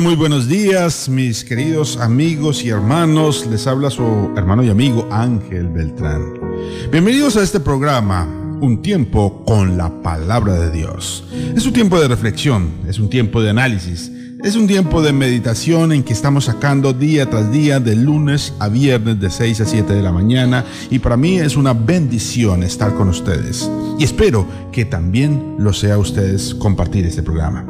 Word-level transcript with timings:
muy 0.00 0.16
buenos 0.16 0.48
días, 0.48 1.08
mis 1.08 1.44
queridos 1.44 1.98
amigos 1.98 2.64
y 2.64 2.70
hermanos. 2.70 3.46
Les 3.46 3.66
habla 3.68 3.90
su 3.90 4.32
hermano 4.36 4.64
y 4.64 4.68
amigo 4.68 5.06
Ángel 5.12 5.68
Beltrán. 5.68 6.34
Bienvenidos 6.90 7.36
a 7.36 7.42
este 7.42 7.60
programa, 7.60 8.26
Un 8.60 8.82
tiempo 8.82 9.44
con 9.44 9.76
la 9.76 10.02
palabra 10.02 10.54
de 10.54 10.72
Dios. 10.72 11.24
Es 11.54 11.64
un 11.64 11.72
tiempo 11.72 12.00
de 12.00 12.08
reflexión, 12.08 12.70
es 12.88 12.98
un 12.98 13.08
tiempo 13.08 13.40
de 13.40 13.50
análisis, 13.50 14.10
es 14.44 14.56
un 14.56 14.66
tiempo 14.66 15.00
de 15.00 15.14
meditación 15.14 15.90
en 15.90 16.02
que 16.02 16.12
estamos 16.12 16.44
sacando 16.44 16.92
día 16.92 17.30
tras 17.30 17.50
día 17.50 17.80
de 17.80 17.96
lunes 17.96 18.52
a 18.58 18.68
viernes 18.68 19.18
de 19.18 19.30
6 19.30 19.62
a 19.62 19.64
7 19.64 19.94
de 19.94 20.02
la 20.02 20.12
mañana 20.12 20.66
y 20.90 20.98
para 20.98 21.16
mí 21.16 21.38
es 21.38 21.56
una 21.56 21.72
bendición 21.72 22.62
estar 22.62 22.94
con 22.94 23.08
ustedes 23.08 23.70
y 23.98 24.04
espero 24.04 24.46
que 24.70 24.84
también 24.84 25.54
lo 25.58 25.72
sea 25.72 25.96
ustedes 25.96 26.54
compartir 26.54 27.06
este 27.06 27.22
programa. 27.22 27.64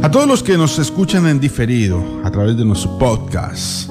A 0.00 0.12
todos 0.12 0.28
los 0.28 0.44
que 0.44 0.56
nos 0.56 0.78
escuchan 0.78 1.26
en 1.26 1.40
diferido 1.40 2.00
a 2.22 2.30
través 2.30 2.56
de 2.56 2.64
nuestro 2.64 2.96
podcast, 3.00 3.90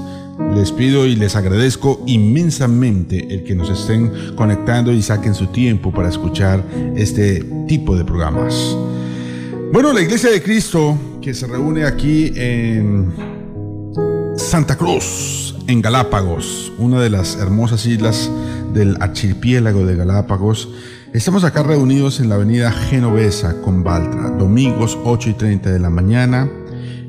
les 0.56 0.72
pido 0.72 1.06
y 1.06 1.18
les 1.18 1.36
agradezco 1.36 2.02
inmensamente 2.08 3.28
el 3.30 3.44
que 3.44 3.56
nos 3.56 3.70
estén 3.70 4.36
conectando 4.38 4.94
y 4.94 5.02
saquen 5.02 5.36
su 5.36 5.48
tiempo 5.48 5.92
para 5.92 6.08
escuchar 6.08 6.64
este 6.96 7.44
tipo 7.68 7.98
de 7.98 8.06
programas. 8.06 8.78
Bueno, 9.74 9.92
la 9.92 10.02
Iglesia 10.02 10.30
de 10.30 10.42
Cristo 10.42 10.98
que 11.22 11.34
se 11.36 11.46
reúne 11.46 11.86
aquí 11.86 12.34
en 12.36 13.14
Santa 14.36 14.76
Cruz, 14.76 15.56
en 15.68 15.82
Galápagos, 15.82 16.74
una 16.80 17.00
de 17.00 17.12
las 17.12 17.36
hermosas 17.36 17.86
islas 17.86 18.30
del 18.74 18.98
archipiélago 19.00 19.86
de 19.86 19.96
Galápagos. 19.96 20.70
Estamos 21.14 21.44
acá 21.44 21.62
reunidos 21.62 22.20
en 22.20 22.30
la 22.30 22.36
avenida 22.36 22.72
Genovesa 22.72 23.62
con 23.62 23.84
Baltra, 23.84 24.32
domingos 24.32 24.98
8 25.04 25.30
y 25.30 25.34
30 25.34 25.72
de 25.72 25.80
la 25.80 25.92
mañana. 25.92 26.50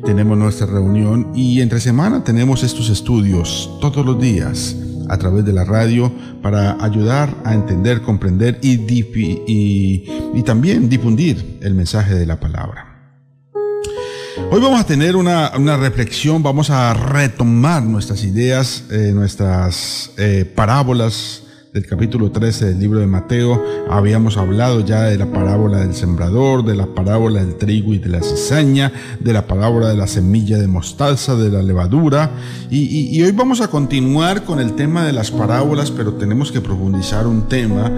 Tenemos 0.04 0.36
nuestra 0.36 0.66
reunión 0.66 1.32
y 1.34 1.62
entre 1.62 1.80
semana 1.80 2.22
tenemos 2.22 2.62
estos 2.64 2.90
estudios 2.90 3.70
todos 3.80 4.04
los 4.04 4.20
días 4.20 4.76
a 5.08 5.16
través 5.16 5.44
de 5.46 5.54
la 5.54 5.64
radio 5.64 6.12
para 6.42 6.82
ayudar 6.84 7.34
a 7.44 7.54
entender, 7.54 8.02
comprender 8.02 8.58
y, 8.62 8.72
y, 8.72 10.04
y 10.34 10.42
también 10.42 10.90
difundir 10.90 11.58
el 11.62 11.74
mensaje 11.74 12.14
de 12.14 12.26
la 12.26 12.38
palabra. 12.38 12.91
Hoy 14.36 14.60
vamos 14.60 14.80
a 14.80 14.86
tener 14.86 15.14
una, 15.16 15.50
reflexión, 15.76 16.42
vamos 16.42 16.70
a 16.70 16.94
retomar 16.94 17.82
nuestras 17.82 18.24
ideas, 18.24 18.84
eh, 18.90 19.12
nuestras 19.14 20.10
eh, 20.16 20.50
parábolas 20.54 21.42
del 21.74 21.86
capítulo 21.86 22.30
13 22.30 22.66
del 22.66 22.78
libro 22.78 23.00
de 23.00 23.06
Mateo. 23.06 23.62
Habíamos 23.90 24.38
hablado 24.38 24.80
ya 24.80 25.02
de 25.02 25.18
la 25.18 25.26
parábola 25.26 25.80
del 25.80 25.94
sembrador, 25.94 26.64
de 26.64 26.74
la 26.74 26.86
parábola 26.86 27.44
del 27.44 27.56
trigo 27.56 27.92
y 27.92 27.98
de 27.98 28.08
la 28.08 28.22
cizaña, 28.22 28.90
de 29.20 29.32
la 29.34 29.46
parábola 29.46 29.88
de 29.88 29.96
la 29.96 30.06
semilla 30.06 30.56
de 30.58 30.66
mostaza, 30.66 31.36
de 31.36 31.50
la 31.50 31.62
levadura. 31.62 32.30
Y, 32.70 33.22
hoy 33.22 33.32
vamos 33.32 33.60
a 33.60 33.68
continuar 33.68 34.44
con 34.44 34.60
el 34.60 34.74
tema 34.74 35.04
de 35.04 35.12
las 35.12 35.30
parábolas, 35.30 35.90
pero 35.90 36.14
tenemos 36.14 36.52
que 36.52 36.62
profundizar 36.62 37.26
un 37.26 37.48
tema 37.48 37.90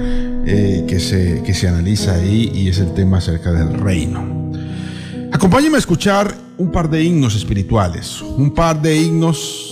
eh, 0.46 0.84
que, 0.88 0.98
se, 0.98 1.42
que 1.44 1.54
se 1.54 1.68
analiza 1.68 2.14
ahí 2.14 2.50
y 2.52 2.68
es 2.68 2.78
el 2.78 2.92
tema 2.92 3.18
acerca 3.18 3.52
del 3.52 3.74
reino. 3.74 4.44
Acompáñenme 5.34 5.74
a 5.74 5.80
escuchar 5.80 6.32
un 6.58 6.70
par 6.70 6.88
de 6.88 7.02
himnos 7.02 7.34
espirituales, 7.34 8.22
un 8.22 8.54
par 8.54 8.80
de 8.80 8.96
himnos 8.96 9.68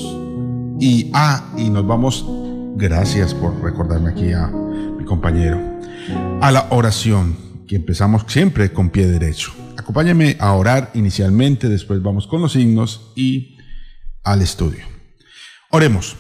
y 0.81 1.09
ah, 1.15 1.55
y 1.57 1.71
nos 1.71 1.87
vamos, 1.87 2.27
gracias 2.75 3.33
por 3.33 3.63
recordarme 3.63 4.11
aquí 4.11 4.33
a 4.33 4.49
mi 4.49 5.05
compañero, 5.05 5.61
a 6.41 6.51
la 6.51 6.67
oración, 6.71 7.37
que 7.69 7.77
empezamos 7.77 8.25
siempre 8.27 8.73
con 8.73 8.91
pie 8.91 9.07
derecho. 9.07 9.53
Acompáñenme 9.77 10.37
a 10.41 10.53
orar 10.55 10.91
inicialmente, 10.95 11.69
después 11.69 12.03
vamos 12.03 12.27
con 12.27 12.43
los 12.43 12.57
himnos 12.57 13.13
y 13.15 13.57
al 14.25 14.43
estudio. 14.43 14.85
Oremos. 15.71 16.17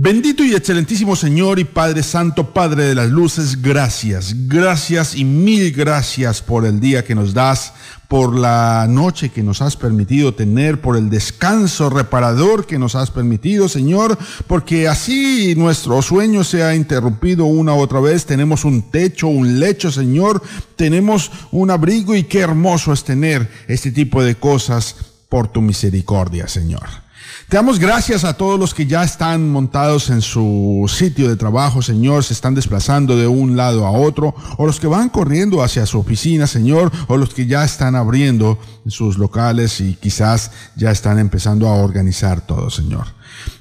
Bendito 0.00 0.44
y 0.44 0.54
excelentísimo 0.54 1.16
Señor 1.16 1.58
y 1.58 1.64
Padre 1.64 2.04
Santo, 2.04 2.54
Padre 2.54 2.84
de 2.84 2.94
las 2.94 3.10
Luces, 3.10 3.60
gracias, 3.60 4.32
gracias 4.46 5.16
y 5.16 5.24
mil 5.24 5.72
gracias 5.72 6.40
por 6.40 6.64
el 6.64 6.78
día 6.78 7.04
que 7.04 7.16
nos 7.16 7.34
das, 7.34 7.72
por 8.06 8.38
la 8.38 8.86
noche 8.88 9.30
que 9.30 9.42
nos 9.42 9.60
has 9.60 9.76
permitido 9.76 10.34
tener, 10.34 10.80
por 10.80 10.96
el 10.96 11.10
descanso 11.10 11.90
reparador 11.90 12.64
que 12.64 12.78
nos 12.78 12.94
has 12.94 13.10
permitido, 13.10 13.68
Señor, 13.68 14.16
porque 14.46 14.86
así 14.86 15.56
nuestro 15.56 16.00
sueño 16.00 16.44
se 16.44 16.62
ha 16.62 16.76
interrumpido 16.76 17.46
una 17.46 17.74
u 17.74 17.80
otra 17.80 17.98
vez, 17.98 18.24
tenemos 18.24 18.64
un 18.64 18.92
techo, 18.92 19.26
un 19.26 19.58
lecho, 19.58 19.90
Señor, 19.90 20.40
tenemos 20.76 21.32
un 21.50 21.72
abrigo 21.72 22.14
y 22.14 22.22
qué 22.22 22.38
hermoso 22.38 22.92
es 22.92 23.02
tener 23.02 23.50
este 23.66 23.90
tipo 23.90 24.22
de 24.22 24.36
cosas 24.36 24.94
por 25.28 25.48
tu 25.48 25.60
misericordia, 25.60 26.46
Señor. 26.46 27.07
Te 27.48 27.56
damos 27.56 27.78
gracias 27.78 28.24
a 28.24 28.34
todos 28.34 28.60
los 28.60 28.74
que 28.74 28.84
ya 28.84 29.02
están 29.02 29.48
montados 29.48 30.10
en 30.10 30.20
su 30.20 30.84
sitio 30.86 31.30
de 31.30 31.36
trabajo, 31.36 31.80
Señor, 31.80 32.22
se 32.22 32.34
están 32.34 32.54
desplazando 32.54 33.16
de 33.16 33.26
un 33.26 33.56
lado 33.56 33.86
a 33.86 33.90
otro, 33.90 34.34
o 34.58 34.66
los 34.66 34.78
que 34.78 34.86
van 34.86 35.08
corriendo 35.08 35.62
hacia 35.62 35.86
su 35.86 35.98
oficina, 35.98 36.46
Señor, 36.46 36.92
o 37.06 37.16
los 37.16 37.32
que 37.32 37.46
ya 37.46 37.64
están 37.64 37.96
abriendo 37.96 38.58
sus 38.86 39.16
locales 39.16 39.80
y 39.80 39.94
quizás 39.94 40.50
ya 40.76 40.90
están 40.90 41.18
empezando 41.18 41.68
a 41.68 41.82
organizar 41.82 42.42
todo, 42.42 42.68
Señor. 42.68 43.06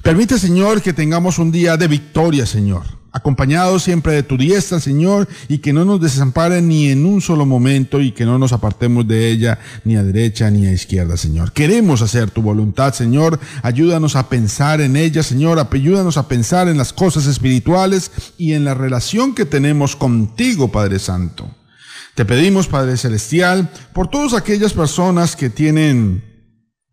Permite, 0.02 0.38
Señor, 0.38 0.82
que 0.82 0.92
tengamos 0.92 1.40
un 1.40 1.54
día 1.54 1.78
de 1.78 1.88
victoria, 1.88 2.46
Señor 2.46 2.97
acompañados 3.18 3.84
siempre 3.84 4.14
de 4.14 4.24
tu 4.24 4.38
diestra, 4.38 4.80
Señor, 4.80 5.28
y 5.48 5.58
que 5.58 5.74
no 5.74 5.86
nos 5.86 6.00
desamparen 6.00 6.68
ni 6.68 6.90
en 6.90 7.06
un 7.06 7.20
solo 7.20 7.46
momento 7.46 8.00
y 8.00 8.12
que 8.12 8.26
no 8.26 8.38
nos 8.38 8.54
apartemos 8.54 9.08
de 9.08 9.30
ella 9.30 9.60
ni 9.84 9.96
a 9.96 10.04
derecha 10.04 10.50
ni 10.52 10.68
a 10.68 10.72
izquierda, 10.72 11.18
Señor. 11.18 11.52
Queremos 11.52 12.02
hacer 12.02 12.30
tu 12.30 12.42
voluntad, 12.42 12.94
Señor. 12.94 13.40
Ayúdanos 13.64 14.16
a 14.16 14.30
pensar 14.30 14.82
en 14.82 14.96
ella, 14.96 15.24
Señor. 15.24 15.60
Ayúdanos 15.60 16.18
a 16.18 16.28
pensar 16.28 16.68
en 16.68 16.78
las 16.78 16.94
cosas 16.94 17.26
espirituales 17.26 18.12
y 18.38 18.54
en 18.54 18.64
la 18.64 18.76
relación 18.76 19.34
que 19.34 19.46
tenemos 19.46 19.96
contigo, 19.96 20.72
Padre 20.72 21.00
Santo. 21.00 21.50
Te 22.14 22.26
pedimos, 22.26 22.68
Padre 22.68 22.98
Celestial, 22.98 23.70
por 23.94 24.10
todas 24.10 24.34
aquellas 24.34 24.74
personas 24.74 25.36
que 25.36 25.50
tienen 25.50 26.24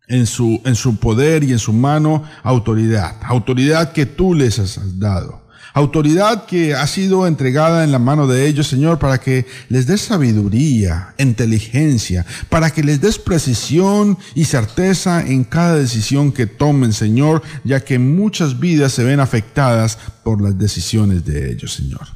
en 0.07 0.25
su, 0.25 0.61
en 0.65 0.75
su 0.75 0.97
poder 0.97 1.43
y 1.43 1.51
en 1.51 1.59
su 1.59 1.73
mano 1.73 2.23
autoridad, 2.43 3.17
autoridad 3.23 3.91
que 3.91 4.05
tú 4.05 4.33
les 4.33 4.59
has 4.59 4.99
dado 4.99 5.44
autoridad 5.75 6.45
que 6.45 6.73
ha 6.73 6.87
sido 6.87 7.27
entregada 7.27 7.83
en 7.83 7.91
la 7.91 7.99
mano 7.99 8.27
de 8.27 8.47
ellos, 8.47 8.67
Señor, 8.67 8.97
para 8.97 9.19
que 9.19 9.45
les 9.67 9.85
des 9.85 9.99
sabiduría, 9.99 11.13
inteligencia, 11.17 12.25
para 12.49 12.71
que 12.71 12.81
les 12.81 13.01
des 13.01 13.19
precisión 13.19 14.17
y 14.35 14.45
certeza 14.45 15.21
en 15.21 15.43
cada 15.43 15.75
decisión 15.75 16.31
que 16.31 16.47
tomen, 16.47 16.93
Señor, 16.93 17.43
ya 17.65 17.81
que 17.81 17.99
muchas 17.99 18.57
vidas 18.57 18.93
se 18.93 19.03
ven 19.03 19.19
afectadas 19.19 19.97
por 20.23 20.41
las 20.41 20.57
decisiones 20.57 21.25
de 21.25 21.51
ellos, 21.51 21.73
Señor. 21.73 22.07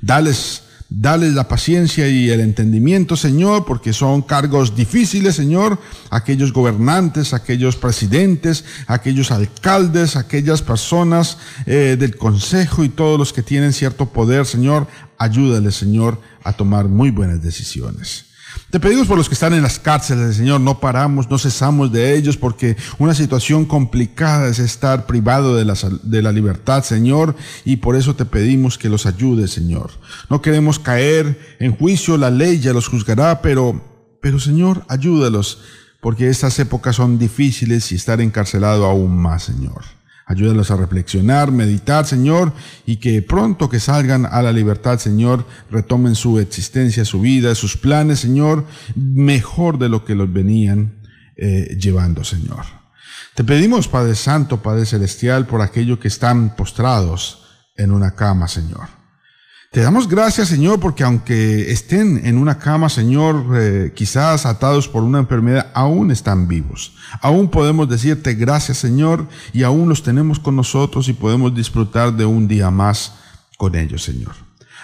Dales 0.00 0.62
Dales 0.90 1.34
la 1.34 1.48
paciencia 1.48 2.08
y 2.08 2.30
el 2.30 2.40
entendimiento, 2.40 3.14
Señor, 3.14 3.66
porque 3.66 3.92
son 3.92 4.22
cargos 4.22 4.74
difíciles, 4.74 5.36
Señor. 5.36 5.78
Aquellos 6.08 6.50
gobernantes, 6.50 7.34
aquellos 7.34 7.76
presidentes, 7.76 8.64
aquellos 8.86 9.30
alcaldes, 9.30 10.16
aquellas 10.16 10.62
personas 10.62 11.36
eh, 11.66 11.96
del 11.98 12.16
consejo 12.16 12.84
y 12.84 12.88
todos 12.88 13.18
los 13.18 13.34
que 13.34 13.42
tienen 13.42 13.74
cierto 13.74 14.06
poder, 14.06 14.46
Señor, 14.46 14.86
ayúdales, 15.18 15.74
Señor, 15.74 16.22
a 16.42 16.54
tomar 16.54 16.88
muy 16.88 17.10
buenas 17.10 17.42
decisiones. 17.42 18.27
Te 18.70 18.80
pedimos 18.80 19.06
por 19.06 19.16
los 19.16 19.28
que 19.28 19.34
están 19.34 19.54
en 19.54 19.62
las 19.62 19.78
cárceles, 19.78 20.36
Señor, 20.36 20.60
no 20.60 20.78
paramos, 20.78 21.30
no 21.30 21.38
cesamos 21.38 21.90
de 21.90 22.14
ellos, 22.14 22.36
porque 22.36 22.76
una 22.98 23.14
situación 23.14 23.64
complicada 23.64 24.46
es 24.48 24.58
estar 24.58 25.06
privado 25.06 25.56
de 25.56 25.64
la, 26.22 26.32
libertad, 26.32 26.84
Señor, 26.84 27.34
y 27.64 27.76
por 27.76 27.96
eso 27.96 28.14
te 28.14 28.26
pedimos 28.26 28.76
que 28.76 28.90
los 28.90 29.06
ayudes, 29.06 29.52
Señor. 29.52 29.92
No 30.28 30.42
queremos 30.42 30.78
caer 30.78 31.56
en 31.60 31.74
juicio, 31.74 32.18
la 32.18 32.30
ley 32.30 32.60
ya 32.60 32.74
los 32.74 32.88
juzgará, 32.88 33.40
pero, 33.40 33.80
pero 34.20 34.38
Señor, 34.38 34.84
ayúdalos, 34.88 35.62
porque 36.02 36.28
estas 36.28 36.58
épocas 36.58 36.96
son 36.96 37.18
difíciles 37.18 37.90
y 37.90 37.94
estar 37.94 38.20
encarcelado 38.20 38.84
aún 38.84 39.16
más, 39.16 39.44
Señor. 39.44 39.97
Ayúdalos 40.28 40.70
a 40.70 40.76
reflexionar, 40.76 41.50
meditar, 41.50 42.04
Señor, 42.04 42.52
y 42.84 42.96
que 42.96 43.22
pronto 43.22 43.70
que 43.70 43.80
salgan 43.80 44.26
a 44.26 44.42
la 44.42 44.52
libertad, 44.52 44.98
Señor, 44.98 45.46
retomen 45.70 46.14
su 46.14 46.38
existencia, 46.38 47.06
su 47.06 47.22
vida, 47.22 47.54
sus 47.54 47.78
planes, 47.78 48.20
Señor, 48.20 48.66
mejor 48.94 49.78
de 49.78 49.88
lo 49.88 50.04
que 50.04 50.14
los 50.14 50.30
venían 50.30 51.00
eh, 51.34 51.78
llevando, 51.80 52.24
Señor. 52.24 52.66
Te 53.34 53.42
pedimos, 53.42 53.88
Padre 53.88 54.14
Santo, 54.14 54.62
Padre 54.62 54.84
Celestial, 54.84 55.46
por 55.46 55.62
aquellos 55.62 55.98
que 55.98 56.08
están 56.08 56.56
postrados 56.56 57.44
en 57.74 57.90
una 57.90 58.10
cama, 58.10 58.48
Señor. 58.48 58.97
Te 59.70 59.82
damos 59.82 60.08
gracias, 60.08 60.48
Señor, 60.48 60.80
porque 60.80 61.04
aunque 61.04 61.70
estén 61.70 62.24
en 62.24 62.38
una 62.38 62.58
cama, 62.58 62.88
Señor, 62.88 63.44
eh, 63.54 63.92
quizás 63.94 64.46
atados 64.46 64.88
por 64.88 65.02
una 65.02 65.18
enfermedad, 65.18 65.70
aún 65.74 66.10
están 66.10 66.48
vivos. 66.48 66.94
Aún 67.20 67.50
podemos 67.50 67.86
decirte 67.86 68.32
gracias, 68.32 68.78
Señor, 68.78 69.28
y 69.52 69.64
aún 69.64 69.90
los 69.90 70.02
tenemos 70.02 70.40
con 70.40 70.56
nosotros 70.56 71.06
y 71.08 71.12
podemos 71.12 71.54
disfrutar 71.54 72.14
de 72.14 72.24
un 72.24 72.48
día 72.48 72.70
más 72.70 73.16
con 73.58 73.74
ellos, 73.74 74.02
Señor. 74.02 74.32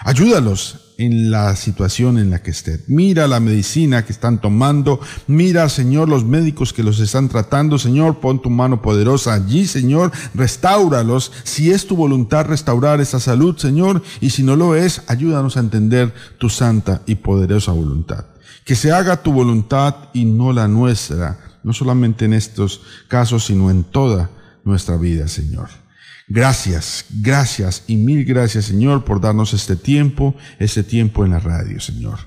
Ayúdalos 0.01 0.84
en 0.97 1.31
la 1.31 1.55
situación 1.55 2.17
en 2.17 2.29
la 2.29 2.41
que 2.41 2.51
estén. 2.51 2.83
Mira 2.87 3.27
la 3.27 3.39
medicina 3.39 4.05
que 4.05 4.11
están 4.11 4.39
tomando. 4.39 4.99
Mira, 5.27 5.67
Señor, 5.69 6.09
los 6.09 6.25
médicos 6.25 6.73
que 6.73 6.83
los 6.83 6.99
están 6.99 7.29
tratando. 7.29 7.77
Señor, 7.77 8.19
pon 8.19 8.41
tu 8.41 8.49
mano 8.49 8.81
poderosa 8.81 9.33
allí, 9.33 9.67
Señor. 9.67 10.11
Restáuralos. 10.33 11.31
Si 11.43 11.71
es 11.71 11.87
tu 11.87 11.95
voluntad 11.95 12.45
restaurar 12.45 13.01
esa 13.01 13.19
salud, 13.19 13.57
Señor. 13.57 14.01
Y 14.21 14.29
si 14.31 14.43
no 14.43 14.55
lo 14.55 14.75
es, 14.75 15.01
ayúdanos 15.07 15.57
a 15.57 15.61
entender 15.61 16.13
tu 16.37 16.49
santa 16.49 17.01
y 17.05 17.15
poderosa 17.15 17.71
voluntad. 17.71 18.25
Que 18.63 18.75
se 18.75 18.91
haga 18.91 19.21
tu 19.21 19.31
voluntad 19.31 19.95
y 20.13 20.25
no 20.25 20.53
la 20.53 20.67
nuestra. 20.67 21.39
No 21.63 21.73
solamente 21.73 22.25
en 22.25 22.33
estos 22.33 22.81
casos, 23.07 23.45
sino 23.45 23.69
en 23.69 23.83
toda 23.83 24.29
nuestra 24.63 24.97
vida, 24.97 25.27
Señor. 25.27 25.84
Gracias, 26.27 27.05
gracias 27.21 27.83
y 27.87 27.97
mil 27.97 28.25
gracias 28.25 28.65
Señor 28.65 29.05
por 29.05 29.21
darnos 29.21 29.53
este 29.53 29.75
tiempo, 29.75 30.35
este 30.57 30.83
tiempo 30.83 31.23
en 31.23 31.31
la 31.31 31.39
radio, 31.39 31.79
Señor. 31.79 32.17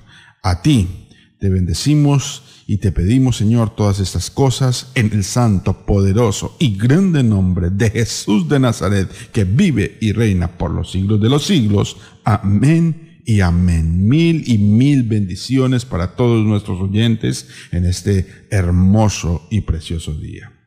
A 0.41 0.61
ti 0.61 1.07
te 1.39 1.49
bendecimos 1.49 2.63
y 2.65 2.77
te 2.77 2.91
pedimos, 2.91 3.37
Señor, 3.37 3.75
todas 3.75 3.99
estas 3.99 4.29
cosas 4.29 4.91
en 4.95 5.11
el 5.11 5.23
santo, 5.23 5.85
poderoso 5.85 6.55
y 6.59 6.77
grande 6.77 7.23
nombre 7.23 7.69
de 7.71 7.89
Jesús 7.89 8.47
de 8.47 8.59
Nazaret, 8.59 9.09
que 9.31 9.43
vive 9.43 9.97
y 9.99 10.11
reina 10.11 10.57
por 10.57 10.71
los 10.71 10.91
siglos 10.91 11.19
de 11.19 11.29
los 11.29 11.45
siglos. 11.45 11.97
Amén 12.23 13.21
y 13.25 13.41
amén. 13.41 14.07
Mil 14.07 14.43
y 14.47 14.59
mil 14.59 15.03
bendiciones 15.03 15.83
para 15.83 16.15
todos 16.15 16.45
nuestros 16.45 16.79
oyentes 16.79 17.47
en 17.71 17.85
este 17.85 18.27
hermoso 18.49 19.47
y 19.49 19.61
precioso 19.61 20.13
día. 20.13 20.58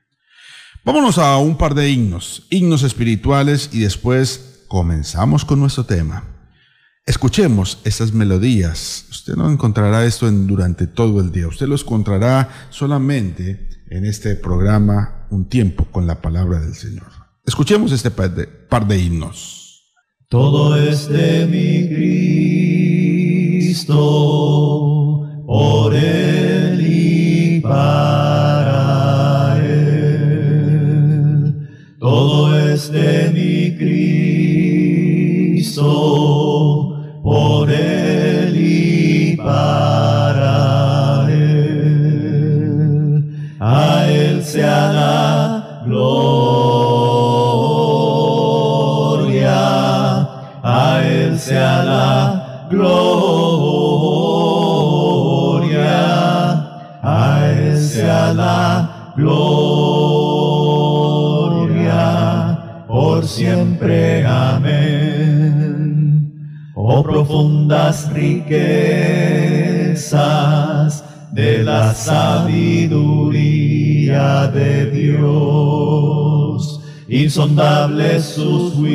Vámonos 0.85 1.19
a 1.19 1.39
un 1.39 1.57
par 1.57 1.77
de 1.77 1.89
himnos, 1.89 2.49
himnos 2.51 2.83
espirituales 2.83 3.71
y 3.73 3.79
después 3.79 4.65
comenzamos 4.67 5.45
con 5.45 5.61
nuestro 5.61 5.85
tema. 5.85 6.25
Escuchemos 7.07 7.79
esas 7.85 8.13
melodías. 8.13 9.07
Usted 9.09 9.37
no 9.37 9.49
encontrará 9.49 10.05
esto 10.05 10.29
durante 10.29 10.89
todo 10.89 11.21
el 11.21 11.31
día. 11.31 11.47
Usted 11.47 11.69
lo 11.69 11.77
encontrará 11.77 12.67
solamente 12.71 13.69
en 13.91 14.07
este 14.07 14.35
programa 14.35 15.29
Un 15.31 15.49
tiempo 15.49 15.85
con 15.85 16.09
la 16.09 16.21
palabra 16.21 16.59
del 16.59 16.75
Señor. 16.75 17.07
Escuchemos 17.47 17.93
este 17.93 18.11
par 18.11 18.35
de, 18.35 18.49
par 18.49 18.89
de 18.89 18.99
himnos. 18.99 19.85
Todo 20.29 20.77
es 20.77 21.09
de 21.09 21.47
mi 21.47 21.89
Cristo, 23.69 23.85
por 25.47 25.95
él 25.95 26.52
Cristo, 35.83 36.97
por 37.23 37.71
él 37.71 38.57
y 38.57 39.37
insondables 77.33 78.27
sus 78.27 78.75
juicios 78.75 78.93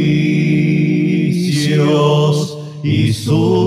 y 2.83 3.11
sus 3.11 3.66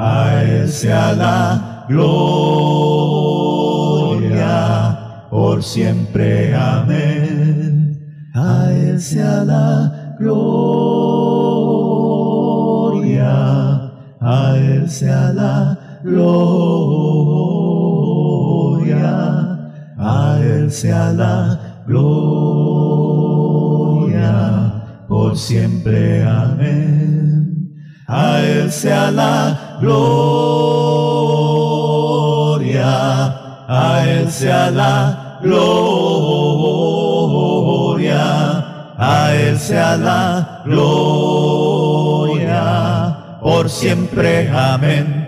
a 0.00 0.42
Él 0.42 0.68
sea 0.68 1.12
la 1.12 1.84
gloria 1.88 2.46
por 5.30 5.62
siempre. 5.62 6.54
Amén. 6.54 7.98
A 8.34 8.70
Él 8.72 8.98
sea 9.00 9.44
la 9.44 10.16
gloria, 10.18 10.70
a 14.20 14.56
Él 14.56 14.88
sea 14.88 15.32
la 15.32 15.78
gloria, 16.02 16.40
a 19.98 20.38
Él 20.42 20.70
sea 20.72 21.12
la 21.12 21.82
gloria 21.86 23.10
por 25.08 25.36
siempre. 25.36 26.22
Amén. 26.22 27.76
A 28.06 28.40
Él 28.40 28.72
sea 28.72 29.10
la 29.10 29.78
gloria, 29.80 30.06
a 33.68 34.04
Él 34.08 34.30
sea 34.30 34.70
la 34.70 35.38
gloria, 35.42 35.84
a 38.98 39.34
Él 39.34 39.58
sea 39.58 39.96
la 39.96 40.62
gloria, 40.64 41.48
por 43.40 43.70
siempre, 43.70 44.50
amén. 44.50 45.19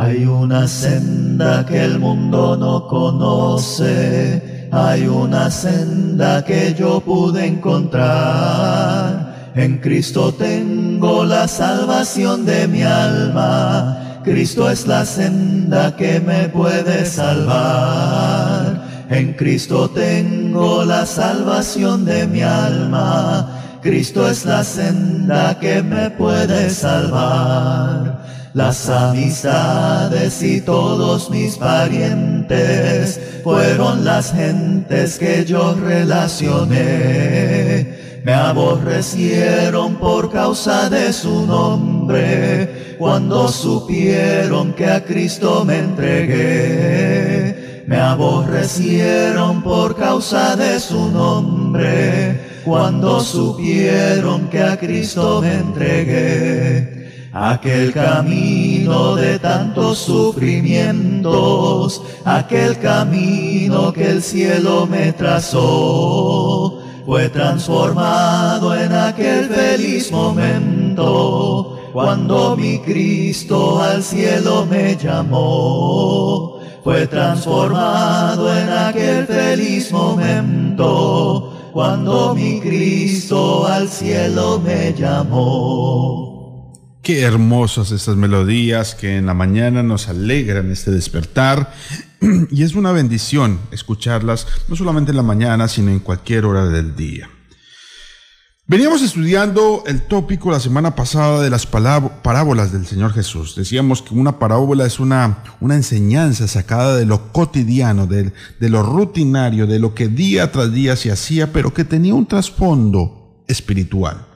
Hay 0.00 0.26
una 0.26 0.68
senda 0.68 1.66
que 1.66 1.84
el 1.84 1.98
mundo 1.98 2.56
no 2.56 2.86
conoce, 2.86 4.68
hay 4.70 5.08
una 5.08 5.50
senda 5.50 6.44
que 6.44 6.72
yo 6.72 7.00
pude 7.00 7.44
encontrar. 7.44 9.50
En 9.56 9.78
Cristo 9.78 10.32
tengo 10.32 11.24
la 11.24 11.48
salvación 11.48 12.46
de 12.46 12.68
mi 12.68 12.84
alma, 12.84 14.20
Cristo 14.22 14.70
es 14.70 14.86
la 14.86 15.04
senda 15.04 15.96
que 15.96 16.20
me 16.20 16.48
puede 16.48 17.04
salvar. 17.04 19.06
En 19.10 19.32
Cristo 19.32 19.90
tengo 19.90 20.84
la 20.84 21.06
salvación 21.06 22.04
de 22.04 22.24
mi 22.28 22.42
alma, 22.42 23.80
Cristo 23.82 24.28
es 24.28 24.44
la 24.44 24.62
senda 24.62 25.58
que 25.58 25.82
me 25.82 26.08
puede 26.10 26.70
salvar 26.70 28.17
las 28.54 28.88
amistades 28.88 30.42
y 30.42 30.62
todos 30.62 31.28
mis 31.30 31.56
parientes 31.56 33.20
fueron 33.44 34.04
las 34.04 34.32
gentes 34.32 35.16
que 35.18 35.44
yo 35.44 35.74
relacioné. 35.74 36.66
Me 38.24 38.32
aborrecieron 38.32 39.94
por 39.96 40.32
causa 40.32 40.88
de 40.90 41.12
su 41.12 41.46
nombre 41.46 42.96
cuando 42.98 43.46
supieron 43.48 44.72
que 44.72 44.86
a 44.86 45.04
Cristo 45.04 45.64
me 45.64 45.78
entregué. 45.78 47.84
Me 47.86 47.96
aborrecieron 47.96 49.62
por 49.62 49.94
causa 49.96 50.56
de 50.56 50.80
su 50.80 51.10
nombre 51.10 52.60
cuando 52.64 53.20
supieron 53.20 54.48
que 54.48 54.62
a 54.62 54.76
Cristo 54.76 55.40
me 55.40 55.54
entregué 55.54 56.97
aquel 57.32 57.92
camino 57.92 59.16
de 59.16 59.38
tantos 59.38 59.98
sufrimientos, 59.98 62.02
aquel 62.24 62.78
camino 62.78 63.92
que 63.92 64.10
el 64.10 64.22
cielo 64.22 64.86
me 64.86 65.12
trazó, 65.12 66.80
fue 67.04 67.28
transformado 67.28 68.74
en 68.74 68.92
aquel 68.92 69.46
feliz 69.46 70.10
momento, 70.10 71.78
cuando 71.92 72.56
mi 72.56 72.78
Cristo 72.78 73.82
al 73.82 74.02
cielo 74.02 74.66
me 74.66 74.96
llamó. 74.96 76.58
Fue 76.84 77.06
transformado 77.06 78.56
en 78.56 78.68
aquel 78.68 79.26
feliz 79.26 79.92
momento, 79.92 81.52
cuando 81.72 82.34
mi 82.34 82.60
Cristo 82.60 83.66
al 83.66 83.88
cielo 83.88 84.60
me 84.60 84.94
llamó. 84.94 86.37
Qué 87.08 87.22
hermosas 87.22 87.90
estas 87.90 88.16
melodías 88.16 88.94
que 88.94 89.16
en 89.16 89.24
la 89.24 89.32
mañana 89.32 89.82
nos 89.82 90.10
alegran 90.10 90.70
este 90.70 90.90
despertar 90.90 91.72
y 92.50 92.62
es 92.62 92.74
una 92.74 92.92
bendición 92.92 93.60
escucharlas 93.70 94.46
no 94.68 94.76
solamente 94.76 95.12
en 95.12 95.16
la 95.16 95.22
mañana, 95.22 95.68
sino 95.68 95.90
en 95.90 96.00
cualquier 96.00 96.44
hora 96.44 96.66
del 96.66 96.96
día. 96.96 97.30
Veníamos 98.66 99.00
estudiando 99.00 99.84
el 99.86 100.02
tópico 100.02 100.50
la 100.50 100.60
semana 100.60 100.94
pasada 100.94 101.40
de 101.40 101.48
las 101.48 101.64
parábolas 101.64 102.72
del 102.72 102.84
Señor 102.84 103.14
Jesús. 103.14 103.56
Decíamos 103.56 104.02
que 104.02 104.12
una 104.12 104.38
parábola 104.38 104.84
es 104.84 105.00
una, 105.00 105.42
una 105.60 105.76
enseñanza 105.76 106.46
sacada 106.46 106.94
de 106.94 107.06
lo 107.06 107.32
cotidiano, 107.32 108.06
de, 108.06 108.34
de 108.60 108.68
lo 108.68 108.82
rutinario, 108.82 109.66
de 109.66 109.78
lo 109.78 109.94
que 109.94 110.08
día 110.08 110.52
tras 110.52 110.74
día 110.74 110.94
se 110.94 111.10
hacía, 111.10 111.54
pero 111.54 111.72
que 111.72 111.84
tenía 111.84 112.12
un 112.12 112.26
trasfondo 112.26 113.42
espiritual. 113.48 114.27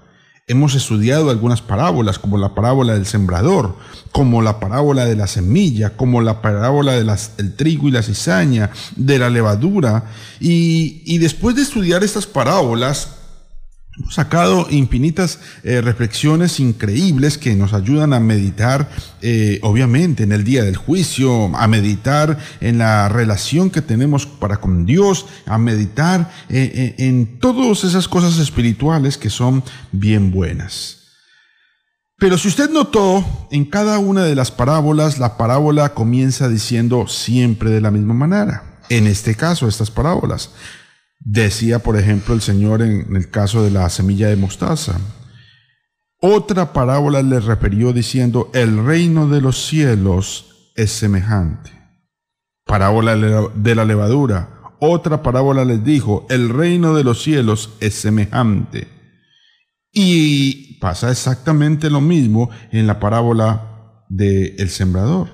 Hemos 0.48 0.74
estudiado 0.74 1.30
algunas 1.30 1.62
parábolas, 1.62 2.18
como 2.18 2.36
la 2.36 2.52
parábola 2.52 2.94
del 2.94 3.06
sembrador, 3.06 3.76
como 4.10 4.42
la 4.42 4.58
parábola 4.58 5.04
de 5.04 5.14
la 5.14 5.28
semilla, 5.28 5.96
como 5.96 6.20
la 6.20 6.42
parábola 6.42 6.94
del 6.94 7.54
trigo 7.54 7.86
y 7.86 7.92
la 7.92 8.02
cizaña, 8.02 8.70
de 8.96 9.20
la 9.20 9.30
levadura. 9.30 10.06
Y, 10.40 11.16
después 11.18 11.54
de 11.54 11.62
estudiar 11.62 12.02
estas 12.02 12.26
parábolas, 12.26 13.21
Hemos 13.98 14.14
sacado 14.14 14.68
infinitas 14.70 15.38
eh, 15.64 15.82
reflexiones 15.82 16.60
increíbles 16.60 17.36
que 17.36 17.54
nos 17.54 17.74
ayudan 17.74 18.14
a 18.14 18.20
meditar, 18.20 18.88
eh, 19.20 19.60
obviamente, 19.62 20.22
en 20.22 20.32
el 20.32 20.44
día 20.44 20.64
del 20.64 20.76
juicio, 20.76 21.54
a 21.54 21.68
meditar 21.68 22.38
en 22.62 22.78
la 22.78 23.10
relación 23.10 23.68
que 23.68 23.82
tenemos 23.82 24.24
para 24.24 24.56
con 24.56 24.86
Dios, 24.86 25.26
a 25.44 25.58
meditar 25.58 26.32
eh, 26.48 26.94
en 26.96 27.38
todas 27.38 27.84
esas 27.84 28.08
cosas 28.08 28.38
espirituales 28.38 29.18
que 29.18 29.28
son 29.28 29.62
bien 29.92 30.30
buenas. 30.30 31.02
Pero 32.16 32.38
si 32.38 32.48
usted 32.48 32.70
notó, 32.70 33.22
en 33.50 33.66
cada 33.66 33.98
una 33.98 34.24
de 34.24 34.34
las 34.34 34.50
parábolas, 34.50 35.18
la 35.18 35.36
parábola 35.36 35.92
comienza 35.92 36.48
diciendo 36.48 37.08
siempre 37.08 37.68
de 37.68 37.82
la 37.82 37.90
misma 37.90 38.14
manera. 38.14 38.78
En 38.88 39.06
este 39.06 39.34
caso, 39.34 39.68
estas 39.68 39.90
parábolas. 39.90 40.50
Decía, 41.24 41.78
por 41.78 41.96
ejemplo, 41.96 42.34
el 42.34 42.40
Señor 42.40 42.82
en 42.82 43.14
el 43.14 43.30
caso 43.30 43.62
de 43.62 43.70
la 43.70 43.88
semilla 43.90 44.28
de 44.28 44.36
mostaza. 44.36 44.98
Otra 46.20 46.72
parábola 46.72 47.22
le 47.22 47.40
refirió 47.40 47.92
diciendo, 47.92 48.50
el 48.54 48.84
reino 48.84 49.28
de 49.28 49.40
los 49.40 49.66
cielos 49.66 50.72
es 50.76 50.90
semejante. 50.90 51.70
Parábola 52.64 53.16
de 53.16 53.74
la 53.74 53.84
levadura. 53.84 54.60
Otra 54.80 55.22
parábola 55.22 55.64
les 55.64 55.84
dijo, 55.84 56.26
el 56.28 56.48
reino 56.48 56.94
de 56.94 57.04
los 57.04 57.22
cielos 57.22 57.70
es 57.80 57.94
semejante. 57.94 58.88
Y 59.92 60.78
pasa 60.80 61.10
exactamente 61.10 61.90
lo 61.90 62.00
mismo 62.00 62.50
en 62.70 62.86
la 62.86 62.98
parábola 62.98 64.04
del 64.08 64.54
el 64.58 64.70
sembrador. 64.70 65.28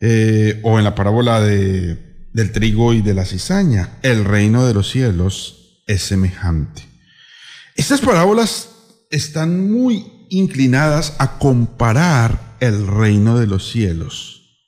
Eh, 0.00 0.60
o 0.64 0.78
en 0.78 0.84
la 0.84 0.94
parábola 0.94 1.40
de 1.40 2.07
del 2.38 2.52
trigo 2.52 2.92
y 2.92 3.02
de 3.02 3.14
la 3.14 3.24
cizaña. 3.24 3.98
El 4.00 4.24
reino 4.24 4.64
de 4.64 4.72
los 4.72 4.88
cielos 4.88 5.82
es 5.88 6.02
semejante. 6.02 6.82
Estas 7.74 8.00
parábolas 8.00 8.68
están 9.10 9.68
muy 9.72 10.26
inclinadas 10.30 11.16
a 11.18 11.40
comparar 11.40 12.56
el 12.60 12.86
reino 12.86 13.36
de 13.36 13.48
los 13.48 13.68
cielos. 13.68 14.62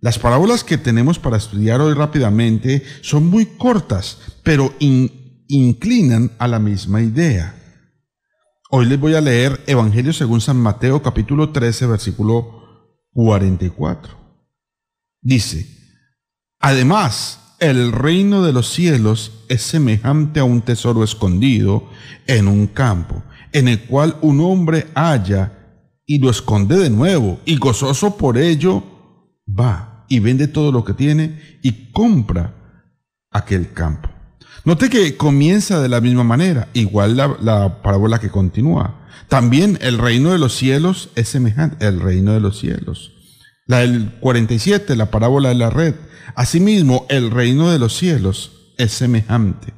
Las 0.00 0.18
parábolas 0.18 0.64
que 0.64 0.76
tenemos 0.76 1.20
para 1.20 1.36
estudiar 1.36 1.80
hoy 1.80 1.94
rápidamente 1.94 2.82
son 3.00 3.26
muy 3.26 3.46
cortas, 3.46 4.18
pero 4.42 4.74
inclinan 4.80 6.32
a 6.38 6.48
la 6.48 6.58
misma 6.58 7.00
idea. 7.00 7.54
Hoy 8.70 8.86
les 8.86 8.98
voy 8.98 9.14
a 9.14 9.20
leer 9.20 9.62
Evangelio 9.68 10.12
según 10.12 10.40
San 10.40 10.56
Mateo 10.56 11.00
capítulo 11.00 11.52
13 11.52 11.86
versículo 11.86 12.98
44. 13.12 14.16
Dice, 15.20 15.77
Además, 16.60 17.40
el 17.60 17.92
reino 17.92 18.42
de 18.42 18.52
los 18.52 18.68
cielos 18.68 19.32
es 19.48 19.62
semejante 19.62 20.40
a 20.40 20.44
un 20.44 20.62
tesoro 20.62 21.02
escondido 21.02 21.88
en 22.26 22.48
un 22.48 22.66
campo, 22.66 23.22
en 23.52 23.68
el 23.68 23.80
cual 23.82 24.16
un 24.20 24.40
hombre 24.40 24.86
halla 24.94 25.52
y 26.06 26.18
lo 26.18 26.30
esconde 26.30 26.76
de 26.78 26.90
nuevo, 26.90 27.40
y 27.44 27.56
gozoso 27.58 28.16
por 28.16 28.38
ello 28.38 28.82
va 29.48 30.06
y 30.08 30.20
vende 30.20 30.48
todo 30.48 30.72
lo 30.72 30.84
que 30.84 30.94
tiene 30.94 31.58
y 31.62 31.92
compra 31.92 32.54
aquel 33.30 33.72
campo. 33.72 34.08
Note 34.64 34.90
que 34.90 35.16
comienza 35.16 35.80
de 35.80 35.88
la 35.88 36.00
misma 36.00 36.24
manera, 36.24 36.68
igual 36.74 37.16
la, 37.16 37.82
parábola 37.82 38.18
que 38.18 38.30
continúa. 38.30 39.06
También 39.28 39.78
el 39.80 39.98
reino 39.98 40.30
de 40.32 40.38
los 40.38 40.54
cielos 40.56 41.10
es 41.14 41.28
semejante, 41.28 41.86
el 41.86 42.00
reino 42.00 42.32
de 42.32 42.40
los 42.40 42.58
cielos. 42.58 43.12
La 43.66 43.78
del 43.78 44.12
47, 44.20 44.96
la 44.96 45.10
parábola 45.10 45.50
de 45.50 45.54
la 45.54 45.70
red, 45.70 45.94
Asimismo, 46.34 47.06
el 47.08 47.30
reino 47.30 47.70
de 47.70 47.78
los 47.78 47.96
cielos 47.96 48.74
es 48.76 48.92
semejante. 48.92 49.72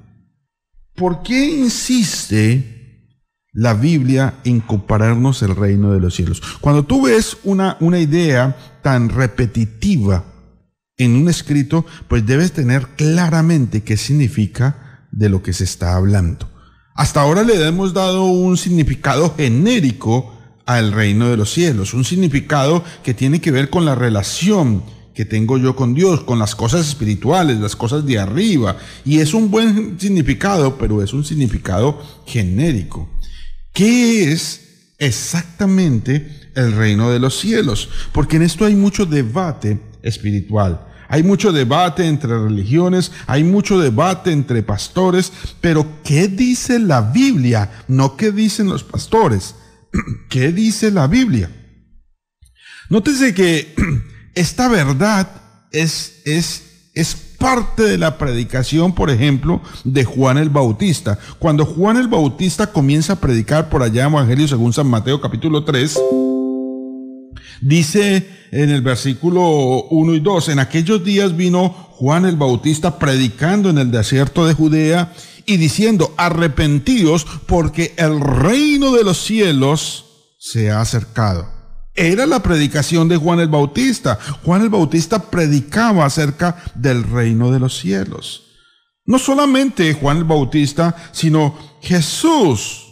¿Por 0.95 1.23
qué 1.23 1.49
insiste 1.49 3.09
la 3.53 3.75
Biblia 3.75 4.35
en 4.45 4.61
compararnos 4.61 5.43
el 5.43 5.57
reino 5.57 5.93
de 5.93 6.01
los 6.01 6.15
cielos? 6.15 6.43
Cuando 6.61 6.85
tú 6.85 7.03
ves 7.03 7.39
una, 7.45 7.77
una 7.81 7.99
idea 7.99 8.57
tan 8.83 9.09
repetitiva 9.09 10.25
en 10.99 11.17
un 11.17 11.29
escrito, 11.29 11.87
pues 12.09 12.27
debes 12.27 12.53
tener 12.53 12.87
claramente 12.97 13.83
qué 13.83 13.97
significa 13.97 15.07
de 15.11 15.31
lo 15.31 15.43
que 15.43 15.55
se 15.55 15.65
está 15.65 15.97
hablando. 15.97 16.51
Hasta 16.95 17.23
ahora 17.23 17.43
le 17.43 17.67
hemos 17.67 17.95
dado 17.95 18.25
un 18.25 18.59
significado 18.59 19.35
genérico 19.35 20.35
al 20.67 20.93
reino 20.93 21.31
de 21.31 21.39
los 21.39 21.51
cielos, 21.51 21.95
un 21.95 22.05
significado 22.05 22.85
que 23.03 23.15
tiene 23.15 23.41
que 23.41 23.51
ver 23.51 23.71
con 23.71 23.87
la 23.87 23.95
relación 23.95 24.85
que 25.21 25.27
tengo 25.27 25.59
yo 25.59 25.77
con 25.77 25.93
Dios, 25.93 26.23
con 26.23 26.39
las 26.39 26.55
cosas 26.55 26.89
espirituales, 26.89 27.61
las 27.61 27.77
cosas 27.77 28.07
de 28.07 28.19
arriba. 28.19 28.79
Y 29.05 29.19
es 29.19 29.35
un 29.35 29.51
buen 29.51 30.01
significado, 30.01 30.79
pero 30.79 31.03
es 31.03 31.13
un 31.13 31.27
significado 31.27 32.03
genérico. 32.25 33.07
¿Qué 33.75 34.33
es 34.33 34.95
exactamente 34.97 36.27
el 36.55 36.73
reino 36.73 37.11
de 37.11 37.19
los 37.19 37.39
cielos? 37.39 37.91
Porque 38.13 38.37
en 38.37 38.45
esto 38.45 38.65
hay 38.65 38.75
mucho 38.75 39.05
debate 39.05 39.79
espiritual. 40.01 40.87
Hay 41.07 41.23
mucho 41.23 41.53
debate 41.53 42.07
entre 42.07 42.43
religiones, 42.43 43.13
hay 43.27 43.45
mucho 43.45 43.79
debate 43.79 44.33
entre 44.33 44.63
pastores, 44.63 45.35
pero 45.61 45.87
¿qué 46.03 46.29
dice 46.29 46.79
la 46.79 47.03
Biblia? 47.03 47.71
No 47.89 48.17
qué 48.17 48.33
dicen 48.33 48.71
los 48.71 48.85
pastores. 48.85 49.55
¿Qué 50.31 50.51
dice 50.51 50.91
la 50.91 51.09
Biblia? 51.09 51.51
Nótese 52.89 53.35
que 53.35 53.75
esta 54.35 54.69
verdad 54.69 55.29
es, 55.73 56.23
es, 56.25 56.91
es 56.95 57.15
parte 57.15 57.85
de 57.85 57.99
la 57.99 58.19
predicación, 58.19 58.95
por 58.95 59.11
ejemplo, 59.11 59.63
de 59.85 60.05
Juan 60.05 60.39
el 60.39 60.51
Bautista. 60.51 61.19
Cuando 61.39 61.65
Juan 61.65 61.97
el 61.97 62.09
Bautista 62.09 62.69
comienza 62.69 63.15
a 63.15 63.21
predicar 63.21 63.69
por 63.69 63.83
allá 63.83 64.05
en 64.05 64.13
Evangelio 64.13 64.47
según 64.47 64.73
San 64.73 64.87
Mateo 64.87 65.21
capítulo 65.21 65.65
3, 65.65 65.99
dice 67.63 68.29
en 68.53 68.71
el 68.71 68.83
versículo 68.83 69.85
1 69.91 70.15
y 70.15 70.21
2, 70.21 70.49
en 70.51 70.59
aquellos 70.59 71.05
días 71.05 71.37
vino 71.37 71.71
Juan 71.71 72.25
el 72.25 72.37
Bautista 72.37 72.99
predicando 72.99 73.71
en 73.71 73.79
el 73.79 73.91
desierto 73.91 74.47
de 74.47 74.55
Judea 74.55 75.13
y 75.47 75.57
diciendo, 75.57 76.13
arrepentidos 76.17 77.27
porque 77.47 77.95
el 77.97 78.21
reino 78.21 78.93
de 78.93 79.05
los 79.05 79.19
cielos 79.19 80.05
se 80.39 80.71
ha 80.71 80.81
acercado. 80.81 81.60
Era 82.01 82.25
la 82.25 82.43
predicación 82.43 83.09
de 83.09 83.19
Juan 83.19 83.41
el 83.41 83.49
Bautista. 83.49 84.19
Juan 84.43 84.63
el 84.63 84.71
Bautista 84.71 85.31
predicaba 85.31 86.07
acerca 86.07 86.57
del 86.75 87.03
reino 87.03 87.53
de 87.53 87.61
los 87.61 87.79
cielos. 87.79 88.45
No 89.05 89.19
solamente 89.19 89.93
Juan 89.93 90.17
el 90.17 90.25
Bautista, 90.25 90.97
sino 91.13 91.55
Jesús 91.83 92.87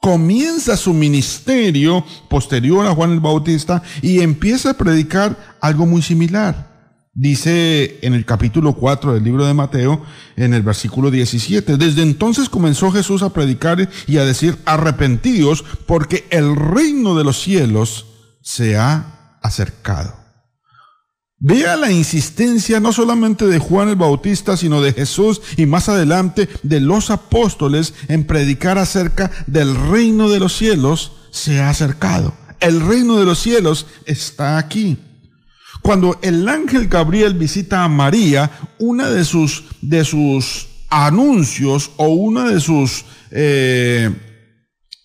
comienza 0.00 0.74
su 0.78 0.94
ministerio 0.94 2.02
posterior 2.30 2.86
a 2.86 2.94
Juan 2.94 3.12
el 3.12 3.20
Bautista 3.20 3.82
y 4.00 4.20
empieza 4.20 4.70
a 4.70 4.78
predicar 4.78 5.58
algo 5.60 5.84
muy 5.84 6.00
similar. 6.00 6.94
Dice 7.12 7.98
en 8.00 8.14
el 8.14 8.24
capítulo 8.24 8.72
4 8.72 9.12
del 9.12 9.24
libro 9.24 9.44
de 9.44 9.52
Mateo, 9.52 10.02
en 10.34 10.54
el 10.54 10.62
versículo 10.62 11.10
17, 11.10 11.76
desde 11.76 12.00
entonces 12.00 12.48
comenzó 12.48 12.90
Jesús 12.90 13.22
a 13.22 13.34
predicar 13.34 13.86
y 14.06 14.16
a 14.16 14.24
decir, 14.24 14.56
arrepentidos, 14.64 15.62
porque 15.84 16.26
el 16.30 16.56
reino 16.56 17.14
de 17.18 17.24
los 17.24 17.38
cielos 17.38 18.06
se 18.46 18.76
ha 18.76 19.38
acercado. 19.42 20.14
Vea 21.36 21.76
la 21.76 21.90
insistencia 21.90 22.78
no 22.78 22.92
solamente 22.92 23.44
de 23.46 23.58
Juan 23.58 23.88
el 23.88 23.96
Bautista, 23.96 24.56
sino 24.56 24.80
de 24.80 24.92
Jesús 24.92 25.42
y 25.56 25.66
más 25.66 25.88
adelante 25.88 26.48
de 26.62 26.78
los 26.78 27.10
apóstoles 27.10 27.92
en 28.06 28.24
predicar 28.24 28.78
acerca 28.78 29.32
del 29.48 29.74
reino 29.74 30.28
de 30.28 30.38
los 30.38 30.56
cielos 30.56 31.10
se 31.32 31.60
ha 31.60 31.70
acercado. 31.70 32.34
El 32.60 32.80
reino 32.86 33.18
de 33.18 33.24
los 33.24 33.40
cielos 33.40 33.88
está 34.06 34.58
aquí. 34.58 34.96
Cuando 35.82 36.16
el 36.22 36.48
ángel 36.48 36.86
Gabriel 36.86 37.34
visita 37.34 37.82
a 37.82 37.88
María, 37.88 38.52
una 38.78 39.10
de 39.10 39.24
sus, 39.24 39.64
de 39.82 40.04
sus 40.04 40.68
anuncios 40.88 41.90
o 41.96 42.06
una 42.06 42.48
de 42.48 42.60
sus 42.60 43.04
eh, 43.32 44.25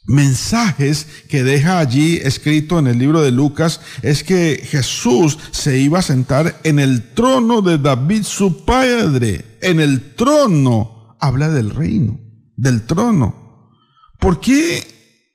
mensajes 0.05 1.07
que 1.27 1.43
deja 1.43 1.79
allí 1.79 2.17
escrito 2.17 2.79
en 2.79 2.87
el 2.87 2.97
libro 2.97 3.21
de 3.21 3.31
Lucas 3.31 3.81
es 4.01 4.23
que 4.23 4.61
Jesús 4.63 5.37
se 5.51 5.77
iba 5.77 5.99
a 5.99 6.03
sentar 6.03 6.59
en 6.63 6.79
el 6.79 7.13
trono 7.13 7.61
de 7.61 7.77
David 7.77 8.23
su 8.23 8.65
padre. 8.65 9.57
En 9.61 9.79
el 9.79 10.15
trono 10.15 11.17
habla 11.19 11.49
del 11.49 11.69
reino, 11.69 12.19
del 12.55 12.83
trono. 12.83 13.69
¿Por 14.19 14.39
qué 14.39 14.83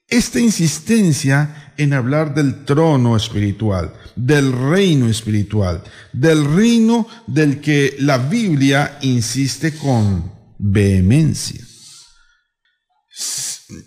esta 0.08 0.40
insistencia 0.40 1.72
en 1.76 1.92
hablar 1.92 2.34
del 2.34 2.64
trono 2.64 3.16
espiritual, 3.16 3.92
del 4.14 4.52
reino 4.52 5.08
espiritual, 5.08 5.82
del 6.12 6.44
reino 6.44 7.06
del 7.26 7.60
que 7.60 7.96
la 8.00 8.18
Biblia 8.18 8.98
insiste 9.02 9.76
con 9.76 10.32
vehemencia? 10.58 11.64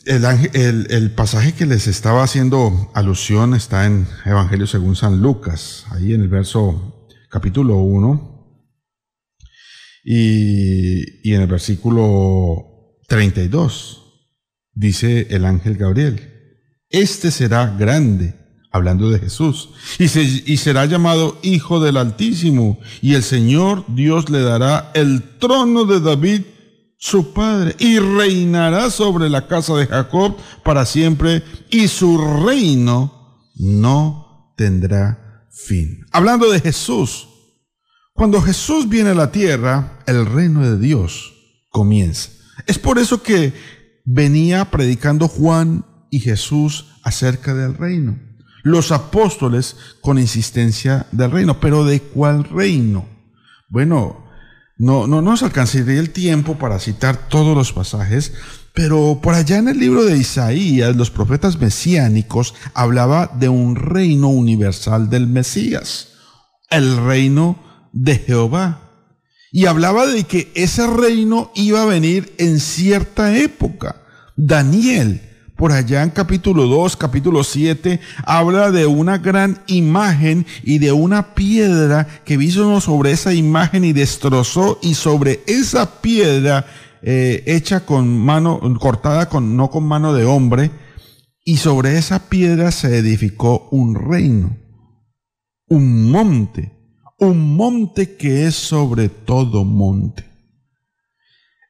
El, 0.05 1.11
pasaje 1.11 1.53
que 1.53 1.65
les 1.65 1.87
estaba 1.87 2.23
haciendo 2.23 2.91
alusión 2.93 3.53
está 3.53 3.85
en 3.85 4.07
Evangelio 4.25 4.67
según 4.67 4.97
San 4.97 5.21
Lucas, 5.21 5.85
ahí 5.91 6.13
en 6.13 6.21
el 6.21 6.27
verso 6.27 7.07
capítulo 7.29 7.77
1 7.77 8.65
y, 10.03 11.29
y 11.29 11.33
en 11.33 11.41
el 11.41 11.47
versículo 11.47 12.97
32 13.07 13.99
dice 14.73 15.27
el 15.29 15.45
ángel 15.45 15.77
Gabriel, 15.77 16.29
este 16.89 17.31
será 17.31 17.67
grande, 17.79 18.35
hablando 18.71 19.09
de 19.09 19.19
Jesús, 19.19 19.69
y, 19.97 20.03
y 20.51 20.57
será 20.57 20.87
llamado 20.87 21.39
Hijo 21.41 21.79
del 21.79 21.95
Altísimo, 21.95 22.81
y 23.01 23.13
el 23.13 23.23
Señor 23.23 23.85
Dios 23.87 24.29
le 24.29 24.41
dará 24.41 24.91
el 24.93 25.37
trono 25.39 25.85
de 25.85 26.01
David, 26.01 26.41
su 27.01 27.31
padre, 27.33 27.75
y 27.79 27.97
reinará 27.97 28.89
sobre 28.89 29.29
la 29.29 29.47
casa 29.47 29.73
de 29.75 29.87
Jacob 29.87 30.35
para 30.63 30.85
siempre, 30.85 31.43
y 31.71 31.87
su 31.87 32.17
reino 32.45 33.47
no 33.55 34.53
tendrá 34.57 35.47
fin. 35.49 36.05
Hablando 36.11 36.51
de 36.51 36.59
Jesús, 36.59 37.29
cuando 38.13 38.41
Jesús 38.41 38.89
viene 38.89 39.11
a 39.11 39.15
la 39.15 39.31
tierra, 39.31 39.99
el 40.05 40.25
reino 40.25 40.59
de 40.59 40.77
Dios 40.77 41.33
comienza. 41.69 42.31
Es 42.67 42.77
por 42.77 42.99
eso 42.99 43.23
que 43.23 43.53
venía 44.03 44.69
predicando 44.69 45.29
Juan 45.29 45.85
y 46.11 46.19
Jesús 46.19 46.87
acerca 47.03 47.53
del 47.53 47.75
reino. 47.75 48.19
Los 48.63 48.91
apóstoles 48.91 49.77
con 50.01 50.19
insistencia 50.19 51.07
del 51.13 51.31
reino, 51.31 51.61
pero 51.61 51.85
¿de 51.85 52.01
cuál 52.01 52.43
reino? 52.43 53.07
Bueno, 53.69 54.28
no, 54.79 55.07
no 55.07 55.21
nos 55.21 55.43
alcanzaría 55.43 55.99
el 55.99 56.11
tiempo 56.11 56.57
para 56.57 56.79
citar 56.79 57.27
todos 57.27 57.55
los 57.55 57.73
pasajes, 57.73 58.33
pero 58.73 59.19
por 59.21 59.35
allá 59.35 59.57
en 59.57 59.67
el 59.67 59.77
libro 59.77 60.05
de 60.05 60.17
Isaías, 60.17 60.95
los 60.95 61.11
profetas 61.11 61.59
mesiánicos 61.59 62.55
hablaba 62.73 63.29
de 63.37 63.49
un 63.49 63.75
reino 63.75 64.29
universal 64.29 65.09
del 65.09 65.27
Mesías, 65.27 66.13
el 66.69 66.95
reino 67.05 67.61
de 67.91 68.19
Jehová. 68.19 68.85
Y 69.51 69.65
hablaba 69.65 70.05
de 70.05 70.23
que 70.23 70.49
ese 70.55 70.87
reino 70.87 71.51
iba 71.55 71.81
a 71.81 71.87
venir 71.87 72.33
en 72.37 72.61
cierta 72.61 73.35
época. 73.37 74.03
Daniel 74.37 75.28
por 75.59 75.73
allá 75.73 76.03
en 76.03 76.11
capítulo 76.11 76.67
2, 76.67 76.95
capítulo 76.95 77.43
7, 77.43 77.99
habla 78.25 78.71
de 78.71 78.85
una 78.85 79.17
gran 79.17 79.61
imagen 79.67 80.45
y 80.63 80.79
de 80.79 80.93
una 80.93 81.35
piedra 81.35 82.07
que 82.23 82.37
vino 82.37 82.79
sobre 82.79 83.11
esa 83.11 83.33
imagen 83.33 83.83
y 83.83 83.91
destrozó 83.91 84.79
y 84.81 84.93
sobre 84.93 85.41
esa 85.47 85.99
piedra 85.99 86.65
eh, 87.01 87.43
hecha 87.45 87.81
con 87.81 88.07
mano, 88.07 88.61
cortada 88.79 89.27
con, 89.27 89.57
no 89.57 89.69
con 89.69 89.83
mano 89.83 90.13
de 90.13 90.23
hombre, 90.23 90.71
y 91.43 91.57
sobre 91.57 91.97
esa 91.97 92.29
piedra 92.29 92.71
se 92.71 92.97
edificó 92.97 93.67
un 93.71 93.95
reino, 93.95 94.55
un 95.67 96.09
monte, 96.09 96.71
un 97.17 97.57
monte 97.57 98.15
que 98.15 98.47
es 98.47 98.55
sobre 98.55 99.09
todo 99.09 99.65
monte. 99.65 100.23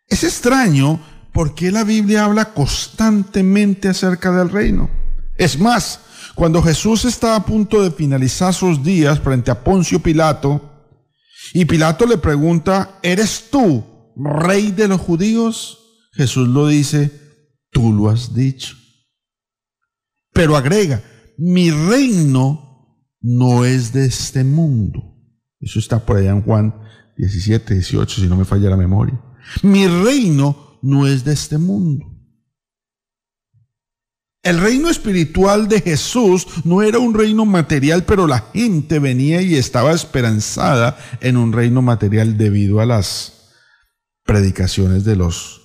Es 0.08 0.23
extraño 0.23 0.99
¿por 1.39 1.56
qué 1.56 1.71
la 1.71 1.86
Biblia 1.86 2.25
habla 2.25 2.54
constantemente 2.54 3.88
acerca 3.88 4.30
del 4.30 4.49
reino? 4.49 4.89
Es 5.38 5.58
más, 5.58 6.02
cuando 6.36 6.62
Jesús 6.62 7.06
está 7.06 7.38
a 7.38 7.45
punto 7.45 7.82
de 7.82 7.91
finalizar 7.91 8.54
sus 8.54 8.84
días 8.84 9.21
frente 9.21 9.49
a 9.49 9.63
Poncio 9.63 10.02
Pilato, 10.02 10.91
y 11.54 11.63
Pilato 11.63 12.06
le 12.06 12.17
pregunta, 12.17 12.99
¿eres 13.02 13.45
tú 13.49 14.12
rey 14.17 14.71
de 14.71 14.89
los 14.89 14.99
judíos? 14.99 15.80
Jesús 16.12 16.49
lo 16.49 16.67
dice, 16.67 17.10
tú 17.71 17.93
lo 17.93 18.10
has 18.10 18.36
dicho. 18.36 18.75
Pero 20.34 20.58
agrega, 20.58 21.02
mi 21.38 21.71
reino 21.71 22.99
no 23.21 23.63
es 23.63 23.93
de 23.93 24.08
este 24.08 24.43
mundo. 24.43 25.15
Eso 25.62 25.80
está 25.80 26.06
por 26.06 26.17
allá 26.17 26.32
en 26.32 26.41
Juan 26.41 26.75
17, 27.15 27.75
18, 27.75 28.23
si 28.23 28.28
no 28.28 28.36
me 28.36 28.43
falla 28.43 28.69
la 28.69 28.75
memoria. 28.75 29.17
Mi 29.63 29.88
reino 29.88 30.68
no 30.81 31.07
es 31.07 31.23
de 31.23 31.33
este 31.33 31.57
mundo. 31.57 32.05
El 34.41 34.59
reino 34.59 34.89
espiritual 34.89 35.67
de 35.67 35.81
Jesús 35.81 36.47
no 36.63 36.81
era 36.81 36.97
un 36.99 37.13
reino 37.13 37.45
material, 37.45 38.05
pero 38.05 38.25
la 38.25 38.45
gente 38.53 38.99
venía 38.99 39.41
y 39.41 39.55
estaba 39.55 39.91
esperanzada 39.91 40.97
en 41.19 41.35
un 41.35 41.51
reino 41.51 41.81
material 41.81 42.37
debido 42.37 42.79
a 42.79 42.85
las 42.85 43.51
predicaciones 44.23 45.03
de 45.03 45.17
los 45.17 45.59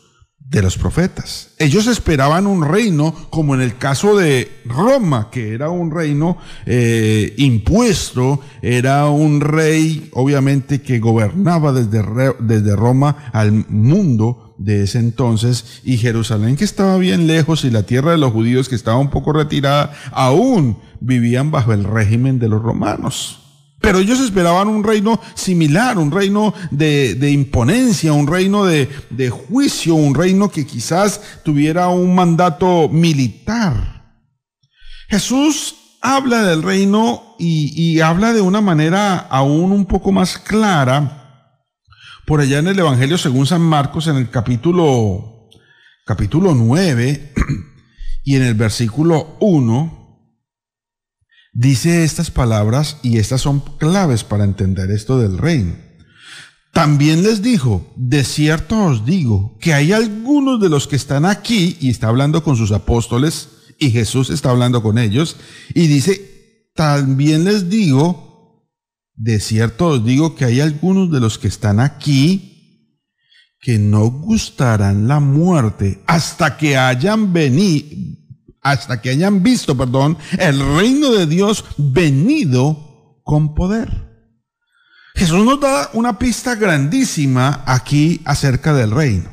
de 0.55 0.63
los 0.63 0.77
profetas. 0.77 1.55
Ellos 1.59 1.87
esperaban 1.87 2.47
un 2.47 2.65
reino 2.65 3.15
como 3.31 3.55
en 3.55 3.61
el 3.61 3.77
caso 3.77 4.17
de 4.17 4.61
Roma, 4.67 5.31
que 5.31 5.55
era 5.55 5.71
un 5.71 5.91
reino 5.91 6.37
eh, 6.67 7.35
impuesto, 7.39 8.41
era 8.61 9.09
un 9.09 9.41
rey 9.41 10.11
obviamente 10.13 10.83
que 10.83 11.01
gobernaba 11.01 11.73
desde, 11.73 12.05
desde 12.41 12.77
Roma 12.77 13.31
al 13.33 13.53
mundo 13.69 14.44
de 14.59 14.85
ese 14.85 14.99
entonces 14.99 15.81
y 15.85 15.97
Jerusalén 15.97 16.57
que 16.57 16.65
estaba 16.65 16.97
bien 16.99 17.27
lejos 17.27 17.65
y 17.65 17.71
la 17.71 17.85
tierra 17.85 18.13
de 18.13 18.19
los 18.19 18.33
judíos 18.33 18.69
que 18.69 18.75
estaba 18.75 18.99
un 18.99 19.11
poco 19.11 19.33
retirada, 19.33 19.93
aún 20.13 20.79
vivían 21.01 21.51
bajo 21.51 21.73
el 21.73 21.85
régimen 21.85 22.39
de 22.39 22.49
los 22.49 22.63
romanos. 22.63 23.41
Pero 23.81 23.99
ellos 23.99 24.21
esperaban 24.21 24.69
un 24.69 24.83
reino 24.83 25.21
similar, 25.35 25.99
un 25.99 26.11
reino 26.11 26.55
de, 26.71 27.31
imponencia, 27.31 28.15
un 28.15 28.27
reino 28.27 28.65
de, 28.65 28.89
de 29.11 29.29
juicio, 29.29 29.95
un 29.95 30.15
reino 30.15 30.51
que 30.51 30.67
quizás 30.67 31.21
tuviera 31.43 31.89
un 31.89 32.15
mandato 32.15 32.89
militar. 32.89 33.95
Jesús 35.09 35.75
habla 36.05 36.43
del 36.43 36.63
reino 36.63 37.35
y, 37.39 38.01
habla 38.01 38.35
de 38.35 38.43
una 38.43 38.61
manera 38.61 39.17
aún 39.17 39.73
un 39.73 39.87
poco 39.87 40.13
más 40.13 40.39
clara 40.39 41.24
por 42.27 42.41
allá 42.41 42.59
en 42.59 42.69
el 42.69 42.79
Evangelio 42.79 43.19
según 43.19 43.47
San 43.47 43.61
Marcos 43.61 44.07
en 44.07 44.17
el 44.17 44.31
capítulo, 44.31 45.49
capítulo 46.07 46.55
9 46.55 47.33
y 48.25 48.37
en 48.37 48.43
el 48.43 48.55
versículo 48.55 49.37
1 49.41 50.05
dice 51.53 52.05
estas 52.05 52.31
palabras 52.31 52.99
y 53.03 53.19
estas 53.19 53.43
son 53.43 53.61
claves 53.79 54.25
para 54.25 54.45
entender 54.45 54.91
esto 54.91 55.19
del 55.19 55.39
reino. 55.39 55.75
También 56.73 57.23
les 57.23 57.41
dijo, 57.41 57.93
de 57.95 58.25
cierto 58.25 58.85
os 58.85 59.07
digo, 59.07 59.57
que 59.61 59.75
hay 59.75 59.93
algunos 59.93 60.61
de 60.61 60.69
los 60.69 60.89
que 60.89 60.97
están 60.97 61.25
aquí, 61.25 61.77
y 61.81 61.89
está 61.89 62.09
hablando 62.09 62.43
con 62.43 62.57
sus 62.57 62.73
apóstoles, 62.73 63.49
y 63.79 63.93
Jesús 63.93 64.29
está 64.29 64.51
hablando 64.51 64.83
con 64.83 64.99
ellos, 64.99 65.37
y 65.73 65.87
dice, 65.87 66.67
también 66.75 67.45
les 67.45 67.71
digo, 67.71 68.34
de 69.15 69.41
cierto 69.41 69.89
os 69.89 70.05
digo 70.05 70.35
que 70.35 70.45
hay 70.45 70.61
algunos 70.61 71.11
de 71.11 71.21
los 71.21 71.39
que 71.39 71.49
están 71.49 71.81
aquí, 71.81 72.99
que 73.61 73.79
no 73.79 74.11
gustarán 74.11 75.09
la 75.09 75.21
muerte 75.21 76.03
hasta 76.07 76.57
que 76.57 76.77
hayan 76.77 77.33
venido, 77.33 77.97
hasta 78.61 79.01
que 79.01 79.11
hayan 79.11 79.43
visto, 79.43 79.77
perdón, 79.77 80.19
el 80.39 80.61
reino 80.77 81.11
de 81.11 81.27
Dios 81.27 81.65
venido 81.79 83.21
con 83.23 83.55
poder. 83.55 84.05
Jesús 85.15 85.45
nos 85.45 85.61
da 85.61 85.91
una 85.93 86.19
pista 86.19 86.57
grandísima 86.57 87.63
aquí 87.67 88.21
acerca 88.25 88.75
del 88.75 88.91
reino. 88.91 89.31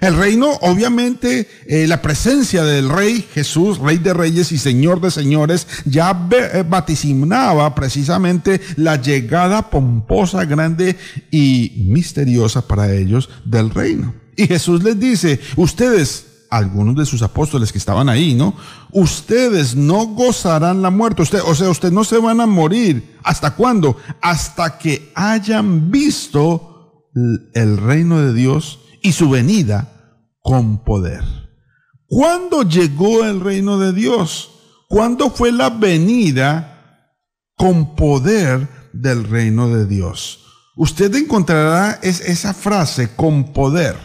El 0.00 0.14
reino, 0.14 0.50
obviamente, 0.60 1.48
eh, 1.66 1.86
la 1.86 2.02
presencia 2.02 2.64
del 2.64 2.90
rey 2.90 3.26
Jesús, 3.32 3.78
rey 3.78 3.96
de 3.96 4.12
reyes 4.12 4.52
y 4.52 4.58
señor 4.58 5.00
de 5.00 5.10
señores, 5.10 5.66
ya 5.86 6.28
eh, 6.32 6.64
vaticinaba 6.68 7.74
precisamente 7.74 8.60
la 8.76 9.00
llegada 9.00 9.70
pomposa, 9.70 10.44
grande 10.44 10.96
y 11.30 11.86
misteriosa 11.88 12.68
para 12.68 12.92
ellos 12.92 13.30
del 13.46 13.70
reino. 13.70 14.14
Y 14.36 14.46
Jesús 14.46 14.82
les 14.84 15.00
dice, 15.00 15.40
ustedes 15.56 16.26
algunos 16.50 16.94
de 16.94 17.06
sus 17.06 17.22
apóstoles 17.22 17.72
que 17.72 17.78
estaban 17.78 18.08
ahí, 18.10 18.34
¿no? 18.34 18.54
Ustedes 18.92 19.74
no 19.74 20.06
gozarán 20.08 20.82
la 20.82 20.90
muerte, 20.90 21.22
usted, 21.22 21.40
o 21.44 21.54
sea, 21.54 21.70
ustedes 21.70 21.94
no 21.94 22.04
se 22.04 22.18
van 22.18 22.40
a 22.42 22.46
morir. 22.46 23.16
¿Hasta 23.22 23.54
cuándo? 23.54 23.96
Hasta 24.20 24.78
que 24.78 25.10
hayan 25.14 25.90
visto 25.90 27.08
el 27.54 27.78
reino 27.78 28.20
de 28.20 28.34
Dios 28.34 28.80
y 29.06 29.12
su 29.12 29.30
venida 29.30 29.88
con 30.40 30.84
poder. 30.84 31.22
¿Cuándo 32.06 32.62
llegó 32.62 33.24
el 33.24 33.40
reino 33.40 33.78
de 33.78 33.92
Dios? 33.92 34.50
¿Cuándo 34.88 35.30
fue 35.30 35.52
la 35.52 35.70
venida 35.70 37.12
con 37.56 37.96
poder 37.96 38.68
del 38.92 39.24
reino 39.24 39.68
de 39.68 39.86
Dios? 39.86 40.40
Usted 40.76 41.14
encontrará 41.14 41.98
esa 42.02 42.52
frase 42.52 43.14
con 43.16 43.52
poder 43.52 43.96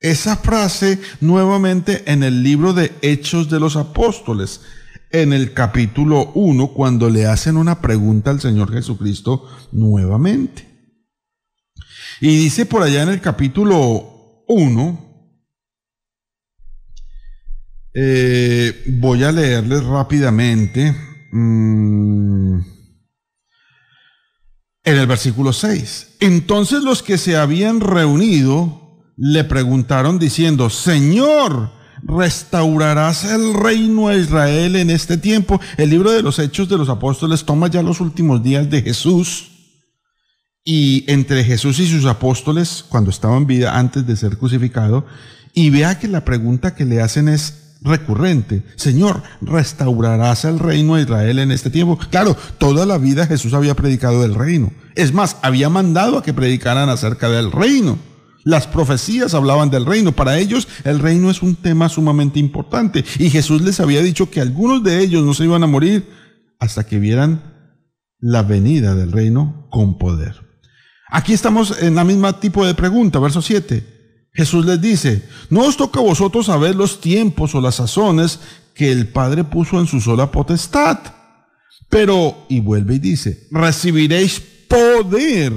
esa 0.00 0.36
frase 0.36 1.00
nuevamente 1.20 2.04
en 2.06 2.22
el 2.22 2.42
libro 2.42 2.74
de 2.74 2.92
Hechos 3.02 3.48
de 3.50 3.58
los 3.58 3.76
Apóstoles, 3.76 4.60
en 5.10 5.32
el 5.32 5.54
capítulo 5.54 6.32
1, 6.34 6.68
cuando 6.74 7.08
le 7.08 7.26
hacen 7.26 7.56
una 7.56 7.80
pregunta 7.80 8.30
al 8.30 8.40
Señor 8.40 8.72
Jesucristo 8.72 9.48
nuevamente. 9.72 10.65
Y 12.20 12.28
dice 12.36 12.66
por 12.66 12.82
allá 12.82 13.02
en 13.02 13.10
el 13.10 13.20
capítulo 13.20 14.44
1, 14.48 15.06
eh, 17.94 18.84
voy 18.86 19.22
a 19.24 19.32
leerles 19.32 19.84
rápidamente. 19.84 20.94
Mm, 21.32 22.60
en 24.86 24.96
el 24.96 25.06
versículo 25.06 25.52
6. 25.52 26.16
Entonces 26.20 26.82
los 26.82 27.02
que 27.02 27.18
se 27.18 27.36
habían 27.36 27.80
reunido 27.80 29.02
le 29.16 29.44
preguntaron 29.44 30.18
diciendo, 30.18 30.70
Señor, 30.70 31.72
¿restaurarás 32.02 33.24
el 33.24 33.52
reino 33.52 34.08
a 34.08 34.14
Israel 34.14 34.76
en 34.76 34.90
este 34.90 35.18
tiempo? 35.18 35.60
El 35.76 35.90
libro 35.90 36.12
de 36.12 36.22
los 36.22 36.38
Hechos 36.38 36.68
de 36.68 36.78
los 36.78 36.88
Apóstoles 36.88 37.44
toma 37.44 37.68
ya 37.68 37.82
los 37.82 38.00
últimos 38.00 38.42
días 38.42 38.70
de 38.70 38.82
Jesús. 38.82 39.55
Y 40.68 41.04
entre 41.06 41.44
Jesús 41.44 41.78
y 41.78 41.86
sus 41.86 42.06
apóstoles, 42.06 42.84
cuando 42.88 43.10
estaba 43.10 43.36
en 43.36 43.46
vida 43.46 43.78
antes 43.78 44.04
de 44.04 44.16
ser 44.16 44.36
crucificado, 44.36 45.06
y 45.54 45.70
vea 45.70 46.00
que 46.00 46.08
la 46.08 46.24
pregunta 46.24 46.74
que 46.74 46.84
le 46.84 47.00
hacen 47.00 47.28
es 47.28 47.76
recurrente. 47.82 48.64
Señor, 48.74 49.22
¿restaurarás 49.40 50.44
el 50.44 50.58
reino 50.58 50.96
a 50.96 51.00
Israel 51.00 51.38
en 51.38 51.52
este 51.52 51.70
tiempo? 51.70 51.96
Claro, 52.10 52.36
toda 52.58 52.84
la 52.84 52.98
vida 52.98 53.28
Jesús 53.28 53.54
había 53.54 53.76
predicado 53.76 54.22
del 54.22 54.34
reino. 54.34 54.72
Es 54.96 55.14
más, 55.14 55.36
había 55.42 55.68
mandado 55.68 56.18
a 56.18 56.24
que 56.24 56.34
predicaran 56.34 56.88
acerca 56.88 57.28
del 57.28 57.52
reino. 57.52 57.96
Las 58.42 58.66
profecías 58.66 59.34
hablaban 59.34 59.70
del 59.70 59.86
reino. 59.86 60.10
Para 60.10 60.36
ellos 60.36 60.66
el 60.82 60.98
reino 60.98 61.30
es 61.30 61.42
un 61.42 61.54
tema 61.54 61.88
sumamente 61.88 62.40
importante. 62.40 63.04
Y 63.20 63.30
Jesús 63.30 63.62
les 63.62 63.78
había 63.78 64.02
dicho 64.02 64.30
que 64.30 64.40
algunos 64.40 64.82
de 64.82 64.98
ellos 64.98 65.24
no 65.24 65.32
se 65.32 65.44
iban 65.44 65.62
a 65.62 65.68
morir 65.68 66.10
hasta 66.58 66.84
que 66.84 66.98
vieran 66.98 67.54
la 68.18 68.42
venida 68.42 68.96
del 68.96 69.12
reino 69.12 69.68
con 69.70 69.96
poder. 69.96 70.45
Aquí 71.10 71.32
estamos 71.32 71.82
en 71.82 71.94
la 71.94 72.04
misma 72.04 72.40
tipo 72.40 72.66
de 72.66 72.74
pregunta, 72.74 73.18
verso 73.18 73.42
7. 73.42 73.94
Jesús 74.32 74.66
les 74.66 74.80
dice, 74.80 75.26
no 75.48 75.62
os 75.62 75.76
toca 75.76 76.00
a 76.00 76.02
vosotros 76.02 76.46
saber 76.46 76.74
los 76.74 77.00
tiempos 77.00 77.54
o 77.54 77.60
las 77.60 77.76
sazones 77.76 78.40
que 78.74 78.92
el 78.92 79.08
Padre 79.08 79.44
puso 79.44 79.80
en 79.80 79.86
su 79.86 80.00
sola 80.00 80.30
potestad. 80.30 80.98
Pero, 81.88 82.46
y 82.48 82.60
vuelve 82.60 82.96
y 82.96 82.98
dice, 82.98 83.46
recibiréis 83.50 84.42
poder, 84.68 85.52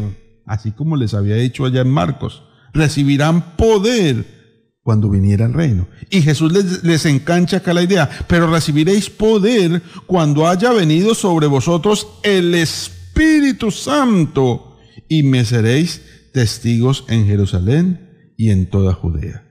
así 0.45 0.71
como 0.71 0.95
les 0.95 1.13
había 1.13 1.35
dicho 1.35 1.65
allá 1.65 1.81
en 1.81 1.89
Marcos 1.89 2.43
recibirán 2.73 3.55
poder 3.55 4.39
cuando 4.83 5.09
viniera 5.09 5.45
el 5.45 5.53
reino. 5.53 5.87
Y 6.09 6.21
Jesús 6.21 6.51
les, 6.51 6.83
les, 6.83 7.05
engancha 7.05 7.57
acá 7.57 7.73
la 7.73 7.83
idea, 7.83 8.09
pero 8.27 8.49
recibiréis 8.49 9.09
poder 9.09 9.81
cuando 10.05 10.47
haya 10.47 10.71
venido 10.71 11.13
sobre 11.13 11.47
vosotros 11.47 12.07
el 12.23 12.55
Espíritu 12.55 13.71
Santo 13.71 14.68
y 15.09 15.23
me 15.23 15.43
seréis 15.43 16.01
testigos 16.33 17.03
en 17.09 17.25
Jerusalén 17.25 18.33
y 18.37 18.51
en 18.51 18.69
toda 18.69 18.93
Judea. 18.93 19.43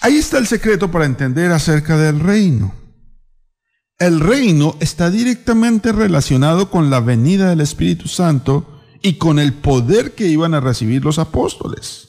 Ahí 0.00 0.16
está 0.16 0.38
el 0.38 0.46
secreto 0.46 0.90
para 0.90 1.04
entender 1.04 1.52
acerca 1.52 1.98
del 1.98 2.20
reino. 2.20 2.74
El 3.98 4.20
reino 4.20 4.76
está 4.80 5.10
directamente 5.10 5.92
relacionado 5.92 6.70
con 6.70 6.90
la 6.90 7.00
venida 7.00 7.50
del 7.50 7.60
Espíritu 7.60 8.08
Santo 8.08 8.80
y 9.02 9.14
con 9.14 9.38
el 9.38 9.52
poder 9.52 10.14
que 10.14 10.28
iban 10.28 10.54
a 10.54 10.60
recibir 10.60 11.04
los 11.04 11.18
apóstoles. 11.18 12.08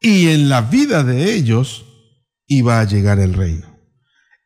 Y 0.00 0.28
en 0.28 0.48
la 0.48 0.62
vida 0.62 1.02
de 1.04 1.34
ellos 1.34 1.84
iba 2.46 2.80
a 2.80 2.84
llegar 2.84 3.18
el 3.18 3.34
reino. 3.34 3.69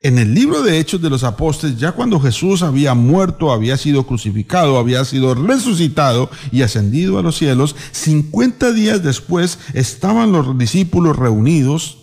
En 0.05 0.19
el 0.19 0.35
libro 0.35 0.63
de 0.63 0.79
Hechos 0.79 1.01
de 1.01 1.09
los 1.09 1.25
Apóstoles, 1.25 1.79
ya 1.79 1.93
cuando 1.93 2.21
Jesús 2.21 2.61
había 2.61 2.93
muerto, 2.93 3.51
había 3.51 3.79
sido 3.79 4.07
crucificado, 4.07 4.77
había 4.77 5.03
sido 5.07 5.35
resucitado 5.35 6.31
y 6.53 6.61
ascendido 6.61 7.19
a 7.19 7.23
los 7.23 7.39
cielos, 7.39 7.75
50 7.93 8.73
días 8.73 9.03
después 9.03 9.59
estaban 9.73 10.31
los 10.31 10.59
discípulos 10.59 11.17
reunidos 11.17 11.97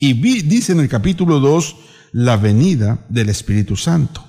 y 0.00 0.14
dice 0.42 0.72
en 0.72 0.80
el 0.80 0.88
capítulo 0.88 1.38
2 1.38 1.76
la 2.10 2.36
venida 2.36 3.06
del 3.08 3.28
Espíritu 3.28 3.76
Santo. 3.76 4.24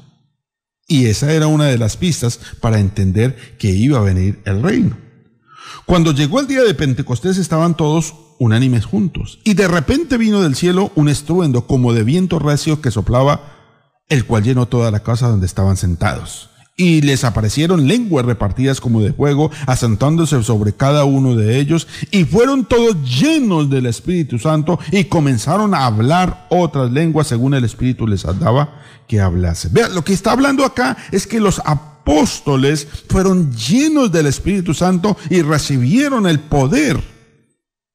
Y 0.88 1.08
esa 1.08 1.34
era 1.34 1.48
una 1.48 1.66
de 1.66 1.80
las 1.80 1.98
pistas 1.98 2.40
para 2.62 2.80
entender 2.80 3.58
que 3.58 3.70
iba 3.70 3.98
a 3.98 4.04
venir 4.04 4.44
el 4.46 4.62
reino. 4.62 4.96
Cuando 5.86 6.14
llegó 6.14 6.40
el 6.40 6.48
día 6.48 6.64
de 6.64 6.74
Pentecostés 6.74 7.38
estaban 7.38 7.76
todos 7.76 8.16
unánimes 8.40 8.86
juntos. 8.86 9.40
Y 9.44 9.54
de 9.54 9.68
repente 9.68 10.18
vino 10.18 10.42
del 10.42 10.56
cielo 10.56 10.92
un 10.96 11.10
estruendo 11.10 11.68
como 11.68 11.94
de 11.94 12.04
viento 12.04 12.40
recio 12.40 12.82
que 12.82 12.92
soplaba, 12.92 13.42
el 14.08 14.26
cual 14.26 14.44
llenó 14.44 14.68
toda 14.68 14.92
la 14.92 15.02
casa 15.02 15.28
donde 15.28 15.46
estaban 15.46 15.78
sentados 15.78 16.50
y 16.80 17.02
les 17.02 17.26
aparecieron 17.26 17.90
lenguas 17.90 18.26
repartidas 18.26 18.80
como 18.80 19.02
de 19.02 19.12
fuego, 19.12 19.52
asentándose 19.68 20.42
sobre 20.44 20.72
cada 20.72 21.04
uno 21.04 21.36
de 21.36 21.60
ellos, 21.60 21.90
y 22.10 22.24
fueron 22.24 22.64
todos 22.64 22.96
llenos 23.04 23.70
del 23.70 23.86
Espíritu 23.86 24.40
Santo 24.40 24.80
y 24.90 25.04
comenzaron 25.04 25.76
a 25.76 25.86
hablar 25.86 26.48
otras 26.50 26.90
lenguas 26.90 27.28
según 27.28 27.54
el 27.54 27.66
Espíritu 27.66 28.08
les 28.08 28.24
daba 28.40 28.80
que 29.10 29.20
hablase. 29.20 29.68
Vean, 29.70 29.94
lo 29.94 30.06
que 30.06 30.14
está 30.14 30.32
hablando 30.32 30.64
acá 30.64 30.96
es 31.12 31.28
que 31.28 31.42
los 31.42 31.60
apóstoles 31.66 31.89
fueron 33.08 33.52
llenos 33.54 34.12
del 34.12 34.26
Espíritu 34.28 34.74
Santo 34.74 35.18
y 35.30 35.42
recibieron 35.42 36.28
el 36.28 36.40
poder 36.40 37.00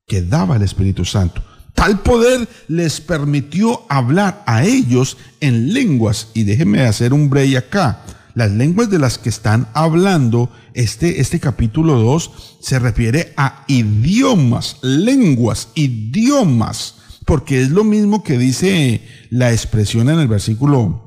que 0.07 0.23
daba 0.23 0.57
el 0.57 0.63
Espíritu 0.63 1.05
Santo. 1.05 1.43
Tal 1.75 2.01
poder 2.01 2.49
les 2.69 3.01
permitió 3.01 3.83
hablar 3.89 4.45
a 4.47 4.65
ellos 4.65 5.17
en 5.41 5.75
lenguas. 5.75 6.29
Y 6.35 6.45
déjenme 6.45 6.83
hacer 6.83 7.13
un 7.13 7.29
break 7.29 7.57
acá. 7.57 8.05
Las 8.35 8.51
lenguas 8.51 8.91
de 8.91 8.99
las 8.99 9.19
que 9.19 9.29
están 9.29 9.69
hablando 9.75 10.51
este, 10.75 11.21
este 11.21 11.41
capítulo 11.41 12.01
2 12.01 12.59
se 12.61 12.79
refiere 12.79 13.33
a 13.37 13.65
idiomas, 13.69 14.79
lenguas, 14.83 15.69
idiomas, 15.75 16.97
porque 17.27 17.63
es 17.63 17.71
lo 17.71 17.85
mismo 17.85 18.23
que 18.25 18.39
dice 18.39 19.03
la 19.31 19.53
expresión 19.53 20.09
en 20.11 20.19
el 20.19 20.29
versículo 20.29 21.04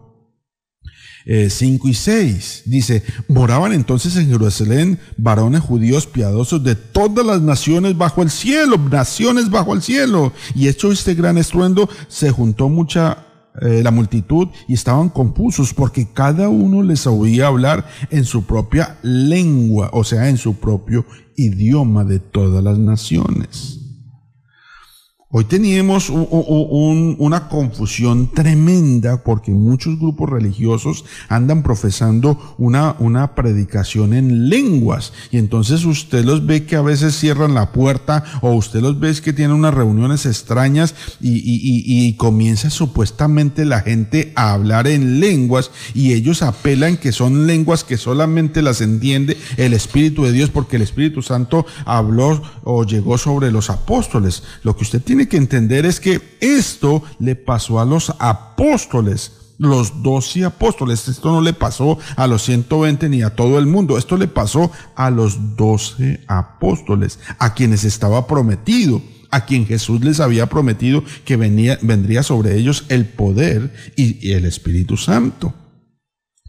5 1.27 1.87
y 1.89 1.93
6. 1.93 2.63
Dice, 2.65 3.03
moraban 3.27 3.73
entonces 3.73 4.15
en 4.15 4.29
Jerusalén 4.29 4.99
varones 5.17 5.61
judíos 5.61 6.07
piadosos 6.07 6.63
de 6.63 6.75
todas 6.75 7.25
las 7.25 7.41
naciones 7.41 7.97
bajo 7.97 8.23
el 8.23 8.29
cielo, 8.29 8.77
naciones 8.77 9.49
bajo 9.49 9.73
el 9.73 9.81
cielo. 9.81 10.31
Y 10.55 10.67
hecho 10.67 10.91
este 10.91 11.15
gran 11.15 11.37
estruendo, 11.37 11.89
se 12.07 12.31
juntó 12.31 12.69
mucha 12.69 13.25
eh, 13.59 13.81
la 13.83 13.89
multitud 13.89 14.49
y 14.67 14.75
estaban 14.75 15.09
confusos 15.09 15.73
porque 15.73 16.07
cada 16.13 16.47
uno 16.47 16.83
les 16.83 17.07
oía 17.07 17.47
hablar 17.47 17.87
en 18.11 18.23
su 18.23 18.45
propia 18.45 18.99
lengua, 19.01 19.89
o 19.93 20.03
sea, 20.03 20.29
en 20.29 20.37
su 20.37 20.57
propio 20.57 21.05
idioma 21.35 22.03
de 22.03 22.19
todas 22.19 22.63
las 22.63 22.77
naciones. 22.77 23.87
Hoy 25.29 25.43
teníamos 25.43 26.09
una 26.09 27.49
confusión 27.49 28.31
tremenda 28.31 29.25
porque 29.25 29.51
muchos 29.51 29.99
grupos 29.99 30.29
religiosos 30.29 31.03
andan 31.27 31.63
profesando 31.63 32.55
una, 32.57 32.95
una 32.99 33.35
predicación 33.35 34.13
en 34.13 34.47
lenguas 34.47 35.11
y 35.29 35.37
entonces 35.37 35.83
usted 35.83 36.23
los 36.23 36.45
ve 36.45 36.65
que 36.65 36.77
a 36.77 36.81
veces 36.81 37.13
cierran 37.13 37.55
la 37.55 37.73
puerta 37.73 38.23
o 38.39 38.53
usted 38.53 38.79
los 38.79 39.01
ve 39.01 39.13
que 39.21 39.33
tienen 39.33 39.57
unas 39.57 39.73
reuniones 39.73 40.25
extrañas 40.25 40.95
y, 41.19 42.13
comienza 42.13 42.69
supuestamente 42.69 43.65
la 43.65 43.81
gente 43.81 44.31
a 44.35 44.53
hablar 44.53 44.87
en 44.87 45.19
lenguas 45.19 45.71
y 45.93 46.13
ellos 46.13 46.41
apelan 46.41 46.95
que 46.95 47.11
son 47.11 47.47
lenguas 47.47 47.83
que 47.83 47.97
solamente 47.97 48.61
las 48.61 48.79
entiende 48.79 49.37
el 49.57 49.73
Espíritu 49.73 50.23
de 50.23 50.31
Dios 50.31 50.49
porque 50.51 50.77
el 50.77 50.83
Espíritu 50.83 51.21
Santo 51.21 51.65
habló 51.85 52.41
o 52.63 52.85
llegó 52.85 53.17
sobre 53.17 53.51
los 53.51 53.69
apóstoles. 53.69 54.43
Lo 54.63 54.75
que 54.75 54.83
usted 54.83 55.01
tiene 55.17 55.30
que 55.30 55.38
entender 55.38 55.86
es 55.88 55.99
que 55.99 56.21
esto 56.41 57.01
le 57.17 57.36
pasó 57.36 57.80
a 57.80 57.86
los 57.86 58.13
apóstoles 58.19 59.32
los 59.58 60.03
doce 60.03 60.45
apóstoles. 60.45 61.08
Esto 61.08 61.32
no 61.32 61.41
le 61.41 61.53
pasó 61.53 61.97
a 62.15 62.27
los 62.27 62.43
120 62.43 63.10
ni 63.10 63.23
a 63.23 63.32
todo 63.32 63.58
el 63.58 63.65
mundo. 63.65 63.97
Esto 63.97 64.15
le 64.15 64.27
pasó 64.27 64.71
a 64.95 65.10
los 65.10 65.56
doce 65.56 66.23
apóstoles, 66.27 67.17
a 67.39 67.56
quienes 67.56 67.84
estaba 67.84 68.27
prometido, 68.27 69.01
a 69.32 69.45
quien 69.45 69.65
Jesús 69.65 70.01
les 70.06 70.19
había 70.19 70.45
prometido 70.45 71.03
que 71.25 71.38
venía, 71.38 71.80
vendría 71.82 72.21
sobre 72.21 72.56
ellos 72.56 72.86
el 72.89 73.08
poder 73.08 73.73
y, 73.95 74.34
el 74.34 74.45
Espíritu 74.45 74.95
Santo. 74.95 75.56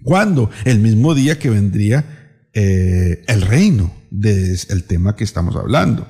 ¿Cuándo? 0.02 0.50
El 0.66 0.80
mismo 0.80 1.14
día 1.14 1.38
que 1.38 1.48
vendría 1.48 2.50
eh, 2.52 3.24
el 3.26 3.40
reino, 3.40 3.90
del 4.10 4.84
tema 4.86 5.16
que 5.16 5.24
estamos 5.24 5.56
hablando. 5.56 6.06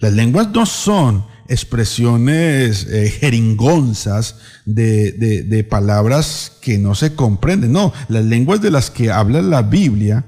Las 0.00 0.12
lenguas 0.12 0.48
no 0.50 0.66
son 0.66 1.24
expresiones 1.52 2.86
eh, 2.86 3.10
jeringonzas 3.10 4.36
de, 4.64 5.12
de, 5.12 5.64
palabras 5.64 6.52
que 6.62 6.78
no 6.78 6.94
se 6.94 7.14
comprenden. 7.14 7.72
No, 7.72 7.92
las 8.08 8.24
lenguas 8.24 8.62
de 8.62 8.70
las 8.70 8.90
que 8.90 9.10
habla 9.10 9.42
la 9.42 9.62
Biblia 9.62 10.24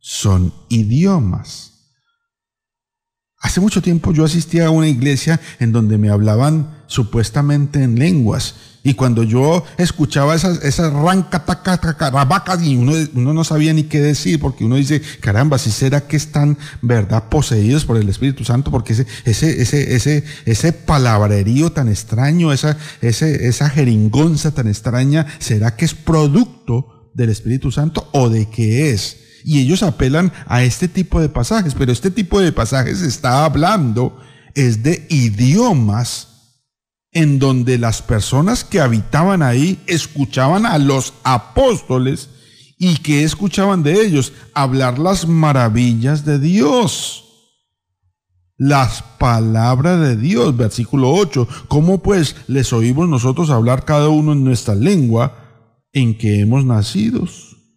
son 0.00 0.52
idiomas. 0.68 1.92
Hace 3.38 3.60
mucho 3.60 3.82
tiempo 3.82 4.12
yo 4.12 4.24
asistía 4.24 4.66
a 4.66 4.70
una 4.70 4.88
iglesia 4.88 5.40
en 5.60 5.70
donde 5.70 5.96
me 5.96 6.10
hablaban 6.10 6.73
supuestamente 6.94 7.82
en 7.82 7.98
lenguas 7.98 8.54
y 8.86 8.92
cuando 8.92 9.22
yo 9.22 9.64
escuchaba 9.78 10.34
esas, 10.34 10.62
esas 10.62 10.92
rancatacatacabacas 10.92 12.62
y 12.62 12.76
uno, 12.76 12.92
uno 13.14 13.32
no 13.32 13.42
sabía 13.42 13.72
ni 13.72 13.84
qué 13.84 13.98
decir, 13.98 14.38
porque 14.38 14.66
uno 14.66 14.76
dice, 14.76 15.00
caramba, 15.20 15.56
si 15.56 15.70
será 15.70 16.02
que 16.06 16.18
están, 16.18 16.58
verdad, 16.82 17.30
poseídos 17.30 17.86
por 17.86 17.96
el 17.96 18.06
Espíritu 18.10 18.44
Santo, 18.44 18.70
porque 18.70 18.92
ese, 18.92 19.06
ese, 19.24 19.62
ese, 19.62 19.94
ese, 19.94 20.24
ese 20.44 20.72
palabrerío 20.74 21.72
tan 21.72 21.88
extraño, 21.88 22.52
esa, 22.52 22.76
ese, 23.00 23.48
esa 23.48 23.70
jeringonza 23.70 24.50
tan 24.50 24.68
extraña, 24.68 25.26
¿será 25.38 25.76
que 25.76 25.86
es 25.86 25.94
producto 25.94 27.08
del 27.14 27.30
Espíritu 27.30 27.72
Santo 27.72 28.10
o 28.12 28.28
de 28.28 28.50
qué 28.50 28.90
es? 28.90 29.16
Y 29.44 29.60
ellos 29.60 29.82
apelan 29.82 30.30
a 30.46 30.62
este 30.62 30.88
tipo 30.88 31.22
de 31.22 31.30
pasajes, 31.30 31.72
pero 31.74 31.90
este 31.90 32.10
tipo 32.10 32.38
de 32.38 32.52
pasajes 32.52 33.00
está 33.00 33.46
hablando 33.46 34.20
es 34.54 34.82
de 34.82 35.06
idiomas 35.08 36.33
en 37.14 37.38
donde 37.38 37.78
las 37.78 38.02
personas 38.02 38.64
que 38.64 38.80
habitaban 38.80 39.42
ahí 39.42 39.80
escuchaban 39.86 40.66
a 40.66 40.78
los 40.78 41.14
apóstoles 41.22 42.28
y 42.76 42.96
que 42.96 43.22
escuchaban 43.22 43.82
de 43.82 44.04
ellos 44.04 44.32
hablar 44.52 44.98
las 44.98 45.26
maravillas 45.26 46.24
de 46.24 46.40
Dios. 46.40 47.20
Las 48.56 49.02
palabras 49.18 50.00
de 50.00 50.16
Dios, 50.16 50.56
versículo 50.56 51.12
8. 51.12 51.48
¿Cómo 51.68 52.02
pues 52.02 52.36
les 52.46 52.72
oímos 52.72 53.08
nosotros 53.08 53.50
hablar 53.50 53.84
cada 53.84 54.08
uno 54.08 54.32
en 54.32 54.44
nuestra 54.44 54.74
lengua 54.74 55.36
en 55.92 56.18
que 56.18 56.40
hemos 56.40 56.64
nacido? 56.64 57.26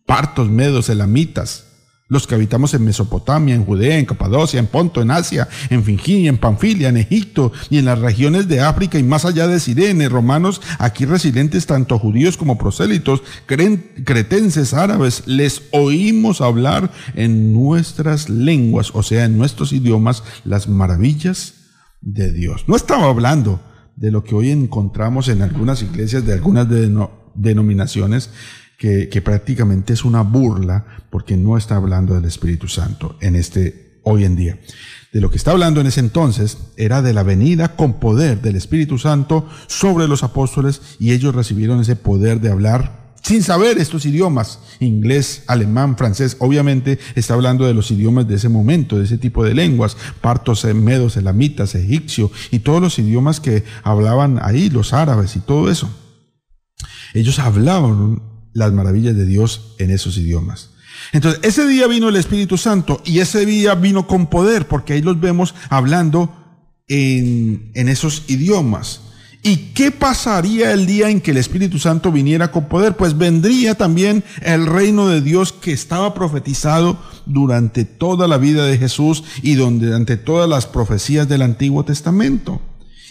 Partos, 0.05 0.49
medos, 0.49 0.89
elamitas 0.89 1.66
los 2.09 2.25
que 2.25 2.35
habitamos 2.35 2.73
en 2.73 2.85
Mesopotamia, 2.85 3.55
en 3.55 3.65
Judea, 3.65 3.97
en 3.97 4.05
Capadocia, 4.05 4.59
en 4.59 4.67
Ponto, 4.67 5.01
en 5.01 5.11
Asia, 5.11 5.47
en 5.69 5.83
Finginia, 5.83 6.29
en 6.29 6.37
Panfilia, 6.37 6.89
en 6.89 6.97
Egipto 6.97 7.51
y 7.69 7.77
en 7.77 7.85
las 7.85 7.99
regiones 7.99 8.47
de 8.47 8.61
África 8.61 8.97
y 8.97 9.03
más 9.03 9.25
allá 9.25 9.47
de 9.47 9.59
Sirene, 9.59 10.07
romanos, 10.09 10.61
aquí 10.79 11.05
residentes 11.05 11.65
tanto 11.65 11.99
judíos 11.99 12.37
como 12.37 12.57
prosélitos, 12.57 13.23
cretenses, 13.45 14.73
árabes, 14.73 15.23
les 15.25 15.63
oímos 15.71 16.41
hablar 16.41 16.91
en 17.15 17.53
nuestras 17.53 18.29
lenguas, 18.29 18.91
o 18.93 19.03
sea, 19.03 19.25
en 19.25 19.37
nuestros 19.37 19.73
idiomas, 19.73 20.23
las 20.45 20.69
maravillas 20.69 21.55
de 22.01 22.31
Dios. 22.31 22.65
No 22.67 22.75
estaba 22.75 23.09
hablando 23.09 23.61
de 23.97 24.11
lo 24.11 24.23
que 24.23 24.35
hoy 24.35 24.51
encontramos 24.51 25.27
en 25.27 25.41
algunas 25.41 25.81
iglesias 25.81 26.25
de 26.25 26.33
algunas 26.33 26.67
denominaciones 27.33 28.29
que, 28.77 29.21
prácticamente 29.23 29.93
es 29.93 30.05
una 30.05 30.21
burla 30.21 30.85
porque 31.09 31.35
no 31.35 31.57
está 31.57 31.75
hablando 31.75 32.13
del 32.13 32.25
Espíritu 32.25 32.67
Santo 32.67 33.17
en 33.21 33.35
este 33.35 33.99
hoy 34.03 34.23
en 34.23 34.35
día. 34.35 34.59
De 35.11 35.19
lo 35.19 35.31
que 35.31 35.37
está 35.37 35.51
hablando 35.51 35.81
en 35.81 35.87
ese 35.87 35.99
entonces 35.99 36.57
era 36.77 37.01
de 37.01 37.13
la 37.13 37.23
venida 37.23 37.75
con 37.75 37.99
poder 37.99 38.41
del 38.41 38.55
Espíritu 38.55 38.99
Santo 38.99 39.49
sobre 39.67 40.07
los 40.07 40.23
apóstoles 40.23 40.81
y 40.99 41.11
ellos 41.11 41.33
recibieron 41.33 41.81
ese 41.81 41.95
poder 41.95 42.39
de 42.39 42.51
hablar 42.51 43.07
sin 43.23 43.43
saber 43.43 43.77
estos 43.77 44.05
idiomas, 44.05 44.59
inglés, 44.79 45.43
alemán, 45.47 45.97
francés, 45.97 46.37
obviamente 46.39 46.97
está 47.15 47.33
hablando 47.33 47.65
de 47.65 47.73
los 47.73 47.91
idiomas 47.91 48.25
de 48.25 48.35
ese 48.35 48.47
momento, 48.47 48.97
de 48.97 49.03
ese 49.03 49.17
tipo 49.17 49.43
de 49.43 49.53
lenguas, 49.53 49.97
partos, 50.21 50.63
medos, 50.63 51.17
elamitas, 51.17 51.75
egipcio 51.75 52.31
y 52.51 52.59
todos 52.59 52.81
los 52.81 52.99
idiomas 52.99 53.41
que 53.41 53.65
hablaban 53.83 54.39
ahí, 54.41 54.69
los 54.69 54.93
árabes 54.93 55.35
y 55.35 55.39
todo 55.39 55.69
eso. 55.69 55.89
Ellos 57.13 57.39
hablaban 57.39 58.21
las 58.57 58.73
maravillas 58.73 59.15
de 59.15 59.25
Dios 59.25 59.75
en 59.77 59.91
esos 59.91 60.17
idiomas. 60.17 60.71
Entonces, 61.13 61.39
ese 61.43 61.67
día 61.67 61.85
vino 61.85 62.09
el 62.09 62.15
Espíritu 62.15 62.57
Santo 62.57 63.03
y 63.05 63.19
ese 63.19 63.45
día 63.45 63.75
vino 63.75 64.07
con 64.07 64.27
poder, 64.27 64.67
porque 64.67 64.93
ahí 64.93 65.01
los 65.03 65.19
vemos 65.19 65.53
hablando 65.69 66.33
en, 66.87 67.69
en 67.75 67.87
esos 67.87 68.23
idiomas. 68.27 69.01
¿Y 69.43 69.73
qué 69.75 69.91
pasaría 69.91 70.71
el 70.71 70.87
día 70.87 71.11
en 71.11 71.21
que 71.21 71.29
el 71.29 71.37
Espíritu 71.37 71.77
Santo 71.77 72.11
viniera 72.11 72.51
con 72.51 72.67
poder? 72.67 72.97
Pues 72.97 73.15
vendría 73.15 73.75
también 73.75 74.23
el 74.41 74.65
reino 74.65 75.07
de 75.07 75.21
Dios 75.21 75.53
que 75.53 75.71
estaba 75.71 76.15
profetizado 76.15 76.99
durante 77.27 77.85
toda 77.85 78.27
la 78.27 78.39
vida 78.39 78.65
de 78.65 78.79
Jesús 78.79 79.23
y 79.43 79.53
durante 79.53 80.17
todas 80.17 80.49
las 80.49 80.65
profecías 80.65 81.29
del 81.29 81.43
Antiguo 81.43 81.85
Testamento. 81.85 82.59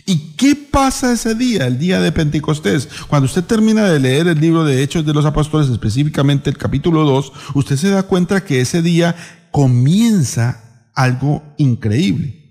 ¿Y 0.08 0.34
qué 0.36 0.54
pasa 0.54 1.12
ese 1.12 1.34
día, 1.34 1.66
el 1.66 1.78
día 1.78 2.00
de 2.00 2.12
Pentecostés? 2.12 2.88
Cuando 3.08 3.26
usted 3.26 3.42
termina 3.42 3.90
de 3.90 3.98
leer 3.98 4.28
el 4.28 4.40
libro 4.40 4.64
de 4.64 4.80
Hechos 4.80 5.04
de 5.04 5.12
los 5.12 5.24
Apóstoles, 5.24 5.68
específicamente 5.68 6.48
el 6.48 6.56
capítulo 6.56 7.02
2, 7.04 7.32
usted 7.54 7.76
se 7.76 7.90
da 7.90 8.04
cuenta 8.04 8.44
que 8.44 8.60
ese 8.60 8.82
día 8.82 9.16
comienza 9.50 10.90
algo 10.94 11.42
increíble. 11.58 12.46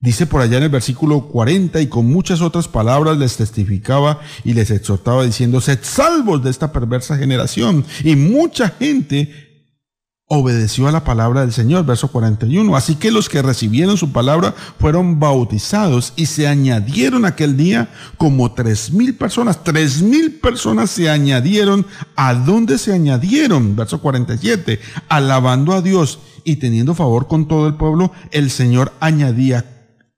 Dice 0.00 0.26
por 0.26 0.42
allá 0.42 0.58
en 0.58 0.64
el 0.64 0.68
versículo 0.68 1.28
40 1.28 1.80
y 1.80 1.86
con 1.86 2.06
muchas 2.06 2.40
otras 2.40 2.66
palabras 2.66 3.18
les 3.18 3.36
testificaba 3.36 4.20
y 4.42 4.54
les 4.54 4.72
exhortaba 4.72 5.24
diciendo, 5.24 5.60
sed 5.60 5.78
salvos 5.80 6.42
de 6.42 6.50
esta 6.50 6.72
perversa 6.72 7.16
generación. 7.16 7.84
Y 8.02 8.16
mucha 8.16 8.68
gente 8.68 9.53
obedeció 10.34 10.86
a 10.86 10.92
la 10.92 11.04
palabra 11.04 11.40
del 11.40 11.52
Señor, 11.52 11.84
verso 11.86 12.08
41. 12.08 12.76
Así 12.76 12.96
que 12.96 13.10
los 13.10 13.28
que 13.28 13.42
recibieron 13.42 13.96
su 13.96 14.12
palabra 14.12 14.54
fueron 14.78 15.18
bautizados 15.18 16.12
y 16.16 16.26
se 16.26 16.46
añadieron 16.46 17.24
aquel 17.24 17.56
día 17.56 17.88
como 18.16 18.52
tres 18.52 18.92
mil 18.92 19.14
personas. 19.16 19.64
Tres 19.64 20.02
mil 20.02 20.32
personas 20.40 20.90
se 20.90 21.08
añadieron. 21.08 21.86
¿A 22.16 22.34
dónde 22.34 22.78
se 22.78 22.92
añadieron? 22.92 23.76
Verso 23.76 24.00
47. 24.00 24.80
Alabando 25.08 25.72
a 25.72 25.82
Dios 25.82 26.18
y 26.44 26.56
teniendo 26.56 26.94
favor 26.94 27.26
con 27.26 27.48
todo 27.48 27.66
el 27.66 27.74
pueblo, 27.74 28.12
el 28.30 28.50
Señor 28.50 28.92
añadía 29.00 29.64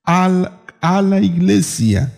a 0.05 1.03
la 1.03 1.21
iglesia 1.21 2.13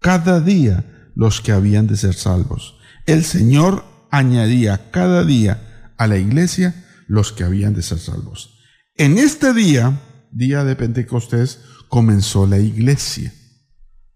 cada 0.00 0.40
día 0.40 0.84
los 1.14 1.40
que 1.40 1.52
habían 1.52 1.86
de 1.86 1.96
ser 1.96 2.14
salvos. 2.14 2.76
El 3.06 3.24
Señor 3.24 3.84
añadía 4.10 4.90
cada 4.90 5.24
día 5.24 5.92
a 5.96 6.06
la 6.06 6.16
iglesia 6.16 6.83
los 7.06 7.32
que 7.32 7.44
habían 7.44 7.74
de 7.74 7.82
ser 7.82 7.98
salvos. 7.98 8.58
En 8.96 9.18
este 9.18 9.52
día, 9.52 10.00
día 10.30 10.64
de 10.64 10.76
Pentecostés, 10.76 11.60
comenzó 11.88 12.46
la 12.46 12.58
iglesia. 12.58 13.32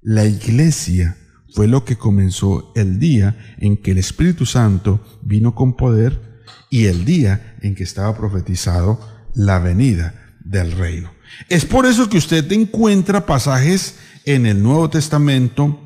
La 0.00 0.24
iglesia 0.24 1.16
fue 1.54 1.66
lo 1.66 1.84
que 1.84 1.96
comenzó 1.96 2.72
el 2.76 2.98
día 2.98 3.56
en 3.58 3.76
que 3.76 3.92
el 3.92 3.98
Espíritu 3.98 4.46
Santo 4.46 5.20
vino 5.22 5.54
con 5.54 5.76
poder 5.76 6.42
y 6.70 6.86
el 6.86 7.04
día 7.04 7.56
en 7.62 7.74
que 7.74 7.84
estaba 7.84 8.16
profetizado 8.16 9.00
la 9.34 9.58
venida 9.58 10.36
del 10.44 10.72
reino. 10.72 11.12
Es 11.48 11.64
por 11.64 11.86
eso 11.86 12.08
que 12.08 12.18
usted 12.18 12.50
encuentra 12.52 13.26
pasajes 13.26 13.96
en 14.24 14.46
el 14.46 14.62
Nuevo 14.62 14.90
Testamento 14.90 15.80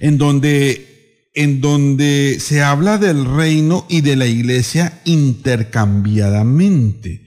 en 0.00 0.18
donde, 0.18 0.95
en 1.36 1.60
donde 1.60 2.38
se 2.40 2.62
habla 2.62 2.98
del 2.98 3.26
reino 3.26 3.86
y 3.88 4.00
de 4.00 4.16
la 4.16 4.26
iglesia 4.26 5.00
intercambiadamente, 5.04 7.24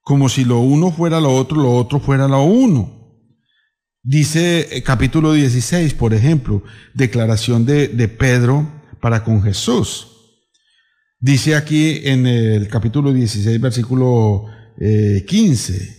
como 0.00 0.28
si 0.28 0.44
lo 0.44 0.60
uno 0.60 0.92
fuera 0.92 1.20
lo 1.20 1.34
otro, 1.34 1.60
lo 1.60 1.74
otro 1.74 1.98
fuera 2.00 2.28
lo 2.28 2.44
uno. 2.44 2.96
Dice 4.02 4.68
eh, 4.70 4.84
capítulo 4.84 5.32
16, 5.32 5.94
por 5.94 6.14
ejemplo, 6.14 6.62
declaración 6.94 7.66
de, 7.66 7.88
de 7.88 8.06
Pedro 8.06 8.70
para 9.00 9.24
con 9.24 9.42
Jesús. 9.42 10.06
Dice 11.18 11.56
aquí 11.56 12.02
en 12.04 12.28
el 12.28 12.68
capítulo 12.68 13.12
16, 13.12 13.60
versículo 13.60 14.44
15. 15.26 15.97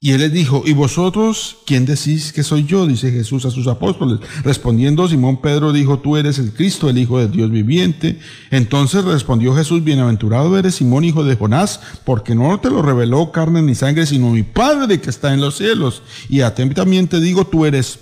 Y 0.00 0.12
él 0.12 0.20
les 0.20 0.32
dijo, 0.32 0.62
¿y 0.64 0.74
vosotros 0.74 1.56
quién 1.66 1.84
decís 1.84 2.32
que 2.32 2.44
soy 2.44 2.64
yo? 2.64 2.86
Dice 2.86 3.10
Jesús 3.10 3.44
a 3.46 3.50
sus 3.50 3.66
apóstoles. 3.66 4.20
Respondiendo 4.44 5.08
Simón 5.08 5.40
Pedro 5.40 5.72
dijo, 5.72 5.98
tú 5.98 6.16
eres 6.16 6.38
el 6.38 6.52
Cristo, 6.52 6.88
el 6.88 6.98
Hijo 6.98 7.18
de 7.18 7.26
Dios 7.26 7.50
viviente. 7.50 8.20
Entonces 8.52 9.04
respondió 9.04 9.56
Jesús, 9.56 9.82
bienaventurado 9.82 10.56
eres 10.56 10.76
Simón, 10.76 11.02
hijo 11.02 11.24
de 11.24 11.34
Jonás, 11.34 11.80
porque 12.04 12.36
no 12.36 12.60
te 12.60 12.70
lo 12.70 12.80
reveló 12.80 13.32
carne 13.32 13.60
ni 13.60 13.74
sangre, 13.74 14.06
sino 14.06 14.30
mi 14.30 14.44
Padre 14.44 15.00
que 15.00 15.10
está 15.10 15.34
en 15.34 15.40
los 15.40 15.56
cielos. 15.56 16.02
Y 16.28 16.42
a 16.42 16.54
también 16.54 17.08
te 17.08 17.18
digo, 17.18 17.48
tú 17.48 17.66
eres 17.66 17.98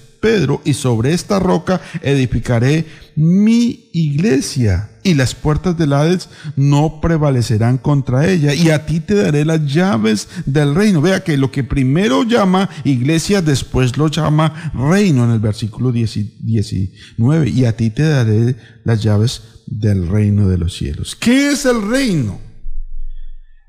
Y 0.65 0.75
sobre 0.75 1.13
esta 1.13 1.39
roca 1.39 1.81
edificaré 2.03 2.87
mi 3.15 3.89
iglesia, 3.93 4.91
y 5.03 5.15
las 5.15 5.35
puertas 5.35 5.79
del 5.79 5.93
Hades 5.93 6.29
no 6.57 7.01
prevalecerán 7.01 7.79
contra 7.79 8.29
ella, 8.29 8.53
y 8.53 8.71
a 8.71 8.87
ti 8.87 9.01
te 9.01 9.15
daré 9.15 9.45
las 9.45 9.73
llaves 9.73 10.29
del 10.45 10.75
reino. 10.75 11.01
Vea 11.01 11.23
que 11.23 11.37
lo 11.37 11.51
que 11.53 11.65
primero 11.65 12.25
llama 12.25 12.69
iglesia, 12.85 13.41
después 13.41 13.97
lo 13.97 14.09
llama 14.09 14.73
reino 14.75 15.25
en 15.25 15.31
el 15.31 15.39
versículo 15.41 15.93
19, 15.93 17.49
y 17.49 17.65
a 17.65 17.77
ti 17.77 17.91
te 17.91 18.03
daré 18.03 18.57
las 18.85 19.03
llaves 19.03 19.43
del 19.67 20.09
reino 20.09 20.49
de 20.49 20.59
los 20.59 20.77
cielos. 20.77 21.15
¿Qué 21.15 21.53
es 21.53 21.65
el 21.67 21.89
reino? 21.89 22.41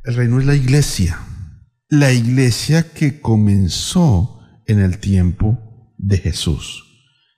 El 0.03 0.15
reino 0.15 0.39
es 0.39 0.45
la 0.45 0.55
iglesia, 0.55 1.19
la 1.89 2.11
iglesia 2.11 2.91
que 2.91 3.21
comenzó 3.21 4.39
en 4.65 4.79
el 4.79 4.97
tiempo 4.97 5.66
de 5.97 6.17
Jesús, 6.17 6.83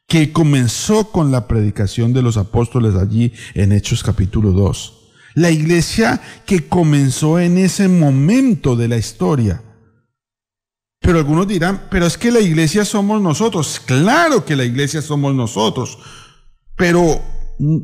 que 0.07 0.31
comenzó 0.31 1.11
con 1.11 1.31
la 1.31 1.47
predicación 1.47 2.13
de 2.13 2.21
los 2.21 2.37
apóstoles 2.37 2.95
allí 2.95 3.33
en 3.53 3.71
Hechos 3.71 4.03
capítulo 4.03 4.51
2. 4.51 4.93
La 5.35 5.51
iglesia 5.51 6.21
que 6.45 6.67
comenzó 6.67 7.39
en 7.39 7.57
ese 7.57 7.87
momento 7.87 8.75
de 8.75 8.87
la 8.87 8.97
historia. 8.97 9.63
Pero 10.99 11.17
algunos 11.17 11.47
dirán, 11.47 11.87
pero 11.89 12.05
es 12.05 12.17
que 12.17 12.31
la 12.31 12.41
iglesia 12.41 12.83
somos 12.83 13.21
nosotros. 13.21 13.79
Claro 13.85 14.43
que 14.43 14.55
la 14.55 14.65
iglesia 14.65 15.01
somos 15.01 15.33
nosotros. 15.33 15.97
Pero 16.75 17.21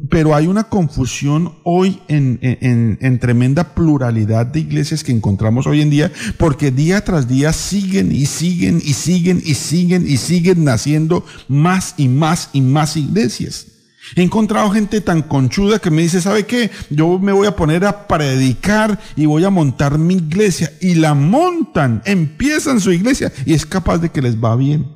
pero 0.09 0.33
hay 0.35 0.47
una 0.47 0.65
confusión 0.65 1.53
hoy 1.63 1.99
en, 2.07 2.39
en, 2.41 3.19
tremenda 3.19 3.75
pluralidad 3.75 4.45
de 4.45 4.61
iglesias 4.61 5.03
que 5.03 5.11
encontramos 5.11 5.67
hoy 5.67 5.81
en 5.81 5.89
día, 5.89 6.11
porque 6.37 6.71
día 6.71 7.03
tras 7.03 7.27
día 7.27 7.51
siguen 7.51 8.11
y 8.11 8.25
siguen 8.25 8.81
y 8.83 8.93
siguen 8.93 9.41
y 9.45 9.53
siguen 9.55 10.07
y 10.07 10.17
siguen 10.17 10.63
naciendo 10.63 11.25
más 11.49 11.95
y 11.97 12.07
más 12.07 12.49
y 12.53 12.61
más 12.61 12.95
iglesias. 12.95 13.67
He 14.15 14.21
encontrado 14.21 14.69
gente 14.69 15.01
tan 15.01 15.23
conchuda 15.23 15.79
que 15.79 15.89
me 15.89 16.03
dice, 16.03 16.21
¿sabe 16.21 16.45
qué? 16.45 16.69
Yo 16.89 17.19
me 17.19 17.31
voy 17.31 17.47
a 17.47 17.55
poner 17.55 17.85
a 17.85 18.07
predicar 18.07 18.99
y 19.15 19.25
voy 19.25 19.43
a 19.43 19.49
montar 19.49 19.97
mi 19.97 20.15
iglesia. 20.15 20.71
Y 20.79 20.95
la 20.95 21.15
montan, 21.15 22.01
empiezan 22.05 22.79
su 22.79 22.91
iglesia 22.91 23.33
y 23.45 23.53
es 23.53 23.65
capaz 23.65 23.97
de 23.97 24.09
que 24.09 24.21
les 24.21 24.37
va 24.37 24.55
bien, 24.55 24.87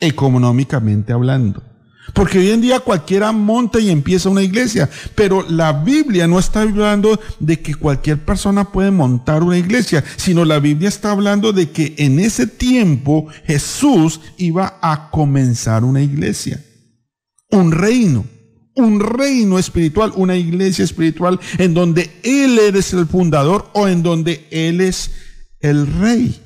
económicamente 0.00 1.12
hablando. 1.12 1.62
Porque 2.14 2.38
hoy 2.38 2.50
en 2.50 2.60
día 2.60 2.80
cualquiera 2.80 3.32
monta 3.32 3.80
y 3.80 3.90
empieza 3.90 4.28
una 4.28 4.42
iglesia, 4.42 4.88
pero 5.14 5.44
la 5.48 5.72
Biblia 5.72 6.26
no 6.26 6.38
está 6.38 6.62
hablando 6.62 7.20
de 7.40 7.60
que 7.60 7.74
cualquier 7.74 8.24
persona 8.24 8.70
puede 8.70 8.90
montar 8.90 9.42
una 9.42 9.58
iglesia, 9.58 10.04
sino 10.16 10.44
la 10.44 10.58
Biblia 10.58 10.88
está 10.88 11.10
hablando 11.10 11.52
de 11.52 11.70
que 11.70 11.94
en 11.98 12.18
ese 12.20 12.46
tiempo 12.46 13.26
Jesús 13.44 14.20
iba 14.38 14.78
a 14.80 15.10
comenzar 15.10 15.84
una 15.84 16.00
iglesia, 16.00 16.64
un 17.50 17.72
reino, 17.72 18.24
un 18.76 19.00
reino 19.00 19.58
espiritual, 19.58 20.12
una 20.16 20.36
iglesia 20.36 20.84
espiritual 20.84 21.40
en 21.58 21.74
donde 21.74 22.10
Él 22.22 22.58
es 22.58 22.92
el 22.92 23.06
fundador 23.06 23.70
o 23.74 23.88
en 23.88 24.02
donde 24.02 24.46
Él 24.50 24.80
es 24.80 25.10
el 25.60 25.86
rey. 25.86 26.40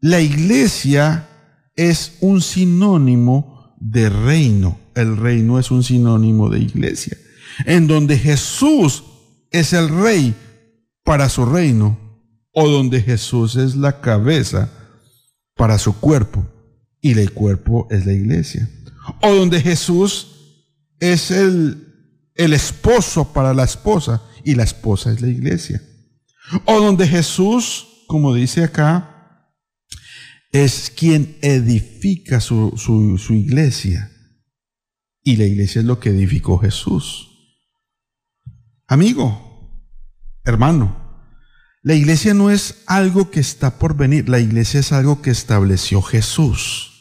La 0.00 0.20
iglesia 0.20 1.28
es 1.74 2.18
un 2.20 2.40
sinónimo 2.40 3.53
de 3.84 4.08
reino. 4.08 4.78
El 4.94 5.16
reino 5.16 5.58
es 5.58 5.70
un 5.70 5.84
sinónimo 5.84 6.48
de 6.48 6.60
iglesia. 6.60 7.16
En 7.66 7.86
donde 7.86 8.18
Jesús 8.18 9.04
es 9.50 9.72
el 9.72 9.88
rey 9.88 10.34
para 11.04 11.28
su 11.28 11.44
reino 11.44 11.98
o 12.52 12.68
donde 12.68 13.02
Jesús 13.02 13.56
es 13.56 13.76
la 13.76 14.00
cabeza 14.00 14.70
para 15.54 15.78
su 15.78 16.00
cuerpo 16.00 16.46
y 17.00 17.12
el 17.18 17.32
cuerpo 17.32 17.86
es 17.90 18.06
la 18.06 18.12
iglesia. 18.12 18.68
O 19.20 19.34
donde 19.34 19.60
Jesús 19.60 20.28
es 20.98 21.30
el, 21.30 22.32
el 22.34 22.54
esposo 22.54 23.32
para 23.32 23.52
la 23.52 23.64
esposa 23.64 24.22
y 24.44 24.54
la 24.54 24.64
esposa 24.64 25.12
es 25.12 25.20
la 25.20 25.28
iglesia. 25.28 25.82
O 26.64 26.80
donde 26.80 27.06
Jesús, 27.06 28.04
como 28.06 28.32
dice 28.32 28.64
acá, 28.64 29.13
es 30.54 30.88
quien 30.88 31.36
edifica 31.42 32.40
su, 32.40 32.74
su, 32.76 33.34
iglesia. 33.34 34.12
Y 35.20 35.36
la 35.36 35.46
iglesia 35.46 35.80
es 35.80 35.84
lo 35.84 35.98
que 35.98 36.10
edificó 36.10 36.58
Jesús. 36.58 37.28
Amigo, 38.86 39.90
hermano, 40.44 40.96
la 41.82 41.94
iglesia 41.94 42.34
no 42.34 42.50
es 42.50 42.84
algo 42.86 43.32
que 43.32 43.40
está 43.40 43.80
por 43.80 43.96
venir, 43.96 44.28
la 44.28 44.38
iglesia 44.38 44.78
es 44.78 44.92
algo 44.92 45.22
que 45.22 45.32
estableció 45.32 46.00
Jesús. 46.02 46.92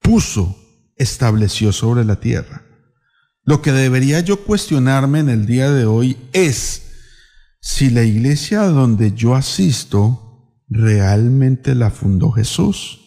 Puso, 0.00 0.56
estableció 0.94 1.72
sobre 1.72 2.04
la 2.04 2.20
tierra. 2.20 2.62
Lo 3.42 3.62
que 3.62 3.72
debería 3.72 4.20
yo 4.20 4.44
cuestionarme 4.44 5.18
en 5.18 5.28
el 5.28 5.46
día 5.46 5.72
de 5.72 5.86
hoy 5.86 6.16
es 6.32 6.82
si 7.60 7.90
la 7.90 8.04
iglesia 8.04 8.62
donde 8.62 9.12
yo 9.12 9.34
asisto 9.34 10.23
realmente 10.74 11.74
la 11.76 11.90
fundó 11.90 12.32
Jesús. 12.32 13.00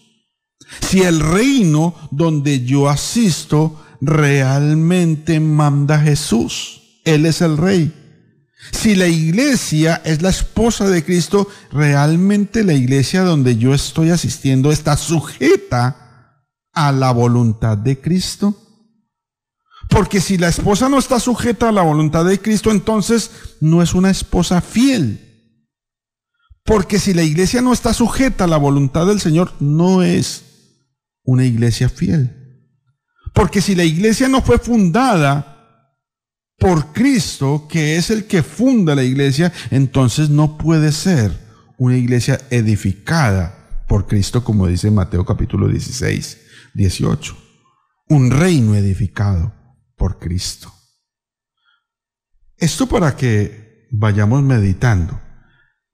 Si 0.81 1.01
el 1.01 1.19
reino 1.19 1.93
donde 2.11 2.65
yo 2.65 2.89
asisto 2.89 3.83
realmente 3.99 5.39
manda 5.39 5.99
Jesús, 5.99 7.01
Él 7.03 7.25
es 7.25 7.41
el 7.41 7.57
rey. 7.57 7.93
Si 8.71 8.95
la 8.95 9.07
iglesia 9.07 10.01
es 10.03 10.21
la 10.21 10.29
esposa 10.29 10.89
de 10.89 11.03
Cristo, 11.03 11.47
realmente 11.71 12.63
la 12.63 12.73
iglesia 12.73 13.21
donde 13.21 13.57
yo 13.57 13.73
estoy 13.73 14.09
asistiendo 14.09 14.71
está 14.71 14.97
sujeta 14.97 16.43
a 16.73 16.91
la 16.91 17.11
voluntad 17.11 17.77
de 17.77 17.99
Cristo. 17.99 18.55
Porque 19.89 20.19
si 20.19 20.37
la 20.37 20.49
esposa 20.49 20.89
no 20.89 20.99
está 20.99 21.19
sujeta 21.19 21.69
a 21.69 21.71
la 21.71 21.81
voluntad 21.81 22.25
de 22.25 22.39
Cristo, 22.39 22.71
entonces 22.71 23.31
no 23.61 23.81
es 23.81 23.93
una 23.93 24.09
esposa 24.09 24.61
fiel. 24.61 25.26
Porque 26.67 26.99
si 26.99 27.13
la 27.13 27.23
iglesia 27.23 27.61
no 27.61 27.71
está 27.71 27.93
sujeta 27.93 28.43
a 28.43 28.47
la 28.47 28.57
voluntad 28.57 29.07
del 29.07 29.21
Señor, 29.21 29.53
no 29.61 30.03
es 30.03 30.43
una 31.23 31.45
iglesia 31.45 31.87
fiel. 31.87 32.35
Porque 33.33 33.61
si 33.61 33.73
la 33.73 33.85
iglesia 33.85 34.27
no 34.27 34.41
fue 34.41 34.59
fundada 34.59 35.95
por 36.57 36.91
Cristo, 36.91 37.67
que 37.69 37.95
es 37.95 38.09
el 38.09 38.25
que 38.27 38.43
funda 38.43 38.95
la 38.95 39.05
iglesia, 39.05 39.53
entonces 39.71 40.29
no 40.29 40.57
puede 40.57 40.91
ser 40.91 41.31
una 41.77 41.95
iglesia 41.95 42.41
edificada 42.49 43.85
por 43.87 44.05
Cristo, 44.05 44.43
como 44.43 44.67
dice 44.67 44.91
Mateo 44.91 45.23
capítulo 45.23 45.69
16, 45.69 46.37
18. 46.73 47.37
Un 48.09 48.29
reino 48.29 48.75
edificado 48.75 49.53
por 49.95 50.19
Cristo. 50.19 50.73
Esto 52.57 52.89
para 52.89 53.15
que 53.15 53.87
vayamos 53.89 54.43
meditando 54.43 55.26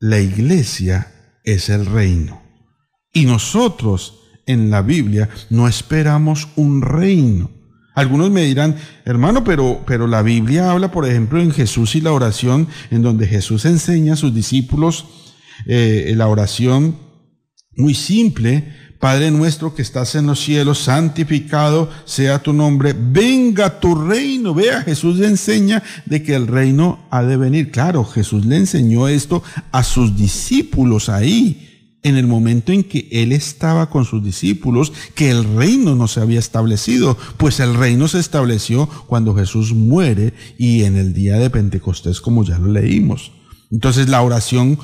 la 0.03 0.19
iglesia 0.19 1.13
es 1.45 1.69
el 1.69 1.85
reino. 1.85 2.41
Y 3.13 3.23
nosotros 3.23 4.19
en 4.45 4.69
la 4.69 4.81
Biblia 4.81 5.29
no 5.49 5.65
esperamos 5.65 6.49
un 6.57 6.81
reino. 6.81 7.49
Algunos 7.95 8.29
me 8.29 8.43
dirán, 8.43 8.75
hermano, 9.05 9.45
pero, 9.45 9.81
pero 9.87 10.05
la 10.07 10.21
Biblia 10.21 10.71
habla, 10.71 10.91
por 10.91 11.07
ejemplo, 11.07 11.39
en 11.39 11.51
Jesús 11.51 11.95
y 11.95 12.01
la 12.01 12.11
oración, 12.11 12.67
en 12.91 13.01
donde 13.01 13.27
Jesús 13.27 13.63
enseña 13.63 14.13
a 14.13 14.17
sus 14.17 14.35
discípulos 14.35 15.05
eh, 15.67 16.11
la 16.17 16.27
oración 16.27 16.97
muy 17.77 17.93
simple 17.93 18.75
Padre 19.03 19.31
nuestro 19.31 19.75
que 19.75 19.81
estás 19.81 20.15
en 20.15 20.27
los 20.27 20.39
cielos, 20.39 20.79
santificado 20.79 21.89
sea 22.05 22.41
tu 22.41 22.53
nombre, 22.53 22.95
venga 22.97 23.81
tu 23.81 23.95
reino. 23.95 24.53
Vea, 24.53 24.81
Jesús 24.81 25.17
le 25.17 25.27
enseña 25.27 25.83
de 26.05 26.23
que 26.23 26.33
el 26.33 26.47
reino 26.47 27.05
ha 27.09 27.21
de 27.21 27.35
venir. 27.35 27.69
Claro, 27.69 28.05
Jesús 28.05 28.45
le 28.45 28.55
enseñó 28.55 29.09
esto 29.09 29.43
a 29.73 29.83
sus 29.83 30.15
discípulos 30.15 31.09
ahí, 31.09 31.97
en 32.01 32.15
el 32.15 32.27
momento 32.27 32.71
en 32.71 32.85
que 32.85 33.09
él 33.11 33.33
estaba 33.33 33.89
con 33.89 34.05
sus 34.05 34.23
discípulos, 34.23 34.93
que 35.15 35.29
el 35.31 35.53
reino 35.53 35.95
no 35.95 36.07
se 36.07 36.21
había 36.21 36.39
establecido, 36.39 37.17
pues 37.35 37.59
el 37.59 37.73
reino 37.73 38.07
se 38.07 38.19
estableció 38.19 38.87
cuando 39.07 39.35
Jesús 39.35 39.73
muere 39.73 40.33
y 40.57 40.83
en 40.83 40.95
el 40.95 41.13
día 41.13 41.35
de 41.39 41.49
Pentecostés, 41.49 42.21
como 42.21 42.45
ya 42.45 42.57
lo 42.57 42.71
leímos. 42.71 43.33
Entonces 43.69 44.07
la 44.07 44.21
oración 44.21 44.79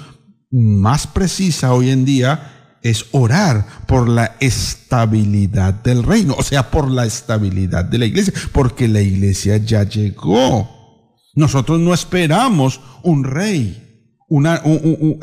más 0.51 1.07
precisa 1.07 1.73
hoy 1.73 1.89
en 1.89 2.03
día 2.03 2.58
es 2.81 3.05
orar 3.11 3.65
por 3.87 4.07
la 4.07 4.35
estabilidad 4.39 5.73
del 5.73 6.03
reino, 6.03 6.35
o 6.37 6.43
sea, 6.43 6.71
por 6.71 6.89
la 6.89 7.05
estabilidad 7.05 7.85
de 7.85 7.97
la 7.97 8.05
iglesia, 8.05 8.33
porque 8.51 8.87
la 8.87 9.01
iglesia 9.01 9.57
ya 9.57 9.83
llegó. 9.83 10.69
Nosotros 11.35 11.79
no 11.79 11.93
esperamos 11.93 12.81
un 13.03 13.23
rey. 13.23 13.85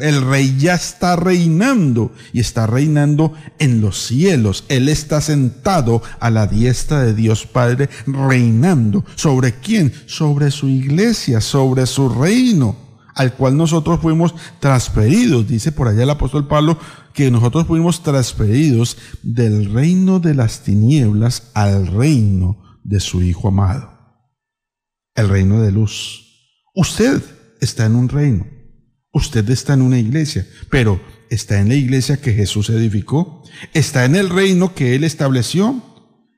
El 0.00 0.22
rey 0.22 0.56
ya 0.58 0.74
está 0.74 1.14
reinando 1.14 2.12
y 2.32 2.40
está 2.40 2.66
reinando 2.66 3.34
en 3.60 3.80
los 3.80 4.04
cielos. 4.04 4.64
Él 4.68 4.88
está 4.88 5.20
sentado 5.20 6.02
a 6.18 6.28
la 6.30 6.48
diestra 6.48 7.02
de 7.02 7.14
Dios 7.14 7.46
Padre, 7.46 7.88
reinando. 8.06 9.04
¿Sobre 9.14 9.54
quién? 9.60 9.92
Sobre 10.06 10.50
su 10.50 10.68
iglesia, 10.68 11.40
sobre 11.40 11.86
su 11.86 12.08
reino 12.08 12.86
al 13.16 13.32
cual 13.32 13.56
nosotros 13.56 13.98
fuimos 14.00 14.34
transferidos. 14.60 15.48
Dice 15.48 15.72
por 15.72 15.88
allá 15.88 16.02
el 16.02 16.10
apóstol 16.10 16.46
Pablo 16.46 16.78
que 17.16 17.30
nosotros 17.30 17.66
fuimos 17.66 18.02
transferidos 18.02 18.98
del 19.22 19.72
reino 19.72 20.20
de 20.20 20.34
las 20.34 20.62
tinieblas 20.62 21.50
al 21.54 21.86
reino 21.86 22.62
de 22.84 23.00
su 23.00 23.22
Hijo 23.22 23.48
amado, 23.48 23.90
el 25.14 25.30
reino 25.30 25.62
de 25.62 25.72
luz. 25.72 26.52
Usted 26.74 27.22
está 27.62 27.86
en 27.86 27.96
un 27.96 28.10
reino, 28.10 28.46
usted 29.14 29.48
está 29.48 29.72
en 29.72 29.80
una 29.80 29.98
iglesia, 29.98 30.46
pero 30.68 31.00
está 31.30 31.58
en 31.58 31.70
la 31.70 31.74
iglesia 31.74 32.20
que 32.20 32.34
Jesús 32.34 32.68
edificó, 32.68 33.42
está 33.72 34.04
en 34.04 34.14
el 34.14 34.28
reino 34.28 34.74
que 34.74 34.94
Él 34.94 35.02
estableció, 35.02 35.82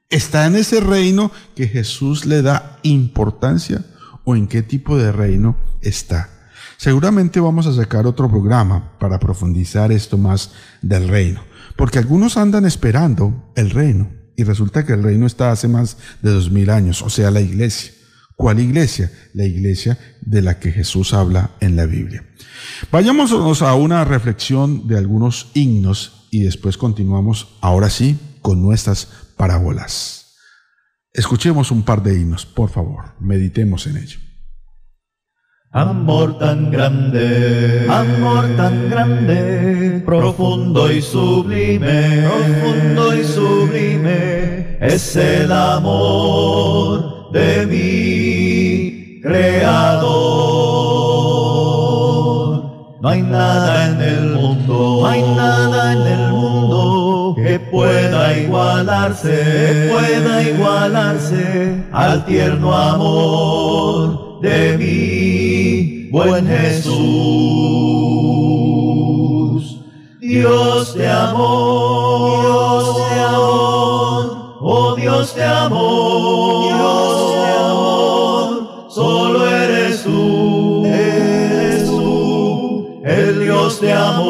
está 0.09 0.47
en 0.47 0.55
ese 0.55 0.79
reino 0.79 1.33
que 1.57 1.66
Jesús 1.66 2.24
le 2.24 2.41
da 2.41 2.79
importancia. 2.85 3.85
O 4.24 4.37
en 4.37 4.47
qué 4.47 4.62
tipo 4.62 4.99
de 4.99 5.11
reino 5.11 5.57
está. 5.81 6.38
Seguramente 6.79 7.41
vamos 7.41 7.66
a 7.66 7.74
sacar 7.74 8.07
otro 8.07 8.31
programa 8.31 8.97
para 9.01 9.18
profundizar 9.18 9.91
esto 9.91 10.16
más 10.16 10.53
del 10.81 11.09
reino, 11.09 11.43
porque 11.74 11.99
algunos 11.99 12.37
andan 12.37 12.66
esperando 12.66 13.51
el 13.57 13.70
reino 13.70 14.12
y 14.37 14.45
resulta 14.45 14.87
que 14.87 14.93
el 14.93 15.03
reino 15.03 15.26
está 15.26 15.51
hace 15.51 15.66
más 15.66 15.97
de 16.22 16.31
dos 16.31 16.53
mil 16.53 16.70
años, 16.70 17.03
o 17.03 17.11
sea, 17.11 17.33
la 17.33 17.41
iglesia. 17.41 17.93
¿Cuál 18.37 18.61
iglesia? 18.61 19.11
La 19.35 19.45
iglesia 19.45 19.99
de 20.20 20.41
la 20.41 20.61
que 20.61 20.70
Jesús 20.70 21.14
habla 21.14 21.51
en 21.59 21.74
la 21.74 21.85
Biblia. 21.85 22.24
Vayámonos 22.93 23.61
a 23.62 23.74
una 23.74 24.05
reflexión 24.05 24.87
de 24.87 24.99
algunos 24.99 25.51
himnos 25.55 26.29
y 26.31 26.43
después 26.43 26.79
continuamos, 26.79 27.59
ahora 27.61 27.91
sí, 27.91 28.20
con 28.41 28.62
nuestras 28.62 29.09
parábolas. 29.37 30.37
Escuchemos 31.12 31.72
un 31.72 31.83
par 31.83 32.05
de 32.05 32.20
himnos, 32.20 32.47
por 32.47 32.70
favor, 32.70 33.16
meditemos 33.18 33.89
en 33.89 33.97
ello. 33.97 34.28
Amor 35.71 36.39
tan 36.39 36.71
grande, 36.71 37.87
amor 37.91 38.47
tan 38.57 38.89
grande, 38.89 40.03
profundo 40.07 40.91
y 40.91 41.03
sublime, 41.03 42.27
profundo 42.27 43.14
y 43.14 43.23
sublime, 43.23 44.79
es 44.81 45.14
el 45.16 45.53
amor 45.53 47.31
de 47.33 47.66
mi 47.66 49.21
creador. 49.21 50.09
No 53.03 53.09
hay 53.11 53.21
nada 53.21 53.91
en 53.91 54.01
el 54.01 54.25
mundo, 54.37 55.01
no 55.03 55.07
hay 55.07 55.21
nada 55.21 55.93
en 55.93 56.01
el 56.01 56.33
mundo 56.33 57.35
que 57.37 57.61
pueda 57.61 58.39
igualarse, 58.39 59.29
que 59.29 59.91
pueda 59.93 60.43
igualarse 60.43 61.85
al 61.93 62.25
tierno 62.25 62.75
amor 62.75 64.28
de 64.41 64.78
mi 64.78 66.09
buen 66.11 66.47
Jesús. 66.47 66.99
Dios 70.20 70.95
de 70.95 71.09
amor, 71.09 72.43
Dios 72.43 72.97
de 73.09 73.20
amor, 73.20 74.59
oh 74.61 74.95
Dios 74.97 75.34
de 75.34 75.45
amor, 75.45 76.66
Dios 76.66 77.32
de 77.34 77.51
amor, 77.53 78.89
solo 78.91 79.49
eres 79.49 80.03
tú, 80.03 80.84
eres 80.84 81.86
tú, 81.86 83.01
el 83.05 83.41
Dios 83.41 83.80
de 83.80 83.93
amor, 83.93 84.28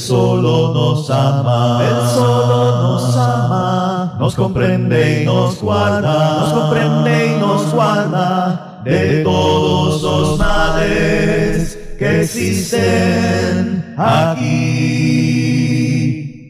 solo 0.00 0.72
nos 0.72 1.10
ama, 1.10 1.80
Él 1.82 2.08
solo 2.14 2.82
nos 2.82 3.16
ama, 3.16 4.16
nos 4.18 4.34
comprende 4.34 5.22
y 5.22 5.26
nos 5.26 5.60
guarda, 5.60 6.40
nos 6.40 6.52
comprende 6.52 7.26
y 7.26 7.38
nos 7.38 7.72
guarda. 7.72 8.82
De 8.84 9.22
todos 9.22 10.02
los 10.02 10.38
males 10.38 11.78
que 11.98 12.22
existen 12.22 13.94
aquí. 13.98 14.80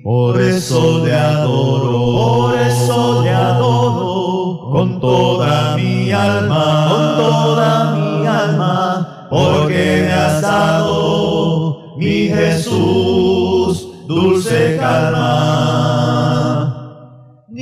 Por 0.05 0.41
eso 0.41 1.05
le 1.05 1.13
adoro, 1.13 2.47
por 2.47 2.57
eso 2.57 3.23
le 3.23 3.31
adoro. 3.31 4.71
Con 4.71 5.01
toda 5.01 5.77
mi 5.77 6.13
alma, 6.13 6.87
con 6.89 7.17
toda 7.17 7.97
mi 7.97 8.25
alma, 8.25 9.27
porque 9.29 10.05
me 10.07 10.13
has 10.13 10.41
dado 10.41 11.81
mi 12.01 12.29
Jesús, 12.29 13.30
calma. 14.79 16.31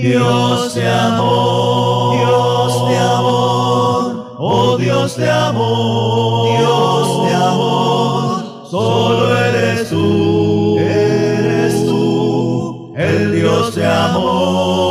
Dios 0.00 0.74
de 0.74 0.88
amor, 0.88 2.16
Dios 2.16 2.88
de 2.88 2.98
amor, 2.98 4.36
oh 4.38 4.76
Dios 4.76 5.16
de 5.16 5.30
amor, 5.30 6.58
Dios 6.58 7.26
de 7.26 7.34
amor, 7.34 8.66
solo 8.70 9.36
eres 9.36 9.88
tú, 9.88 10.78
eres 10.78 11.84
tú, 11.84 12.92
el 12.96 13.32
Dios 13.32 13.74
de 13.74 13.86
amor, 13.86 14.87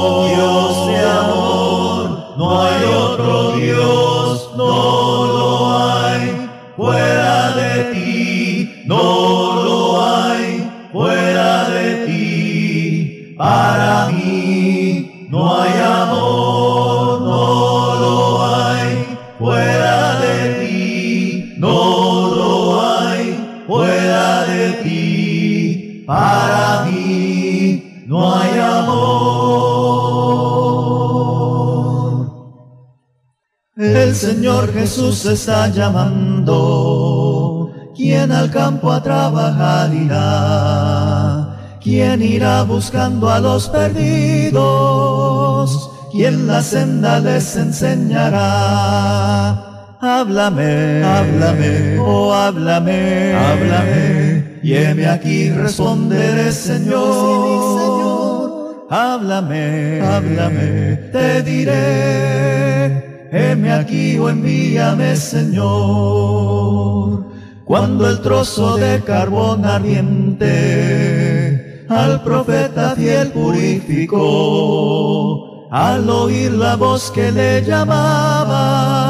Señor 34.47 34.71
Jesús 34.71 35.25
está 35.25 35.67
llamando. 35.67 36.55
¿Quién 37.93 38.31
al 38.31 38.49
campo 38.49 38.93
a 38.93 39.03
trabajar 39.03 39.93
irá? 39.93 41.77
¿Quién 41.81 42.21
irá 42.21 42.63
buscando 42.63 43.29
a 43.29 43.41
los 43.41 43.67
perdidos? 43.67 44.61
¿Quién 46.13 46.47
la 46.47 46.61
senda 46.61 47.19
les 47.19 47.57
enseñará? 47.57 48.37
Háblame, 49.99 51.03
Háblame, 51.03 51.99
oh 51.99 52.33
háblame, 52.33 53.33
Háblame, 53.33 54.59
y 54.63 54.75
heme 54.75 55.07
aquí 55.07 55.49
responderé, 55.49 56.53
Señor. 56.53 56.95
Háblame, 58.89 59.99
Háblame, 60.01 60.95
te 61.11 61.43
diré, 61.43 63.06
heme 63.32 63.71
aquí 63.71 64.17
o 64.19 64.30
envíame, 64.30 65.15
Señor. 65.15 66.57
cuando 67.67 68.09
el 68.09 68.21
trozo 68.21 68.78
de 68.78 69.03
carbón 69.03 69.65
ardiente 69.65 70.47
al 71.89 72.23
profeta 72.23 72.95
fiel 72.95 73.28
purificó, 73.30 74.17
al 75.69 76.09
oír 76.09 76.53
la 76.53 76.78
voz 76.78 77.11
que 77.11 77.30
le 77.32 77.61
llamaba, 77.63 79.09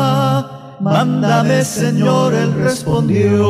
mándame 0.80 1.64
Señor, 1.64 2.34
él 2.34 2.52
respondió. 2.56 3.46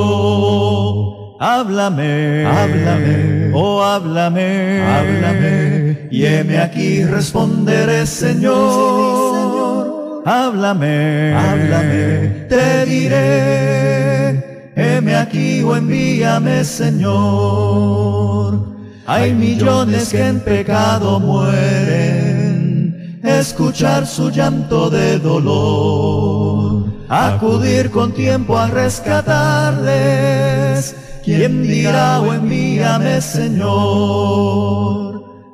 Háblame, 1.40 2.46
háblame, 2.46 3.52
oh 3.54 3.82
háblame, 3.84 4.82
háblame, 4.82 6.10
y 6.12 6.26
heme 6.26 6.58
aquí 6.60 7.06
responderé 7.06 8.06
Señor. 8.06 9.37
Háblame, 10.30 11.34
háblame, 11.34 12.48
te 12.50 12.86
diré, 12.86 14.74
heme 14.76 15.16
aquí 15.16 15.64
o 15.64 15.74
envíame 15.74 16.66
Señor. 16.66 18.60
Hay 19.06 19.34
millones 19.34 20.10
que 20.10 20.28
en 20.28 20.42
pecado 20.42 21.22
mueren, 21.22 23.22
escuchar 23.24 24.06
su 24.06 24.30
llanto 24.30 24.90
de 24.90 25.18
dolor, 25.18 26.84
acudir 27.08 27.90
con 27.90 28.12
tiempo 28.12 28.58
a 28.58 28.68
rescatarles. 28.68 30.94
¿Quién 31.24 31.64
dirá 31.64 32.20
o 32.20 32.34
envíame, 32.34 33.22
Señor? 33.22 35.08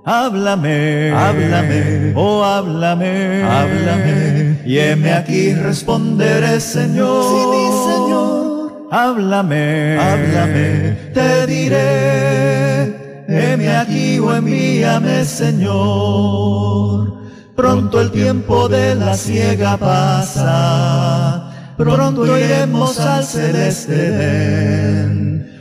Háblame, 0.05 1.11
háblame, 1.11 2.13
oh 2.15 2.43
háblame, 2.43 3.43
háblame, 3.43 4.52
y 4.65 4.77
heme 4.79 5.13
aquí 5.13 5.53
responderé, 5.53 6.59
Señor. 6.59 7.23
Sí, 7.23 7.35
mi 7.51 7.71
Señor. 7.93 8.87
Háblame, 8.91 9.97
háblame, 9.97 10.97
te 11.13 11.47
diré, 11.47 13.25
heme 13.27 13.75
aquí 13.75 14.19
o 14.19 14.35
envíame, 14.35 15.25
Señor. 15.25 17.13
Pronto 17.55 18.01
el 18.01 18.11
tiempo 18.11 18.69
de 18.69 18.93
la 18.95 19.15
ciega 19.15 19.77
pasa, 19.77 21.51
pronto 21.77 22.37
iremos 22.37 22.99
al 22.99 23.23
celeste 23.23 24.73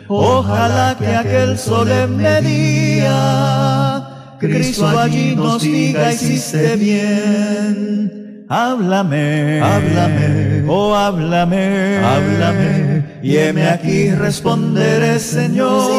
Ojalá 0.08 0.94
que 0.98 1.06
aquel 1.16 1.58
solemne 1.58 2.42
día 2.42 4.36
Cristo 4.38 4.86
allí 4.86 5.34
nos 5.34 5.62
diga 5.62 6.12
hiciste 6.12 6.76
bien. 6.76 8.21
Háblame, 8.54 9.62
háblame, 9.62 10.64
oh 10.68 10.94
háblame, 10.94 11.96
háblame, 11.96 13.20
y 13.22 13.38
heme 13.38 13.66
aquí 13.66 14.10
responderé, 14.10 15.18
Señor. 15.20 15.86
Sí, 15.86 15.92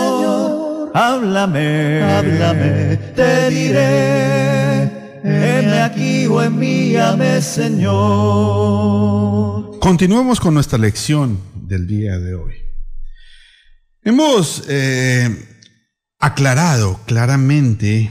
Señor. 0.00 0.90
Háblame, 0.94 2.00
háblame, 2.02 2.96
te 3.14 3.50
diré, 3.50 4.84
heme 5.22 5.82
aquí 5.82 6.24
o 6.24 6.40
envíame, 6.40 7.42
Señor. 7.42 7.88
Continuemos 9.78 10.40
con 10.40 10.54
nuestra 10.54 10.78
lección 10.78 11.38
del 11.54 11.86
día 11.86 12.18
de 12.18 12.34
hoy. 12.36 12.54
Hemos 14.02 14.64
eh, 14.66 15.28
aclarado 16.18 17.00
claramente, 17.04 18.10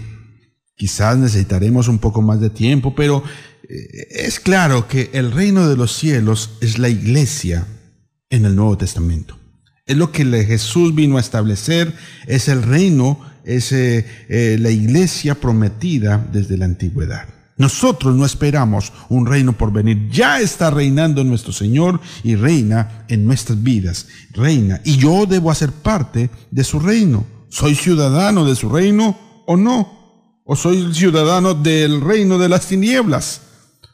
quizás 0.76 1.18
necesitaremos 1.18 1.88
un 1.88 1.98
poco 1.98 2.22
más 2.22 2.40
de 2.40 2.52
tiempo, 2.52 2.94
pero 2.94 3.24
es 3.70 4.40
claro 4.40 4.88
que 4.88 5.10
el 5.14 5.32
reino 5.32 5.68
de 5.68 5.76
los 5.76 5.96
cielos 5.96 6.52
es 6.62 6.80
la 6.80 6.90
iglesia 6.90 7.68
en 8.30 8.46
el 8.46 8.56
Nuevo 8.56 8.78
Testamento. 8.78 9.38
Es 9.86 9.96
lo 9.96 10.12
que 10.12 10.26
Jesús 10.46 10.94
vino 10.94 11.18
a 11.18 11.22
establecer, 11.22 11.94
es 12.28 12.50
el 12.50 12.64
reino, 12.64 13.22
es 13.46 13.72
eh, 13.72 14.58
la 14.60 14.70
iglesia 14.70 15.36
prometida 15.36 16.26
desde 16.32 16.58
la 16.58 16.66
antigüedad. 16.66 17.30
Nosotros 17.58 18.16
no 18.16 18.26
esperamos 18.26 18.94
un 19.10 19.26
reino 19.26 19.54
por 19.54 19.72
venir. 19.72 20.10
Ya 20.12 20.40
está 20.40 20.70
reinando 20.70 21.24
nuestro 21.24 21.52
Señor 21.52 22.00
y 22.24 22.36
reina 22.36 23.06
en 23.08 23.26
nuestras 23.26 23.64
vidas. 23.64 24.08
Reina. 24.32 24.80
Y 24.84 24.98
yo 24.98 25.26
debo 25.26 25.50
hacer 25.50 25.72
parte 25.72 26.30
de 26.52 26.64
su 26.64 26.80
reino. 26.80 27.26
¿Soy 27.50 27.74
ciudadano 27.74 28.46
de 28.46 28.56
su 28.56 28.70
reino 28.70 29.18
o 29.48 29.58
no? 29.58 30.42
¿O 30.44 30.56
soy 30.56 30.94
ciudadano 30.94 31.56
del 31.56 32.02
reino 32.02 32.38
de 32.38 32.50
las 32.50 32.68
tinieblas? 32.68 33.42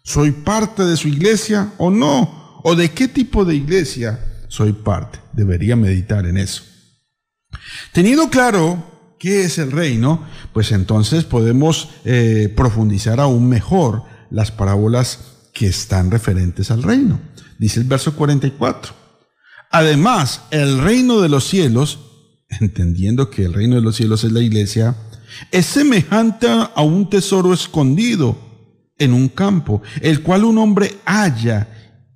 ¿Soy 0.06 0.32
parte 0.32 0.84
de 0.84 0.98
su 0.98 1.08
iglesia 1.08 1.72
o 1.78 1.90
no? 1.90 2.60
¿O 2.64 2.76
de 2.76 2.92
qué 2.92 3.08
tipo 3.08 3.46
de 3.46 3.56
iglesia 3.56 4.20
soy 4.50 4.74
parte? 4.74 5.20
Debería 5.32 5.78
meditar 5.78 6.26
en 6.26 6.38
eso. 6.38 6.64
Teniendo 7.94 8.30
claro 8.30 9.16
qué 9.18 9.46
es 9.46 9.58
el 9.60 9.72
reino, 9.72 10.26
pues 10.52 10.74
entonces 10.74 11.24
podemos 11.24 11.90
eh, 12.04 12.52
profundizar 12.54 13.22
aún 13.22 13.48
mejor 13.48 14.04
las 14.30 14.52
parábolas 14.52 15.20
que 15.54 15.68
están 15.68 16.12
referentes 16.12 16.70
al 16.70 16.84
reino. 16.84 17.22
Dice 17.58 17.80
el 17.80 17.86
verso 17.86 18.14
44. 18.14 18.94
Además, 19.72 20.42
el 20.52 20.80
reino 20.80 21.22
de 21.22 21.30
los 21.30 21.48
cielos, 21.48 22.00
entendiendo 22.60 23.30
que 23.30 23.46
el 23.46 23.54
reino 23.54 23.76
de 23.76 23.82
los 23.82 23.96
cielos 23.96 24.26
es 24.26 24.34
la 24.34 24.42
iglesia, 24.42 24.98
es 25.52 25.66
semejante 25.66 26.48
a 26.50 26.82
un 26.82 27.10
tesoro 27.10 27.54
escondido 27.54 28.53
en 29.04 29.14
un 29.14 29.30
campo, 29.30 29.82
el 30.02 30.22
cual 30.22 30.44
un 30.44 30.58
hombre 30.58 30.98
halla 31.06 31.68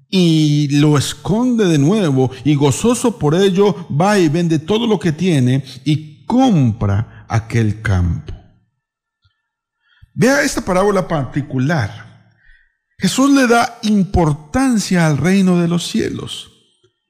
y 0.09 0.69
lo 0.79 0.97
esconde 0.97 1.65
de 1.65 1.77
nuevo 1.77 2.31
y 2.43 2.55
gozoso 2.55 3.19
por 3.19 3.35
ello 3.35 3.87
va 3.89 4.17
y 4.17 4.29
vende 4.29 4.59
todo 4.59 4.87
lo 4.87 4.99
que 4.99 5.11
tiene 5.11 5.63
y 5.83 6.25
compra 6.25 7.25
aquel 7.27 7.81
campo. 7.81 8.33
Vea 10.13 10.41
esta 10.41 10.61
parábola 10.61 11.07
particular. 11.07 12.31
Jesús 12.97 13.29
le 13.31 13.47
da 13.47 13.77
importancia 13.83 15.05
al 15.05 15.17
reino 15.17 15.61
de 15.61 15.67
los 15.67 15.87
cielos 15.87 16.56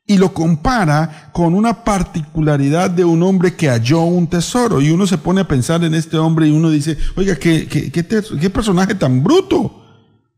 y 0.09 0.17
lo 0.17 0.33
compara 0.33 1.29
con 1.33 1.53
una 1.53 1.83
particularidad 1.83 2.89
de 2.89 3.03
un 3.03 3.21
hombre 3.21 3.55
que 3.55 3.67
halló 3.67 4.03
un 4.03 4.25
tesoro. 4.25 4.81
Y 4.81 4.89
uno 4.89 5.05
se 5.05 5.17
pone 5.17 5.41
a 5.41 5.47
pensar 5.47 5.83
en 5.83 5.93
este 5.93 6.17
hombre 6.17 6.47
y 6.47 6.51
uno 6.51 6.69
dice, 6.69 6.97
oiga, 7.17 7.35
qué, 7.35 7.67
qué, 7.67 8.49
personaje 8.49 8.95
tan 8.95 9.21
bruto. 9.21 9.83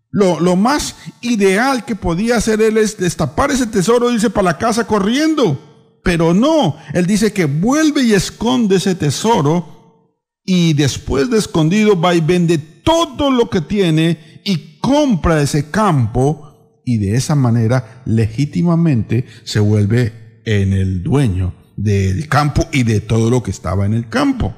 Lo, 0.10 0.40
lo, 0.40 0.56
más 0.56 0.96
ideal 1.22 1.86
que 1.86 1.96
podía 1.96 2.38
hacer 2.38 2.60
él 2.62 2.78
es 2.78 2.98
destapar 2.98 3.52
ese 3.52 3.68
tesoro 3.68 4.10
e 4.10 4.16
irse 4.16 4.32
para 4.32 4.46
la 4.46 4.58
casa 4.58 4.88
corriendo. 4.88 6.00
Pero 6.04 6.34
no, 6.34 6.76
él 6.94 7.06
dice 7.06 7.32
que 7.32 7.46
vuelve 7.46 8.02
y 8.02 8.14
esconde 8.14 8.78
ese 8.78 8.96
tesoro 8.96 10.18
y 10.44 10.74
después 10.74 11.30
de 11.30 11.38
escondido 11.38 12.00
va 12.00 12.16
y 12.16 12.22
vende 12.22 12.58
todo 12.58 13.30
lo 13.30 13.52
que 13.52 13.62
tiene 13.62 14.42
y 14.44 14.80
compra 14.80 15.44
ese 15.44 15.70
campo 15.70 16.49
y 16.90 16.98
de 16.98 17.16
esa 17.16 17.36
manera 17.36 18.02
legítimamente 18.06 19.26
se 19.44 19.60
vuelve 19.60 20.42
en 20.46 20.74
el 20.74 21.04
dueño 21.04 21.54
del 21.78 22.28
campo 22.28 22.68
y 22.72 22.82
de 22.82 23.00
todo 23.00 23.30
lo 23.30 23.44
que 23.44 23.52
estaba 23.52 23.86
en 23.86 23.94
el 23.94 24.10
campo. 24.10 24.56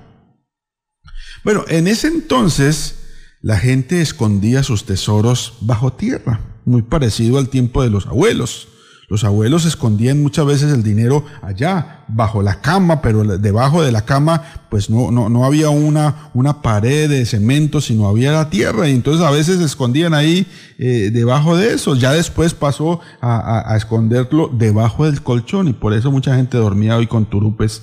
Bueno, 1.43 1.65
en 1.67 1.87
ese 1.87 2.07
entonces 2.07 2.95
la 3.41 3.57
gente 3.57 4.01
escondía 4.01 4.63
sus 4.63 4.85
tesoros 4.85 5.57
bajo 5.59 5.91
tierra, 5.91 6.39
muy 6.63 6.83
parecido 6.83 7.37
al 7.37 7.49
tiempo 7.49 7.83
de 7.83 7.89
los 7.89 8.07
abuelos. 8.07 8.69
Los 9.11 9.25
abuelos 9.25 9.65
escondían 9.65 10.23
muchas 10.23 10.45
veces 10.45 10.71
el 10.71 10.83
dinero 10.83 11.25
allá, 11.41 12.05
bajo 12.07 12.41
la 12.41 12.61
cama, 12.61 13.01
pero 13.01 13.25
debajo 13.37 13.83
de 13.83 13.91
la 13.91 14.05
cama, 14.05 14.41
pues 14.69 14.89
no, 14.89 15.11
no, 15.11 15.27
no 15.27 15.43
había 15.43 15.69
una, 15.69 16.31
una 16.33 16.61
pared 16.61 17.09
de 17.09 17.25
cemento, 17.25 17.81
sino 17.81 18.07
había 18.07 18.31
la 18.31 18.49
tierra. 18.49 18.87
Y 18.87 18.93
entonces 18.93 19.21
a 19.21 19.29
veces 19.29 19.57
se 19.57 19.65
escondían 19.65 20.13
ahí 20.13 20.47
eh, 20.77 21.09
debajo 21.11 21.57
de 21.57 21.73
eso. 21.73 21.97
Ya 21.97 22.13
después 22.13 22.53
pasó 22.53 23.01
a, 23.19 23.75
esconderlo 23.75 24.47
debajo 24.47 25.03
del 25.03 25.21
colchón. 25.21 25.67
Y 25.67 25.73
por 25.73 25.91
eso 25.91 26.09
mucha 26.09 26.37
gente 26.37 26.57
dormía 26.57 26.95
hoy 26.95 27.07
con 27.07 27.29
turupes, 27.29 27.81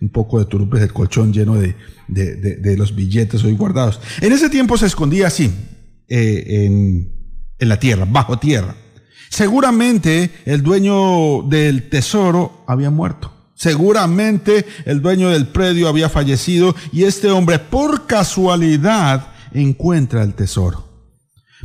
un 0.00 0.08
poco 0.08 0.38
de 0.38 0.46
turupes 0.46 0.80
del 0.80 0.94
colchón 0.94 1.30
lleno 1.30 1.56
de, 1.56 1.76
de, 2.08 2.76
los 2.78 2.96
billetes 2.96 3.44
hoy 3.44 3.54
guardados. 3.54 4.00
En 4.22 4.32
ese 4.32 4.48
tiempo 4.48 4.78
se 4.78 4.86
escondía 4.86 5.26
así, 5.26 5.52
eh, 6.08 6.64
en, 6.64 7.12
en 7.58 7.68
la 7.68 7.78
tierra, 7.78 8.06
bajo 8.10 8.38
tierra. 8.38 8.74
Seguramente 9.30 10.32
el 10.44 10.62
dueño 10.62 11.42
del 11.42 11.88
tesoro 11.88 12.64
había 12.66 12.90
muerto. 12.90 13.32
Seguramente 13.54 14.66
el 14.86 15.00
dueño 15.00 15.30
del 15.30 15.46
predio 15.46 15.88
había 15.88 16.08
fallecido 16.08 16.74
y 16.92 17.04
este 17.04 17.30
hombre 17.30 17.60
por 17.60 18.06
casualidad 18.06 19.28
encuentra 19.52 20.24
el 20.24 20.34
tesoro. 20.34 20.88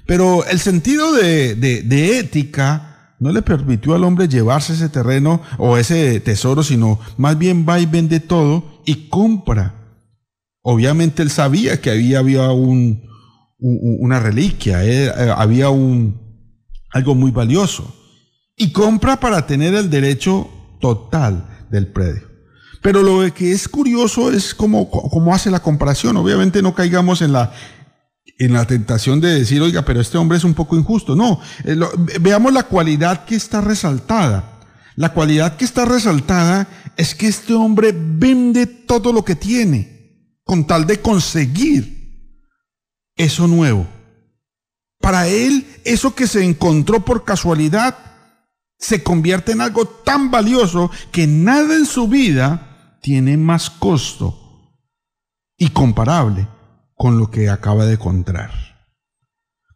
Pero 0.05 0.45
el 0.45 0.59
sentido 0.59 1.11
de, 1.13 2.20
ética 2.20 3.16
no 3.20 3.32
le 3.32 3.41
permitió 3.41 3.95
al 3.95 4.03
hombre 4.03 4.28
llevarse 4.28 4.74
ese 4.74 4.89
terreno 4.89 5.41
o 5.57 5.78
ese 5.78 6.20
tesoro, 6.20 6.61
sino 6.61 6.99
más 7.18 7.38
bien 7.38 7.66
va 7.68 7.80
y 7.80 7.88
vende 7.88 8.20
todo 8.20 8.84
y 8.86 9.09
compra. 9.09 9.74
Obviamente 10.61 11.24
él 11.24 11.32
sabía 11.32 11.82
que 11.82 11.89
había, 11.89 12.20
había 12.20 12.51
un, 12.51 13.09
una 13.57 14.20
reliquia, 14.20 14.86
eh, 14.86 15.11
había 15.36 15.70
un, 15.70 16.25
algo 16.96 17.14
muy 17.14 17.32
valioso, 17.32 17.93
y 18.56 18.72
compra 18.72 19.20
para 19.20 19.46
tener 19.46 19.76
el 19.76 19.89
derecho 19.89 20.50
total 20.80 21.68
del 21.70 21.88
predio. 21.88 22.24
Pero 22.82 23.04
lo 23.04 23.34
que 23.34 23.52
es 23.52 23.68
curioso 23.68 24.32
es 24.32 24.54
cómo, 24.54 24.89
cómo 24.89 25.36
hace 25.36 25.52
la 25.52 25.62
comparación. 25.62 26.16
Obviamente 26.16 26.62
no 26.62 26.74
caigamos 26.74 27.22
en 27.22 27.34
la, 27.34 27.52
en 28.39 28.54
la 28.54 28.66
tentación 28.66 29.20
de 29.20 29.39
decir, 29.39 29.62
oiga, 29.62 29.84
pero 29.84 30.00
este 30.00 30.18
hombre 30.18 30.38
es 30.38 30.46
un 30.46 30.54
poco 30.54 30.78
injusto. 30.78 31.18
No, 31.18 31.41
eh, 31.66 31.78
veamos 32.22 32.54
la 32.54 32.64
cualidad 32.64 33.26
que 33.26 33.36
está 33.36 33.60
resaltada. 33.60 34.62
La 34.96 35.12
cualidad 35.12 35.58
que 35.58 35.66
está 35.66 35.84
resaltada 35.84 36.70
es 36.96 37.14
que 37.14 37.28
este 37.28 37.54
hombre 37.56 37.93
vende 37.93 38.68
todo 38.68 39.12
lo 39.12 39.26
que 39.26 39.36
tiene 39.36 40.39
con 40.46 40.66
tal 40.66 40.88
de 40.88 41.02
conseguir 41.02 42.32
eso 43.18 43.48
nuevo. 43.48 43.86
Para 45.06 45.28
él, 45.28 45.68
eso 45.84 46.16
que 46.16 46.26
se 46.26 46.43
encontró 46.43 47.06
por 47.06 47.26
casualidad 47.26 47.95
se 48.80 49.03
convierte 49.03 49.51
en 49.51 49.62
algo 49.62 49.86
tan 49.86 50.32
valioso 50.32 50.89
que 51.12 51.28
nada 51.28 51.76
en 51.76 51.86
su 51.86 52.08
vida 52.08 52.97
tiene 53.03 53.38
más 53.38 53.70
costo 53.70 54.74
y 55.60 55.70
comparable 55.70 56.47
con 56.95 57.20
lo 57.20 57.30
que 57.30 57.51
acaba 57.51 57.86
de 57.86 57.93
encontrar. 57.93 58.49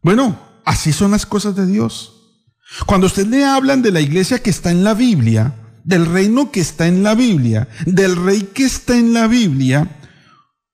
Bueno, 0.02 0.36
así 0.64 0.92
son 0.92 1.12
las 1.12 1.26
cosas 1.26 1.54
de 1.54 1.66
Dios. 1.66 2.42
Cuando 2.84 3.06
usted 3.06 3.28
le 3.28 3.44
hablan 3.44 3.82
de 3.82 3.92
la 3.92 4.00
iglesia 4.00 4.42
que 4.42 4.50
está 4.50 4.72
en 4.72 4.82
la 4.82 4.94
Biblia, 4.94 5.54
del 5.84 6.06
reino 6.06 6.50
que 6.50 6.58
está 6.58 6.88
en 6.88 7.04
la 7.04 7.14
Biblia, 7.14 7.68
del 7.86 8.16
rey 8.16 8.50
que 8.52 8.64
está 8.64 8.96
en 8.96 9.12
la 9.12 9.28
Biblia, 9.28 9.96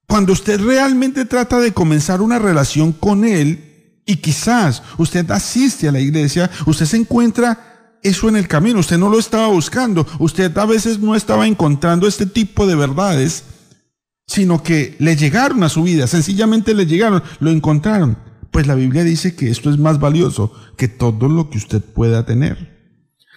cuando 0.08 0.32
usted 0.32 0.58
realmente 0.58 1.26
trata 1.26 1.60
de 1.60 1.74
comenzar 1.74 2.22
una 2.22 2.38
relación 2.38 2.94
con 2.94 3.26
él 3.26 3.65
y 4.06 4.16
quizás 4.16 4.82
usted 4.96 5.28
asiste 5.32 5.88
a 5.88 5.92
la 5.92 6.00
iglesia, 6.00 6.48
usted 6.64 6.86
se 6.86 6.96
encuentra 6.96 7.98
eso 8.02 8.28
en 8.28 8.36
el 8.36 8.46
camino, 8.46 8.78
usted 8.78 8.98
no 8.98 9.08
lo 9.08 9.18
estaba 9.18 9.48
buscando, 9.48 10.06
usted 10.20 10.56
a 10.56 10.64
veces 10.64 11.00
no 11.00 11.16
estaba 11.16 11.46
encontrando 11.46 12.06
este 12.06 12.24
tipo 12.24 12.66
de 12.66 12.76
verdades, 12.76 13.42
sino 14.28 14.62
que 14.62 14.94
le 15.00 15.16
llegaron 15.16 15.64
a 15.64 15.68
su 15.68 15.82
vida, 15.82 16.06
sencillamente 16.06 16.72
le 16.72 16.86
llegaron, 16.86 17.22
lo 17.40 17.50
encontraron. 17.50 18.16
Pues 18.52 18.68
la 18.68 18.76
Biblia 18.76 19.02
dice 19.02 19.34
que 19.34 19.50
esto 19.50 19.70
es 19.70 19.78
más 19.78 19.98
valioso 19.98 20.52
que 20.76 20.86
todo 20.86 21.28
lo 21.28 21.50
que 21.50 21.58
usted 21.58 21.82
pueda 21.82 22.24
tener. 22.24 22.76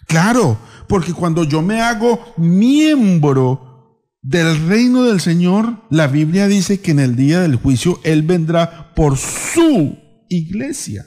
Claro, 0.07 0.59
porque 0.87 1.13
cuando 1.13 1.43
yo 1.43 1.63
me 1.63 1.81
hago 1.81 2.33
miembro 2.37 4.05
del 4.21 4.67
reino 4.67 5.03
del 5.03 5.19
Señor, 5.19 5.81
la 5.89 6.07
Biblia 6.07 6.47
dice 6.47 6.79
que 6.79 6.91
en 6.91 6.99
el 6.99 7.15
día 7.15 7.41
del 7.41 7.55
juicio 7.55 7.99
Él 8.03 8.21
vendrá 8.21 8.93
por 8.93 9.17
su 9.17 9.97
iglesia, 10.29 11.05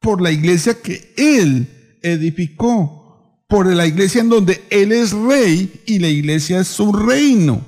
por 0.00 0.20
la 0.20 0.30
iglesia 0.30 0.80
que 0.80 1.12
Él 1.16 1.98
edificó, 2.02 3.44
por 3.48 3.66
la 3.66 3.86
iglesia 3.86 4.20
en 4.20 4.28
donde 4.28 4.64
Él 4.70 4.92
es 4.92 5.12
rey 5.12 5.82
y 5.86 5.98
la 5.98 6.08
iglesia 6.08 6.60
es 6.60 6.68
su 6.68 6.92
reino. 6.92 7.64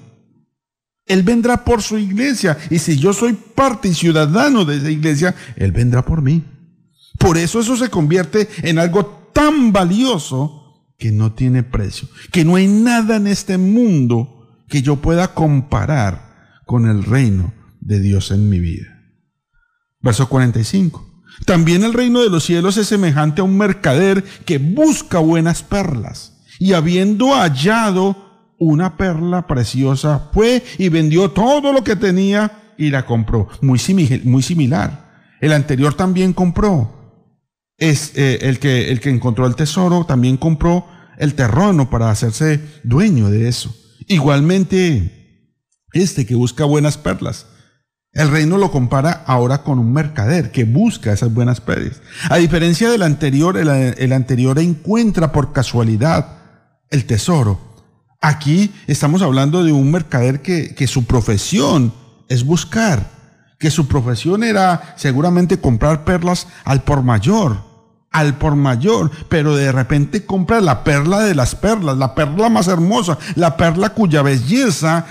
Él 1.06 1.22
vendrá 1.22 1.64
por 1.64 1.82
su 1.82 1.98
iglesia. 1.98 2.56
Y 2.70 2.78
si 2.78 2.98
yo 2.98 3.12
soy 3.12 3.32
parte 3.32 3.88
y 3.88 3.94
ciudadano 3.94 4.64
de 4.64 4.76
esa 4.76 4.90
iglesia, 4.90 5.34
Él 5.56 5.72
vendrá 5.72 6.04
por 6.04 6.22
mí. 6.22 6.44
Por 7.18 7.38
eso 7.38 7.60
eso 7.60 7.76
se 7.76 7.88
convierte 7.88 8.48
en 8.62 8.78
algo 8.78 9.30
tan 9.32 9.72
valioso 9.72 10.92
que 10.98 11.10
no 11.10 11.32
tiene 11.32 11.62
precio. 11.62 12.08
Que 12.30 12.44
no 12.44 12.56
hay 12.56 12.68
nada 12.68 13.16
en 13.16 13.26
este 13.26 13.56
mundo 13.56 14.62
que 14.68 14.82
yo 14.82 14.96
pueda 14.96 15.34
comparar 15.34 16.60
con 16.66 16.88
el 16.88 17.02
reino 17.02 17.54
de 17.80 18.00
Dios 18.00 18.30
en 18.30 18.48
mi 18.50 18.60
vida. 18.60 18.97
Verso 20.01 20.28
45. 20.28 21.05
También 21.44 21.84
el 21.84 21.92
reino 21.92 22.20
de 22.22 22.30
los 22.30 22.44
cielos 22.44 22.76
es 22.76 22.88
semejante 22.88 23.40
a 23.40 23.44
un 23.44 23.57
mercader 23.57 24.24
que 24.44 24.59
busca 24.59 25.18
buenas 25.18 25.62
perlas. 25.62 26.34
Y 26.59 26.72
habiendo 26.72 27.34
hallado 27.34 28.16
una 28.59 28.96
perla 28.96 29.46
preciosa, 29.46 30.30
fue 30.32 30.64
y 30.78 30.88
vendió 30.88 31.30
todo 31.30 31.72
lo 31.72 31.84
que 31.84 31.96
tenía 31.96 32.74
y 32.76 32.90
la 32.90 33.07
compró. 33.07 33.49
Muy, 33.61 33.80
muy 34.24 34.42
similar. 34.42 35.36
El 35.40 35.53
anterior 35.53 35.94
también 35.94 36.32
compró. 36.32 36.96
Es 37.76 38.12
eh, 38.16 38.38
el, 38.42 38.59
que, 38.59 38.90
el 38.90 39.01
que 39.01 39.11
encontró 39.11 39.46
el 39.46 39.55
tesoro, 39.55 40.05
también 40.05 40.36
compró 40.36 40.86
el 41.18 41.34
terreno 41.34 41.90
para 41.90 42.11
hacerse 42.11 42.61
dueño 42.82 43.30
de 43.30 43.49
eso. 43.49 43.74
Igualmente, 44.09 45.46
este 45.92 46.26
que 46.26 46.34
busca 46.34 46.64
buenas 46.64 46.96
perlas. 46.99 47.46
El 48.12 48.30
reino 48.30 48.59
lo 48.59 48.70
compara 48.70 49.22
ahora 49.26 49.62
con 49.62 49.78
un 49.78 49.92
mercader 49.92 50.50
que 50.50 50.64
busca 50.64 51.12
esas 51.12 51.32
buenas 51.32 51.61
perlas. 51.61 52.00
A 52.30 52.36
diferencia 52.36 52.90
del 52.90 53.02
anterior, 53.02 53.56
el 53.56 54.12
anterior 54.12 54.59
encuentra 54.59 55.30
por 55.30 55.52
casualidad 55.52 56.38
el 56.90 57.04
tesoro 57.04 57.68
Aquí 58.20 58.74
estamos 58.88 59.22
hablando 59.22 59.62
de 59.62 59.70
un 59.70 59.92
mercader 59.92 60.42
que, 60.42 60.74
que 60.74 60.88
su 60.88 61.04
profesión 61.04 61.92
es 62.28 62.44
buscar, 62.44 63.11
que 63.61 63.70
su 63.70 63.86
profesión 63.86 64.42
era 64.42 64.94
seguramente 64.96 65.61
comprar 65.61 66.04
perlas 66.04 66.48
al 66.64 66.82
por 66.82 67.04
mayor, 67.04 67.59
al 68.11 68.36
por 68.36 68.56
mayor, 68.56 69.12
pero 69.28 69.54
de 69.54 69.70
repente 69.70 70.26
compra 70.26 70.61
la 70.61 70.82
perla 70.82 71.20
de 71.20 71.36
las 71.36 71.54
perlas, 71.54 71.96
la 71.96 72.16
perla 72.16 72.48
más 72.48 72.66
hermosa, 72.66 73.18
la 73.36 73.56
perla 73.56 73.90
cuya 73.90 74.22
belleza 74.22 75.06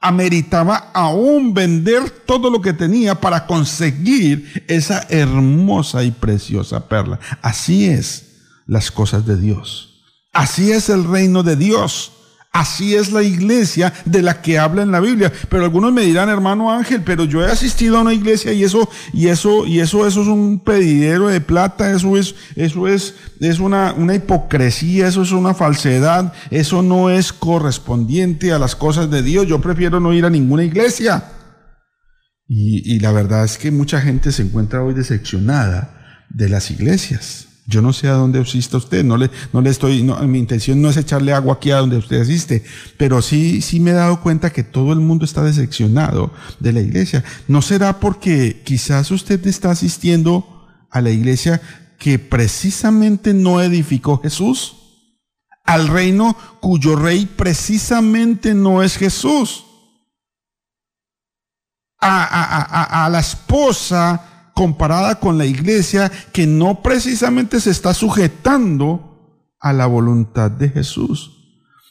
ameritaba 0.00 0.90
aún 0.94 1.52
vender 1.52 2.10
todo 2.10 2.50
lo 2.50 2.60
que 2.60 2.72
tenía 2.72 3.14
para 3.14 3.46
conseguir 3.46 4.64
esa 4.66 5.06
hermosa 5.10 6.02
y 6.02 6.10
preciosa 6.10 6.88
perla. 6.88 7.20
Así 7.42 7.86
es 7.86 8.38
las 8.66 8.90
cosas 8.90 9.26
de 9.26 9.36
Dios. 9.36 10.02
Así 10.32 10.72
es 10.72 10.88
el 10.88 11.04
reino 11.04 11.42
de 11.42 11.56
Dios. 11.56 12.12
Así 12.52 12.96
es 12.96 13.12
la 13.12 13.22
iglesia 13.22 13.92
de 14.04 14.22
la 14.22 14.42
que 14.42 14.58
habla 14.58 14.82
en 14.82 14.90
la 14.90 14.98
Biblia. 14.98 15.32
Pero 15.48 15.62
algunos 15.62 15.92
me 15.92 16.02
dirán, 16.02 16.28
hermano 16.28 16.72
Ángel, 16.72 17.02
pero 17.04 17.24
yo 17.24 17.44
he 17.44 17.50
asistido 17.50 17.96
a 17.96 18.00
una 18.00 18.12
iglesia 18.12 18.52
y 18.52 18.64
eso, 18.64 18.90
y 19.12 19.28
eso, 19.28 19.66
y 19.66 19.78
eso, 19.78 20.04
eso 20.04 20.22
es 20.22 20.26
un 20.26 20.58
pedidero 20.58 21.28
de 21.28 21.40
plata, 21.40 21.92
eso 21.92 22.16
es, 22.16 22.34
eso 22.56 22.88
es, 22.88 23.14
es 23.38 23.60
una, 23.60 23.92
una 23.92 24.16
hipocresía, 24.16 25.06
eso 25.06 25.22
es 25.22 25.30
una 25.30 25.54
falsedad, 25.54 26.32
eso 26.50 26.82
no 26.82 27.08
es 27.08 27.32
correspondiente 27.32 28.52
a 28.52 28.58
las 28.58 28.74
cosas 28.74 29.08
de 29.12 29.22
Dios. 29.22 29.46
Yo 29.46 29.60
prefiero 29.60 30.00
no 30.00 30.12
ir 30.12 30.24
a 30.24 30.30
ninguna 30.30 30.64
iglesia. 30.64 31.22
Y, 32.48 32.96
y 32.96 32.98
la 32.98 33.12
verdad 33.12 33.44
es 33.44 33.58
que 33.58 33.70
mucha 33.70 34.00
gente 34.00 34.32
se 34.32 34.42
encuentra 34.42 34.82
hoy 34.82 34.92
decepcionada 34.92 36.26
de 36.28 36.48
las 36.48 36.72
iglesias. 36.72 37.49
Yo 37.70 37.80
no 37.82 37.92
sé 37.92 38.08
a 38.08 38.14
dónde 38.14 38.40
asiste 38.40 38.76
usted, 38.76 39.04
no 39.04 39.16
le, 39.16 39.30
no 39.52 39.60
le 39.60 39.70
estoy, 39.70 40.02
mi 40.02 40.40
intención 40.40 40.82
no 40.82 40.90
es 40.90 40.96
echarle 40.96 41.32
agua 41.32 41.54
aquí 41.54 41.70
a 41.70 41.76
donde 41.76 41.98
usted 41.98 42.20
asiste, 42.20 42.64
pero 42.96 43.22
sí, 43.22 43.62
sí 43.62 43.78
me 43.78 43.92
he 43.92 43.94
dado 43.94 44.20
cuenta 44.22 44.50
que 44.50 44.64
todo 44.64 44.92
el 44.92 44.98
mundo 44.98 45.24
está 45.24 45.44
decepcionado 45.44 46.32
de 46.58 46.72
la 46.72 46.80
iglesia. 46.80 47.22
¿No 47.46 47.62
será 47.62 48.00
porque 48.00 48.62
quizás 48.64 49.12
usted 49.12 49.46
está 49.46 49.70
asistiendo 49.70 50.66
a 50.90 51.00
la 51.00 51.10
iglesia 51.10 51.62
que 51.96 52.18
precisamente 52.18 53.34
no 53.34 53.60
edificó 53.60 54.20
Jesús? 54.20 54.74
Al 55.64 55.86
reino 55.86 56.36
cuyo 56.60 56.96
rey 56.96 57.24
precisamente 57.24 58.52
no 58.52 58.82
es 58.82 58.96
Jesús. 58.96 59.64
A, 62.00 62.24
a, 62.24 62.62
a, 62.62 63.04
a 63.04 63.08
la 63.08 63.20
esposa 63.20 64.29
comparada 64.54 65.20
con 65.20 65.38
la 65.38 65.46
iglesia 65.46 66.10
que 66.32 66.46
no 66.46 66.82
precisamente 66.82 67.60
se 67.60 67.70
está 67.70 67.94
sujetando 67.94 69.10
a 69.60 69.72
la 69.72 69.86
voluntad 69.86 70.50
de 70.50 70.68
Jesús. 70.70 71.32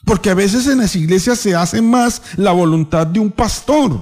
Porque 0.04 0.30
a 0.30 0.34
veces 0.34 0.66
en 0.66 0.78
las 0.78 0.96
iglesias 0.96 1.38
se 1.38 1.54
hace 1.54 1.82
más 1.82 2.22
la 2.36 2.52
voluntad 2.52 3.06
de 3.06 3.20
un 3.20 3.30
pastor. 3.30 4.00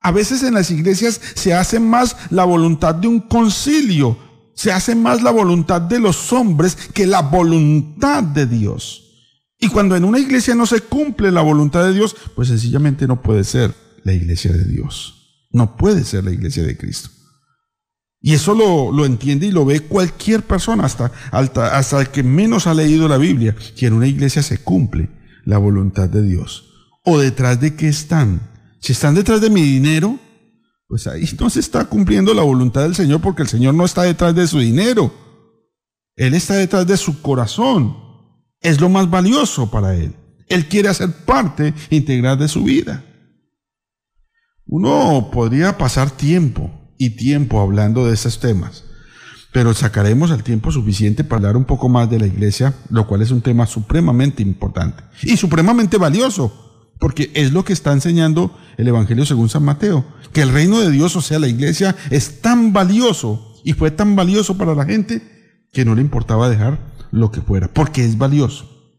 A 0.00 0.10
veces 0.10 0.42
en 0.42 0.54
las 0.54 0.70
iglesias 0.70 1.20
se 1.34 1.52
hace 1.52 1.80
más 1.80 2.16
la 2.30 2.44
voluntad 2.44 2.94
de 2.94 3.08
un 3.08 3.20
concilio. 3.20 4.18
Se 4.54 4.72
hace 4.72 4.94
más 4.94 5.22
la 5.22 5.30
voluntad 5.30 5.80
de 5.82 6.00
los 6.00 6.32
hombres 6.32 6.76
que 6.94 7.06
la 7.06 7.22
voluntad 7.22 8.22
de 8.22 8.46
Dios. 8.46 9.02
Y 9.58 9.68
cuando 9.68 9.96
en 9.96 10.04
una 10.04 10.18
iglesia 10.18 10.54
no 10.54 10.66
se 10.66 10.80
cumple 10.80 11.30
la 11.30 11.42
voluntad 11.42 11.84
de 11.84 11.94
Dios, 11.94 12.16
pues 12.34 12.48
sencillamente 12.48 13.06
no 13.06 13.20
puede 13.20 13.44
ser 13.44 13.74
la 14.04 14.12
iglesia 14.12 14.52
de 14.52 14.64
Dios. 14.64 15.46
No 15.50 15.76
puede 15.76 16.04
ser 16.04 16.24
la 16.24 16.30
iglesia 16.30 16.62
de 16.62 16.76
Cristo. 16.76 17.10
Y 18.20 18.34
eso 18.34 18.54
lo, 18.54 19.04
entiende 19.04 19.46
y 19.46 19.50
lo 19.52 19.64
ve 19.64 19.80
cualquier 19.80 20.42
persona, 20.42 20.84
hasta, 20.84 21.12
hasta 21.30 22.00
el 22.00 22.08
que 22.08 22.22
menos 22.22 22.66
ha 22.66 22.74
leído 22.74 23.08
la 23.08 23.18
Biblia, 23.18 23.54
que 23.76 23.86
en 23.86 23.92
una 23.92 24.06
iglesia 24.06 24.42
se 24.42 24.58
cumple 24.58 25.10
la 25.44 25.58
voluntad 25.58 26.08
de 26.08 26.22
Dios. 26.22 26.64
¿O 27.04 27.18
detrás 27.18 27.60
de 27.60 27.76
qué 27.76 27.88
están? 27.88 28.40
Si 28.80 28.92
están 28.92 29.14
detrás 29.14 29.40
de 29.40 29.50
mi 29.50 29.62
dinero, 29.62 30.18
pues 30.88 31.06
ahí 31.06 31.28
no 31.38 31.50
se 31.50 31.60
está 31.60 31.84
cumpliendo 31.84 32.34
la 32.34 32.42
voluntad 32.42 32.82
del 32.82 32.94
Señor 32.94 33.20
porque 33.20 33.42
el 33.42 33.48
Señor 33.48 33.74
no 33.74 33.84
está 33.84 34.02
detrás 34.02 34.34
de 34.34 34.46
su 34.46 34.58
dinero. 34.58 35.12
Él 36.16 36.34
está 36.34 36.54
detrás 36.54 36.86
de 36.86 36.96
su 36.96 37.20
corazón. 37.20 37.96
Es 38.60 38.80
lo 38.80 38.88
más 38.88 39.10
valioso 39.10 39.70
para 39.70 39.94
Él. 39.94 40.16
Él 40.48 40.66
quiere 40.66 40.88
hacer 40.88 41.12
parte 41.24 41.74
integral 41.90 42.38
de 42.38 42.48
su 42.48 42.64
vida. 42.64 43.04
Uno 44.64 45.30
podría 45.32 45.76
pasar 45.78 46.10
tiempo 46.10 46.85
y 46.98 47.10
tiempo 47.10 47.60
hablando 47.60 48.06
de 48.06 48.14
esos 48.14 48.40
temas. 48.40 48.84
pero 49.52 49.72
sacaremos 49.72 50.30
el 50.32 50.42
tiempo 50.42 50.70
suficiente 50.70 51.24
para 51.24 51.36
hablar 51.36 51.56
un 51.56 51.64
poco 51.64 51.88
más 51.88 52.10
de 52.10 52.18
la 52.18 52.26
iglesia, 52.26 52.74
lo 52.90 53.06
cual 53.06 53.22
es 53.22 53.30
un 53.30 53.40
tema 53.40 53.64
supremamente 53.66 54.42
importante 54.42 55.02
y 55.22 55.38
supremamente 55.38 55.96
valioso, 55.96 56.92
porque 56.98 57.30
es 57.34 57.52
lo 57.52 57.64
que 57.64 57.72
está 57.72 57.92
enseñando 57.92 58.54
el 58.76 58.88
Evangelio 58.88 59.24
según 59.24 59.48
San 59.48 59.64
Mateo, 59.64 60.04
que 60.34 60.42
el 60.42 60.52
reino 60.52 60.78
de 60.80 60.90
Dios, 60.90 61.16
o 61.16 61.22
sea, 61.22 61.38
la 61.38 61.48
iglesia, 61.48 61.96
es 62.10 62.42
tan 62.42 62.74
valioso 62.74 63.54
y 63.64 63.72
fue 63.72 63.90
tan 63.90 64.14
valioso 64.14 64.58
para 64.58 64.74
la 64.74 64.84
gente 64.84 65.22
que 65.72 65.86
no 65.86 65.94
le 65.94 66.02
importaba 66.02 66.50
dejar 66.50 66.78
lo 67.10 67.30
que 67.30 67.40
fuera, 67.40 67.68
porque 67.72 68.04
es 68.04 68.18
valioso. 68.18 68.92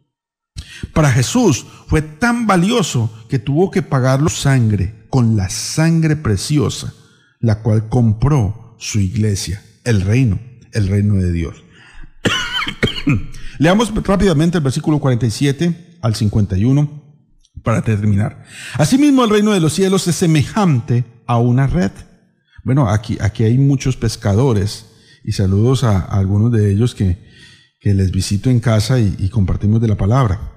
Para 0.94 1.12
Jesús 1.12 1.68
fue 1.88 2.02
tan 2.02 2.48
valioso 2.48 3.12
que 3.30 3.38
tuvo 3.40 3.70
que 3.70 3.84
pagarlo 3.84 4.30
sangre, 4.30 5.06
con 5.10 5.38
la 5.38 5.50
sangre 5.50 6.16
preciosa, 6.16 6.94
la 7.40 7.62
cual 7.62 7.90
compró 7.90 8.76
su 8.80 9.00
iglesia, 9.00 9.64
el 9.84 10.02
reino 10.02 10.40
el 10.78 10.88
reino 10.88 11.16
de 11.16 11.32
Dios. 11.32 11.56
Leamos 13.60 13.94
rápidamente 14.04 14.58
el 14.58 14.64
versículo 14.64 15.00
47 15.00 15.98
al 16.02 16.16
51 16.16 17.04
para 17.64 17.82
terminar. 17.82 18.44
Asimismo, 18.76 19.24
el 19.24 19.32
reino 19.32 19.52
de 19.52 19.60
los 19.60 19.74
cielos 19.74 20.08
es 20.08 20.16
semejante 20.16 21.06
a 21.26 21.38
una 21.40 21.68
red. 21.68 21.92
Bueno, 22.64 22.90
aquí, 22.90 23.18
aquí 23.20 23.44
hay 23.44 23.58
muchos 23.58 23.98
pescadores 23.98 24.86
y 25.24 25.32
saludos 25.32 25.84
a, 25.84 26.00
algunos 26.00 26.52
de 26.52 26.72
ellos 26.72 26.94
que, 26.94 27.18
que, 27.80 27.94
les 27.94 28.12
visito 28.12 28.50
en 28.50 28.60
casa 28.60 29.00
y, 29.00 29.16
y 29.18 29.30
compartimos 29.30 29.82
de 29.82 29.88
la 29.88 29.96
palabra. 29.96 30.56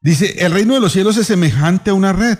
Dice, 0.00 0.44
el 0.44 0.52
reino 0.52 0.74
de 0.74 0.80
los 0.80 0.92
cielos 0.92 1.16
es 1.16 1.26
semejante 1.26 1.90
a 1.90 1.94
una 1.94 2.12
red 2.12 2.38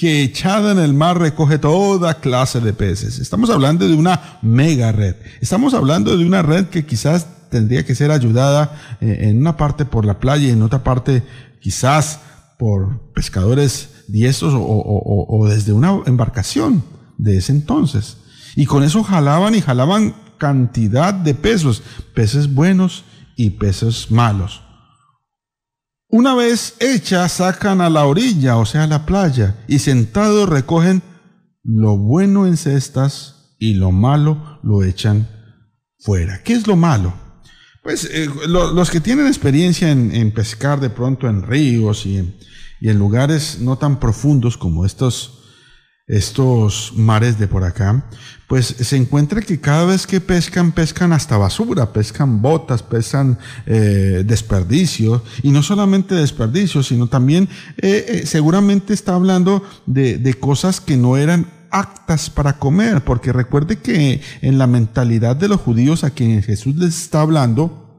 que 0.00 0.22
echada 0.22 0.72
en 0.72 0.78
el 0.78 0.94
mar 0.94 1.18
recoge 1.18 1.58
toda 1.58 2.20
clase 2.20 2.58
de 2.60 2.72
peces. 2.72 3.18
Estamos 3.18 3.50
hablando 3.50 3.86
de 3.86 3.92
una 3.92 4.38
mega 4.40 4.92
red. 4.92 5.14
Estamos 5.42 5.74
hablando 5.74 6.16
de 6.16 6.24
una 6.24 6.40
red 6.40 6.68
que 6.68 6.86
quizás 6.86 7.26
tendría 7.50 7.84
que 7.84 7.94
ser 7.94 8.10
ayudada 8.10 8.96
eh, 9.02 9.28
en 9.28 9.38
una 9.38 9.58
parte 9.58 9.84
por 9.84 10.06
la 10.06 10.18
playa 10.18 10.46
y 10.46 10.52
en 10.52 10.62
otra 10.62 10.82
parte 10.82 11.22
quizás 11.60 12.20
por 12.58 13.12
pescadores 13.12 13.90
diestros 14.08 14.54
o, 14.56 15.46
desde 15.46 15.74
una 15.74 16.00
embarcación 16.06 16.82
de 17.18 17.36
ese 17.36 17.52
entonces. 17.52 18.16
Y 18.56 18.64
con 18.64 18.82
eso 18.82 19.04
jalaban 19.04 19.54
y 19.54 19.60
jalaban 19.60 20.14
cantidad 20.38 21.12
de 21.12 21.34
pesos, 21.34 21.82
peces 22.14 22.54
buenos 22.54 23.04
y 23.36 23.50
peces 23.50 24.10
malos. 24.10 24.62
Una 26.10 26.34
vez 26.34 26.74
hecha, 26.80 27.28
sacan 27.28 27.80
a 27.80 27.88
la 27.88 28.04
orilla, 28.04 28.56
o 28.56 28.66
sea, 28.66 28.84
a 28.84 28.86
la 28.86 29.06
playa, 29.06 29.64
y 29.68 29.78
sentados 29.78 30.48
recogen 30.48 31.02
lo 31.62 31.96
bueno 31.96 32.46
en 32.46 32.56
cestas 32.56 33.54
y 33.58 33.74
lo 33.74 33.92
malo 33.92 34.58
lo 34.62 34.82
echan 34.82 35.28
fuera. 36.00 36.42
¿Qué 36.42 36.54
es 36.54 36.66
lo 36.66 36.76
malo? 36.76 37.14
Pues 37.82 38.08
eh, 38.12 38.28
los 38.48 38.90
que 38.90 39.00
tienen 39.00 39.26
experiencia 39.26 39.90
en, 39.90 40.32
pescar 40.32 40.80
de 40.80 40.90
pronto 40.90 41.28
en 41.28 41.42
ríos 41.42 42.04
y 42.06 42.18
en 42.18 42.98
lugares 42.98 43.58
no 43.60 43.78
tan 43.78 44.00
profundos 44.00 44.56
como 44.56 44.84
estos 44.84 45.39
estos 46.10 46.92
mares 46.96 47.38
de 47.38 47.46
por 47.46 47.64
acá, 47.64 48.04
pues 48.48 48.66
se 48.66 48.96
encuentra 48.96 49.40
que 49.42 49.60
cada 49.60 49.84
vez 49.84 50.08
que 50.08 50.20
pescan, 50.20 50.72
pescan 50.72 51.12
hasta 51.12 51.36
basura, 51.36 51.92
pescan 51.92 52.42
botas, 52.42 52.82
pescan 52.82 53.38
eh, 53.64 54.24
desperdicios, 54.26 55.22
y 55.42 55.52
no 55.52 55.62
solamente 55.62 56.16
desperdicios, 56.16 56.88
sino 56.88 57.06
también 57.06 57.48
eh, 57.76 58.04
eh, 58.08 58.26
seguramente 58.26 58.92
está 58.92 59.14
hablando 59.14 59.62
de, 59.86 60.18
de 60.18 60.34
cosas 60.34 60.80
que 60.80 60.96
no 60.96 61.16
eran 61.16 61.46
aptas 61.70 62.28
para 62.28 62.58
comer, 62.58 63.04
porque 63.04 63.32
recuerde 63.32 63.78
que 63.78 64.20
en 64.42 64.58
la 64.58 64.66
mentalidad 64.66 65.36
de 65.36 65.46
los 65.46 65.60
judíos 65.60 66.02
a 66.02 66.10
quienes 66.10 66.44
Jesús 66.44 66.74
les 66.74 67.00
está 67.00 67.20
hablando, 67.20 67.89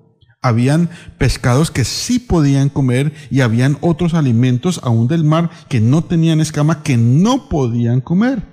habían 0.41 0.89
pescados 1.17 1.69
que 1.71 1.85
sí 1.85 2.19
podían 2.19 2.69
comer 2.69 3.13
y 3.29 3.41
habían 3.41 3.77
otros 3.81 4.13
alimentos 4.13 4.79
aún 4.83 5.07
del 5.07 5.23
mar 5.23 5.49
que 5.69 5.79
no 5.79 6.03
tenían 6.03 6.41
escama 6.41 6.83
que 6.83 6.97
no 6.97 7.47
podían 7.47 8.01
comer. 8.01 8.51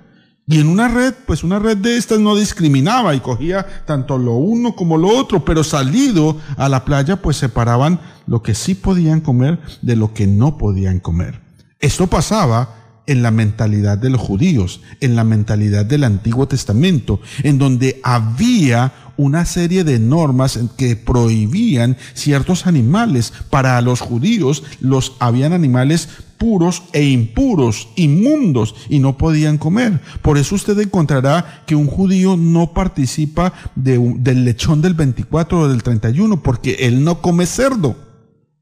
Y 0.51 0.59
en 0.59 0.67
una 0.67 0.87
red, 0.87 1.13
pues 1.27 1.43
una 1.43 1.59
red 1.59 1.77
de 1.77 1.97
estas 1.97 2.19
no 2.19 2.35
discriminaba 2.35 3.13
y 3.13 3.19
cogía 3.19 3.67
tanto 3.85 4.17
lo 4.17 4.33
uno 4.33 4.75
como 4.75 4.97
lo 4.97 5.09
otro, 5.09 5.45
pero 5.45 5.63
salido 5.63 6.37
a 6.57 6.69
la 6.69 6.85
playa, 6.85 7.21
pues 7.21 7.37
separaban 7.37 7.99
lo 8.25 8.41
que 8.41 8.55
sí 8.55 8.73
podían 8.73 9.21
comer 9.21 9.59
de 9.83 9.95
lo 9.95 10.11
que 10.13 10.25
no 10.25 10.57
podían 10.57 10.99
comer. 10.99 11.41
Esto 11.79 12.07
pasaba 12.07 12.75
en 13.05 13.21
la 13.21 13.31
mentalidad 13.31 13.97
de 13.97 14.09
los 14.09 14.21
judíos, 14.21 14.81
en 15.01 15.15
la 15.15 15.23
mentalidad 15.23 15.85
del 15.85 16.03
Antiguo 16.03 16.47
Testamento, 16.47 17.19
en 17.43 17.57
donde 17.57 17.99
había 18.03 18.91
una 19.19 19.43
serie 19.43 19.83
de 19.83 19.99
normas 19.99 20.57
que 20.77 20.95
prohibían 20.95 21.97
ciertos 22.13 22.65
animales. 22.65 23.33
Para 23.49 23.81
los 23.81 23.99
judíos 23.99 24.63
los 24.79 25.17
habían 25.19 25.51
animales 25.51 26.07
puros 26.37 26.83
e 26.93 27.03
impuros, 27.03 27.89
inmundos, 27.97 28.73
y 28.87 28.99
no 28.99 29.17
podían 29.17 29.57
comer. 29.57 29.99
Por 30.21 30.37
eso 30.37 30.55
usted 30.55 30.79
encontrará 30.79 31.63
que 31.67 31.75
un 31.75 31.87
judío 31.87 32.37
no 32.37 32.73
participa 32.73 33.51
del 33.75 34.45
lechón 34.45 34.81
del 34.81 34.93
24 34.93 35.59
o 35.59 35.67
del 35.67 35.83
31, 35.83 36.41
porque 36.41 36.77
él 36.79 37.03
no 37.03 37.21
come 37.21 37.45
cerdo. 37.45 38.08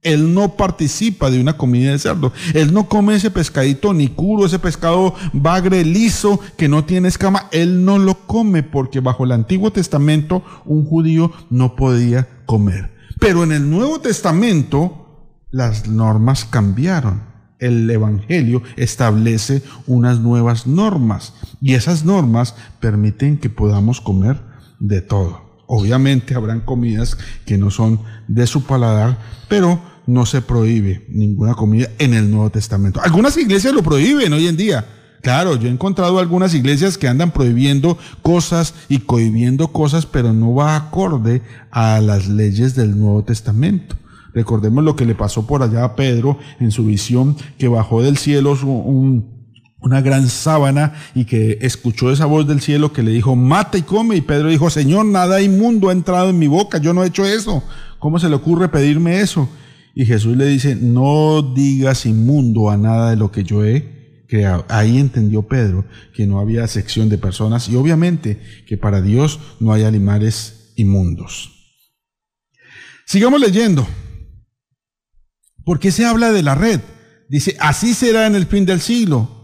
Él 0.03 0.33
no 0.33 0.55
participa 0.55 1.29
de 1.29 1.39
una 1.41 1.57
comida 1.57 1.91
de 1.91 1.99
cerdo. 1.99 2.31
Él 2.53 2.73
no 2.73 2.87
come 2.87 3.15
ese 3.15 3.31
pescadito 3.31 3.93
ni 3.93 4.07
curo, 4.07 4.45
ese 4.45 4.59
pescado 4.59 5.15
bagre 5.33 5.83
liso 5.83 6.39
que 6.55 6.69
no 6.69 6.85
tiene 6.85 7.07
escama. 7.07 7.47
Él 7.51 7.83
no 7.83 7.97
lo 7.97 8.25
come 8.27 8.63
porque 8.63 8.99
bajo 8.99 9.25
el 9.25 9.31
Antiguo 9.31 9.71
Testamento 9.71 10.43
un 10.65 10.85
judío 10.85 11.31
no 11.49 11.75
podía 11.75 12.27
comer. 12.45 12.95
Pero 13.19 13.43
en 13.43 13.51
el 13.51 13.69
Nuevo 13.69 13.99
Testamento 13.99 15.07
las 15.51 15.87
normas 15.87 16.45
cambiaron. 16.45 17.23
El 17.59 17.89
Evangelio 17.89 18.61
establece 18.75 19.63
unas 19.87 20.19
nuevas 20.19 20.67
normas 20.67 21.33
y 21.59 21.73
esas 21.73 22.05
normas 22.05 22.53
permiten 22.79 23.37
que 23.39 23.49
podamos 23.49 23.99
comer 23.99 24.39
de 24.79 25.01
todo. 25.01 25.46
Obviamente 25.67 26.33
habrán 26.33 26.61
comidas 26.61 27.17
que 27.45 27.57
no 27.57 27.69
son 27.69 27.99
de 28.27 28.47
su 28.47 28.63
paladar, 28.63 29.17
pero 29.47 29.79
no 30.05 30.25
se 30.25 30.41
prohíbe 30.41 31.05
ninguna 31.09 31.53
comida 31.53 31.89
en 31.99 32.13
el 32.13 32.31
Nuevo 32.31 32.49
Testamento. 32.49 33.01
Algunas 33.03 33.37
iglesias 33.37 33.73
lo 33.73 33.83
prohíben 33.83 34.31
hoy 34.33 34.47
en 34.47 34.57
día. 34.57 34.85
Claro, 35.21 35.57
yo 35.57 35.67
he 35.67 35.71
encontrado 35.71 36.19
algunas 36.19 36.53
iglesias 36.53 36.97
que 36.97 37.07
andan 37.07 37.31
prohibiendo 37.31 37.97
cosas 38.21 38.73
y 38.87 38.99
cohibiendo 38.99 39.67
cosas, 39.69 40.05
pero 40.05 40.31
no 40.31 40.55
va 40.55 40.77
acorde 40.77 41.41
a 41.69 41.99
las 41.99 42.29
leyes 42.29 42.75
del 42.75 42.97
Nuevo 42.97 43.23
Testamento. 43.23 43.95
Recordemos 44.33 44.83
lo 44.83 44.95
que 44.95 45.05
le 45.05 45.15
pasó 45.15 45.47
por 45.47 45.63
allá 45.63 45.83
a 45.83 45.95
Pedro 45.95 46.37
en 46.59 46.71
su 46.71 46.85
visión, 46.85 47.35
que 47.57 47.67
bajó 47.67 48.03
del 48.03 48.17
cielo 48.17 48.57
un, 48.63 49.36
una 49.79 50.01
gran 50.01 50.27
sábana 50.27 50.93
y 51.13 51.25
que 51.25 51.59
escuchó 51.61 52.11
esa 52.11 52.25
voz 52.25 52.47
del 52.47 52.61
cielo 52.61 52.93
que 52.93 53.03
le 53.03 53.11
dijo, 53.11 53.35
mata 53.35 53.77
y 53.77 53.83
come. 53.83 54.15
Y 54.15 54.21
Pedro 54.21 54.49
dijo, 54.49 54.69
Señor, 54.69 55.05
nada 55.05 55.41
inmundo 55.41 55.89
ha 55.89 55.93
entrado 55.93 56.29
en 56.29 56.39
mi 56.39 56.47
boca, 56.47 56.77
yo 56.79 56.93
no 56.93 57.03
he 57.03 57.07
hecho 57.07 57.25
eso. 57.25 57.63
¿Cómo 57.99 58.19
se 58.19 58.29
le 58.29 58.35
ocurre 58.35 58.69
pedirme 58.69 59.21
eso? 59.21 59.49
Y 59.95 60.05
Jesús 60.05 60.37
le 60.37 60.45
dice, 60.45 60.75
no 60.75 61.41
digas 61.41 62.05
inmundo 62.05 62.69
a 62.69 62.77
nada 62.77 63.11
de 63.11 63.15
lo 63.15 63.31
que 63.31 63.43
yo 63.43 63.65
he 63.65 64.25
creado. 64.27 64.65
Ahí 64.69 64.99
entendió 64.99 65.43
Pedro 65.43 65.85
que 66.13 66.27
no 66.27 66.39
había 66.39 66.67
sección 66.67 67.09
de 67.09 67.17
personas 67.17 67.69
y 67.69 67.75
obviamente 67.75 68.39
que 68.67 68.77
para 68.77 69.01
Dios 69.01 69.39
no 69.59 69.73
hay 69.73 69.83
animales 69.83 70.73
inmundos. 70.75 71.51
Sigamos 73.05 73.39
leyendo. 73.39 73.87
¿Por 75.63 75.79
qué 75.79 75.91
se 75.91 76.05
habla 76.05 76.31
de 76.31 76.43
la 76.43 76.55
red? 76.55 76.79
Dice, 77.29 77.57
así 77.59 77.93
será 77.93 78.27
en 78.27 78.35
el 78.35 78.45
fin 78.45 78.65
del 78.65 78.81
siglo 78.81 79.36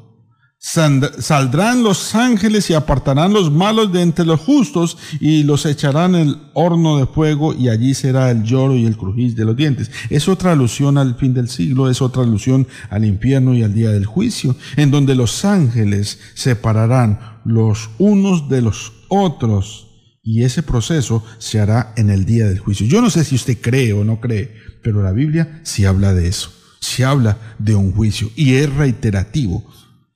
Saldrán 0.66 1.84
los 1.84 2.16
ángeles 2.16 2.70
y 2.70 2.74
apartarán 2.74 3.34
los 3.34 3.52
malos 3.52 3.92
de 3.92 4.02
entre 4.02 4.24
los 4.24 4.40
justos 4.40 4.98
y 5.20 5.44
los 5.44 5.66
echarán 5.66 6.16
en 6.16 6.30
el 6.30 6.38
horno 6.54 6.98
de 6.98 7.06
fuego 7.06 7.54
y 7.54 7.68
allí 7.68 7.94
será 7.94 8.32
el 8.32 8.44
lloro 8.44 8.78
y 8.78 8.86
el 8.86 8.96
crujir 8.96 9.36
de 9.36 9.44
los 9.44 9.58
dientes. 9.58 9.92
Es 10.10 10.30
otra 10.30 10.54
alusión 10.54 10.98
al 10.98 11.16
fin 11.16 11.34
del 11.34 11.50
siglo, 11.50 11.90
es 11.90 12.02
otra 12.02 12.24
alusión 12.24 12.66
al 12.90 13.04
infierno 13.04 13.54
y 13.54 13.62
al 13.62 13.74
día 13.74 13.90
del 13.92 14.06
juicio, 14.06 14.56
en 14.78 14.90
donde 14.90 15.16
los 15.16 15.44
ángeles 15.44 16.20
separarán 16.34 17.20
los 17.44 17.90
unos 17.98 18.48
de 18.48 18.62
los 18.62 18.94
otros 19.10 19.88
y 20.24 20.44
ese 20.44 20.64
proceso 20.64 21.26
se 21.40 21.60
hará 21.60 21.92
en 21.98 22.10
el 22.10 22.24
día 22.24 22.48
del 22.48 22.60
juicio. 22.60 22.88
Yo 22.88 23.02
no 23.02 23.10
sé 23.10 23.26
si 23.26 23.36
usted 23.36 23.58
cree 23.60 23.92
o 23.92 24.06
no 24.06 24.22
cree, 24.22 24.56
pero 24.82 25.04
la 25.04 25.12
Biblia 25.12 25.60
sí 25.64 25.84
habla 25.84 26.14
de 26.14 26.30
eso, 26.30 26.54
sí 26.80 27.04
habla 27.04 27.38
de 27.60 27.76
un 27.76 27.92
juicio 27.92 28.32
y 28.38 28.54
es 28.54 28.74
reiterativo 28.74 29.66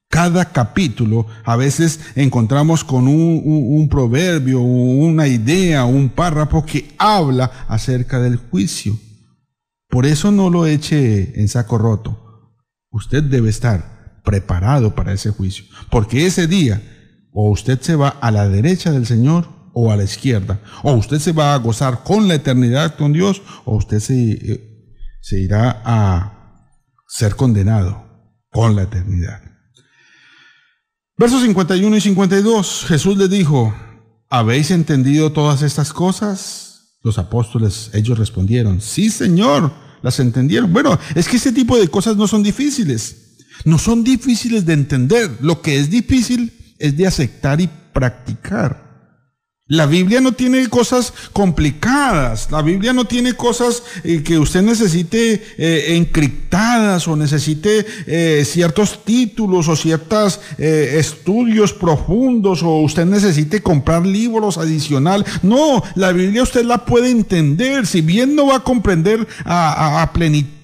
cada 0.09 0.45
capítulo 0.51 1.27
a 1.43 1.55
veces 1.55 1.99
encontramos 2.15 2.83
con 2.83 3.07
un, 3.07 3.87
proverbio, 3.89 4.61
una 4.61 5.27
idea, 5.27 5.85
un 5.85 6.09
párrafo 6.09 6.65
que 6.65 6.93
habla 6.97 7.51
acerca 7.67 8.19
del 8.19 8.37
juicio. 8.37 8.97
Por 9.89 10.05
eso 10.05 10.31
no 10.31 10.49
lo 10.49 10.65
eche 10.65 11.39
en 11.39 11.47
saco 11.47 11.77
roto. 11.77 12.53
Usted 12.89 13.23
debe 13.23 13.49
estar 13.49 14.21
preparado 14.23 14.95
para 14.95 15.13
ese 15.13 15.31
juicio, 15.31 15.65
porque 15.89 16.25
ese 16.25 16.47
día 16.47 16.81
o 17.31 17.51
usted 17.51 17.79
se 17.81 17.95
va 17.95 18.09
a 18.09 18.31
la 18.31 18.49
derecha 18.49 18.91
del 18.91 19.05
Señor 19.05 19.47
o 19.73 19.91
a 19.91 19.95
la 19.95 20.03
izquierda. 20.03 20.59
O 20.83 20.93
usted 20.93 21.19
se 21.19 21.33
va 21.33 21.53
a 21.53 21.57
gozar 21.57 22.03
con 22.03 22.27
la 22.27 22.35
eternidad 22.35 22.95
con 22.95 23.13
Dios 23.13 23.41
o 23.65 23.75
usted 23.75 23.99
se, 23.99 24.31
eh, 24.31 25.39
irá 25.39 25.81
a 25.85 26.63
ser 27.07 27.35
condenado 27.35 28.03
con 28.49 28.75
la 28.75 28.83
eternidad. 28.83 29.46
Versos 31.19 31.41
51 31.41 31.97
y 31.97 32.01
52, 32.01 32.85
Jesús 32.87 33.17
le 33.17 33.27
dijo, 33.27 33.73
¿habéis 34.29 34.69
entendido 34.69 35.31
todas 35.31 35.63
estas 35.63 35.91
cosas? 35.91 36.99
Los 37.01 37.17
apóstoles, 37.17 37.89
ellos 37.93 38.19
respondieron, 38.19 38.81
sí 38.81 39.09
Señor, 39.09 39.73
las 40.03 40.19
entendieron. 40.19 40.71
Bueno, 40.71 40.99
es 41.15 41.27
que 41.27 41.37
ese 41.37 41.51
tipo 41.51 41.75
de 41.75 41.87
cosas 41.87 42.17
no 42.17 42.27
son 42.27 42.43
difíciles, 42.43 43.35
no 43.65 43.79
son 43.79 44.03
difíciles 44.03 44.63
de 44.67 44.73
entender. 44.73 45.39
Lo 45.41 45.63
que 45.63 45.79
es 45.79 45.89
difícil 45.89 46.53
es 46.77 46.95
de 46.95 47.07
aceptar 47.07 47.59
y 47.61 47.67
practicar. 47.93 48.86
La 49.69 49.85
Biblia 49.85 50.21
no 50.21 50.31
tiene 50.31 50.69
cosas 50.69 51.13
complicadas, 51.33 52.49
la 52.51 52.61
Biblia 52.61 52.93
no 52.93 53.03
tiene 53.03 53.33
cosas 53.33 53.83
eh, 54.05 54.23
que 54.23 54.39
usted 54.39 54.61
necesite 54.61 55.43
eh, 55.57 55.97
encriptadas 55.97 57.05
o 57.09 57.17
necesite 57.17 57.85
eh, 58.05 58.45
ciertos 58.45 59.03
títulos 59.03 59.67
o 59.67 59.75
ciertos 59.75 60.39
estudios 60.57 61.73
profundos 61.73 62.63
o 62.63 62.79
usted 62.79 63.05
necesite 63.05 63.61
comprar 63.61 64.05
libros 64.05 64.57
adicional. 64.57 65.25
No, 65.41 65.83
la 65.95 66.13
Biblia 66.13 66.43
usted 66.43 66.63
la 66.63 66.85
puede 66.85 67.09
entender, 67.09 67.85
si 67.87 67.99
bien 67.99 68.35
no 68.35 68.47
va 68.47 68.57
a 68.57 68.63
comprender 68.63 69.27
a 69.43 70.09
plenitud 70.13 70.56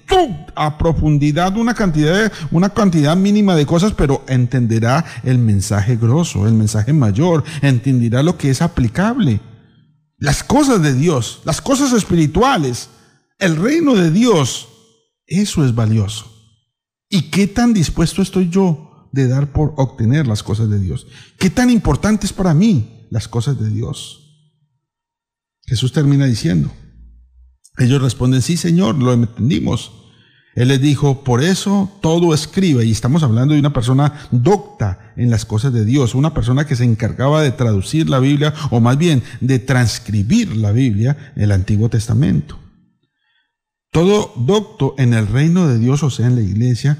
a 0.54 0.78
profundidad 0.78 1.56
una 1.56 1.74
cantidad, 1.74 2.32
una 2.50 2.70
cantidad 2.70 3.16
mínima 3.16 3.56
de 3.56 3.66
cosas, 3.66 3.92
pero 3.92 4.24
entenderá 4.28 5.04
el 5.22 5.38
mensaje 5.38 5.96
grosso, 5.96 6.46
el 6.46 6.54
mensaje 6.54 6.92
mayor, 6.92 7.44
entenderá 7.62 8.22
lo 8.22 8.36
que 8.36 8.50
es 8.50 8.62
aplicable. 8.62 9.40
Las 10.18 10.42
cosas 10.42 10.82
de 10.82 10.94
Dios, 10.94 11.42
las 11.44 11.60
cosas 11.60 11.92
espirituales, 11.92 12.88
el 13.38 13.56
reino 13.56 13.94
de 13.94 14.10
Dios, 14.10 14.68
eso 15.26 15.64
es 15.64 15.74
valioso. 15.74 16.30
¿Y 17.08 17.30
qué 17.30 17.46
tan 17.46 17.74
dispuesto 17.74 18.22
estoy 18.22 18.48
yo 18.48 19.08
de 19.12 19.28
dar 19.28 19.52
por 19.52 19.74
obtener 19.76 20.26
las 20.26 20.42
cosas 20.42 20.70
de 20.70 20.78
Dios? 20.78 21.06
¿Qué 21.38 21.50
tan 21.50 21.70
importante 21.70 22.26
es 22.26 22.32
para 22.32 22.54
mí 22.54 23.06
las 23.10 23.28
cosas 23.28 23.58
de 23.60 23.70
Dios? 23.70 24.20
Jesús 25.66 25.92
termina 25.92 26.26
diciendo, 26.26 26.70
ellos 27.78 28.02
responden, 28.02 28.42
sí, 28.42 28.56
Señor, 28.56 28.96
lo 28.96 29.12
entendimos. 29.12 29.92
Él 30.54 30.68
les 30.68 30.80
dijo, 30.80 31.24
por 31.24 31.42
eso 31.42 31.90
todo 32.00 32.32
escribe, 32.32 32.84
y 32.84 32.92
estamos 32.92 33.24
hablando 33.24 33.54
de 33.54 33.60
una 33.60 33.72
persona 33.72 34.28
docta 34.30 35.12
en 35.16 35.28
las 35.30 35.44
cosas 35.44 35.72
de 35.72 35.84
Dios, 35.84 36.14
una 36.14 36.32
persona 36.32 36.64
que 36.64 36.76
se 36.76 36.84
encargaba 36.84 37.42
de 37.42 37.50
traducir 37.50 38.08
la 38.08 38.20
Biblia, 38.20 38.54
o 38.70 38.78
más 38.78 38.96
bien 38.96 39.22
de 39.40 39.58
transcribir 39.58 40.56
la 40.56 40.70
Biblia, 40.70 41.32
el 41.34 41.50
Antiguo 41.50 41.88
Testamento. 41.88 42.58
Todo 43.90 44.32
docto 44.36 44.94
en 44.96 45.12
el 45.12 45.26
reino 45.26 45.66
de 45.66 45.78
Dios, 45.78 46.04
o 46.04 46.10
sea, 46.10 46.26
en 46.26 46.36
la 46.36 46.42
iglesia, 46.42 46.98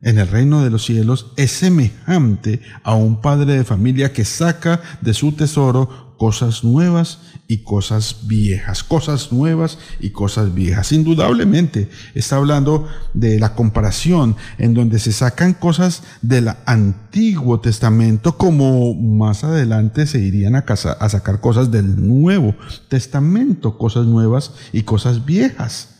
en 0.00 0.18
el 0.18 0.26
reino 0.26 0.64
de 0.64 0.70
los 0.70 0.84
cielos, 0.84 1.32
es 1.36 1.52
semejante 1.52 2.60
a 2.82 2.94
un 2.94 3.20
padre 3.20 3.56
de 3.56 3.64
familia 3.64 4.12
que 4.12 4.24
saca 4.24 4.80
de 5.00 5.14
su 5.14 5.32
tesoro 5.32 6.07
cosas 6.18 6.64
nuevas 6.64 7.20
y 7.46 7.58
cosas 7.58 8.26
viejas, 8.26 8.82
cosas 8.82 9.32
nuevas 9.32 9.78
y 10.00 10.10
cosas 10.10 10.52
viejas. 10.52 10.92
Indudablemente 10.92 11.88
está 12.14 12.36
hablando 12.36 12.86
de 13.14 13.38
la 13.38 13.54
comparación 13.54 14.36
en 14.58 14.74
donde 14.74 14.98
se 14.98 15.12
sacan 15.12 15.54
cosas 15.54 16.02
del 16.20 16.50
Antiguo 16.66 17.60
Testamento 17.60 18.36
como 18.36 18.94
más 18.94 19.44
adelante 19.44 20.06
se 20.06 20.18
irían 20.18 20.56
a, 20.56 20.64
a 20.66 21.08
sacar 21.08 21.40
cosas 21.40 21.70
del 21.70 22.06
Nuevo 22.06 22.54
Testamento, 22.88 23.78
cosas 23.78 24.04
nuevas 24.04 24.52
y 24.72 24.82
cosas 24.82 25.24
viejas. 25.24 25.94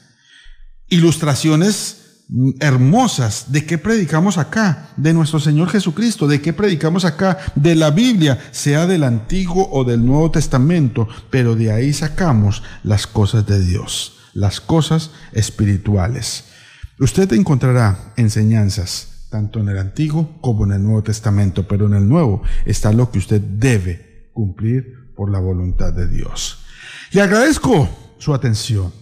Ilustraciones 0.89 1.98
hermosas. 2.61 3.53
¿De 3.53 3.65
qué 3.65 3.79
predicamos 3.79 4.39
acá? 4.39 4.91
De 4.97 5.13
nuestro 5.15 5.41
Señor 5.41 5.69
Jesucristo. 5.71 6.27
¿De 6.27 6.41
qué 6.41 6.53
predicamos 6.53 7.05
acá? 7.05 7.39
De 7.55 7.75
la 7.75 7.91
Biblia, 7.91 8.39
sea 8.51 8.87
del 8.87 9.05
Antiguo 9.05 9.69
o 9.71 9.85
del 9.85 10.05
Nuevo 10.05 10.31
Testamento. 10.31 11.09
Pero 11.31 11.55
de 11.55 11.73
ahí 11.73 11.93
sacamos 11.93 12.63
las 12.83 13.07
cosas 13.07 13.47
de 13.47 13.65
Dios, 13.65 14.19
las 14.35 14.61
cosas 14.61 15.11
espirituales. 15.33 16.45
Usted 16.99 17.33
encontrará 17.33 18.13
enseñanzas 18.17 19.27
tanto 19.31 19.61
en 19.61 19.69
el 19.69 19.79
Antiguo 19.79 20.39
como 20.41 20.65
en 20.65 20.73
el 20.73 20.83
Nuevo 20.83 21.03
Testamento, 21.03 21.69
pero 21.69 21.87
en 21.87 21.95
el 21.95 22.09
Nuevo 22.09 22.43
está 22.65 22.93
lo 22.93 23.11
que 23.11 23.19
usted 23.19 23.41
debe 23.41 24.31
cumplir 24.33 25.13
por 25.15 25.31
la 25.31 25.39
voluntad 25.39 25.93
de 25.93 26.09
Dios. 26.09 26.65
Le 27.13 27.21
agradezco 27.21 27.89
su 28.19 28.35
atención. 28.35 28.93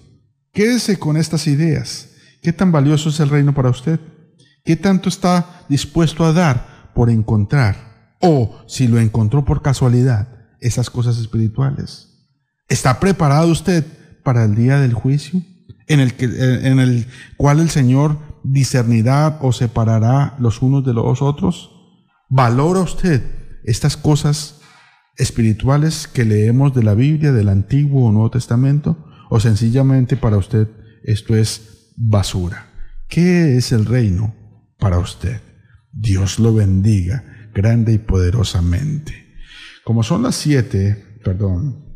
Quédese 0.52 0.98
con 0.98 1.16
estas 1.16 1.46
ideas 1.46 2.08
¿Qué 2.46 2.52
tan 2.52 2.70
valioso 2.70 3.08
es 3.08 3.18
el 3.18 3.28
reino 3.28 3.54
para 3.54 3.70
usted? 3.70 3.98
¿Qué 4.64 4.76
tanto 4.76 5.08
está 5.08 5.64
dispuesto 5.68 6.24
a 6.24 6.32
dar 6.32 6.92
por 6.94 7.10
encontrar? 7.10 8.14
O 8.20 8.60
si 8.68 8.86
lo 8.86 9.00
encontró 9.00 9.44
por 9.44 9.62
casualidad, 9.62 10.28
esas 10.60 10.88
cosas 10.88 11.18
espirituales. 11.18 12.30
¿Está 12.68 13.00
preparado 13.00 13.48
usted 13.48 13.84
para 14.22 14.44
el 14.44 14.54
día 14.54 14.78
del 14.78 14.94
juicio? 14.94 15.42
En 15.88 15.98
el, 15.98 16.14
que, 16.14 16.26
en 16.26 16.78
el 16.78 17.08
cual 17.36 17.58
el 17.58 17.68
Señor 17.68 18.16
discernirá 18.44 19.40
o 19.42 19.50
separará 19.50 20.36
los 20.38 20.62
unos 20.62 20.84
de 20.84 20.94
los 20.94 21.22
otros. 21.22 21.72
¿Valora 22.28 22.78
usted 22.78 23.24
estas 23.64 23.96
cosas 23.96 24.60
espirituales 25.16 26.06
que 26.06 26.24
leemos 26.24 26.72
de 26.74 26.84
la 26.84 26.94
Biblia, 26.94 27.32
del 27.32 27.48
Antiguo 27.48 28.06
o 28.06 28.12
Nuevo 28.12 28.30
Testamento? 28.30 29.04
¿O 29.30 29.40
sencillamente 29.40 30.16
para 30.16 30.36
usted 30.36 30.68
esto 31.02 31.34
es 31.34 31.75
basura. 31.96 32.66
¿Qué 33.08 33.56
es 33.56 33.72
el 33.72 33.86
reino 33.86 34.34
para 34.78 34.98
usted? 34.98 35.40
Dios 35.92 36.38
lo 36.38 36.54
bendiga 36.54 37.24
grande 37.54 37.94
y 37.94 37.98
poderosamente. 37.98 39.34
Como 39.84 40.02
son 40.02 40.22
las 40.22 40.34
siete, 40.36 41.18
perdón, 41.24 41.86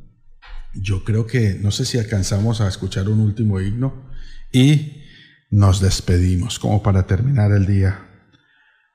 yo 0.74 1.04
creo 1.04 1.26
que 1.26 1.58
no 1.60 1.70
sé 1.70 1.84
si 1.84 1.98
alcanzamos 1.98 2.60
a 2.60 2.68
escuchar 2.68 3.08
un 3.08 3.20
último 3.20 3.60
himno 3.60 4.10
y 4.52 5.02
nos 5.50 5.80
despedimos 5.80 6.58
como 6.58 6.82
para 6.82 7.06
terminar 7.06 7.52
el 7.52 7.66
día 7.66 8.06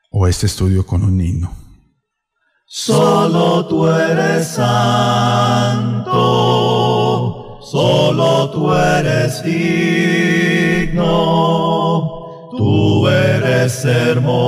o 0.10 0.28
este 0.28 0.46
estudio 0.46 0.86
con 0.86 1.04
un 1.04 1.20
himno. 1.20 1.54
Solo 2.66 3.68
tú 3.68 3.88
eres 3.88 4.48
santo, 4.48 6.16
solo 7.66 8.50
tú 8.52 8.72
eres 8.72 9.42
tú 12.52 13.08
eres 13.08 13.84
hermoso 13.86 14.46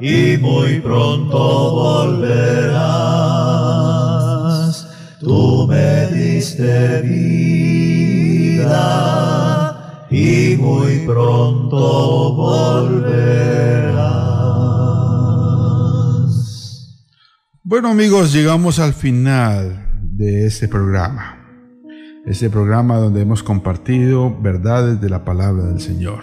y 0.00 0.36
muy 0.38 0.80
pronto 0.80 1.72
volverás. 1.72 2.92
Tú 5.20 5.66
me 5.68 6.06
diste 6.08 7.02
vida 7.02 8.02
y 10.12 10.56
muy 10.58 11.06
pronto 11.06 12.34
volverás. 12.34 13.22
Bueno 17.62 17.88
amigos, 17.88 18.32
llegamos 18.32 18.78
al 18.78 18.92
final 18.92 19.88
de 20.02 20.46
este 20.46 20.68
programa. 20.68 21.38
Este 22.26 22.50
programa 22.50 22.98
donde 22.98 23.22
hemos 23.22 23.42
compartido 23.42 24.38
verdades 24.38 25.00
de 25.00 25.08
la 25.08 25.24
palabra 25.24 25.64
del 25.64 25.80
Señor. 25.80 26.22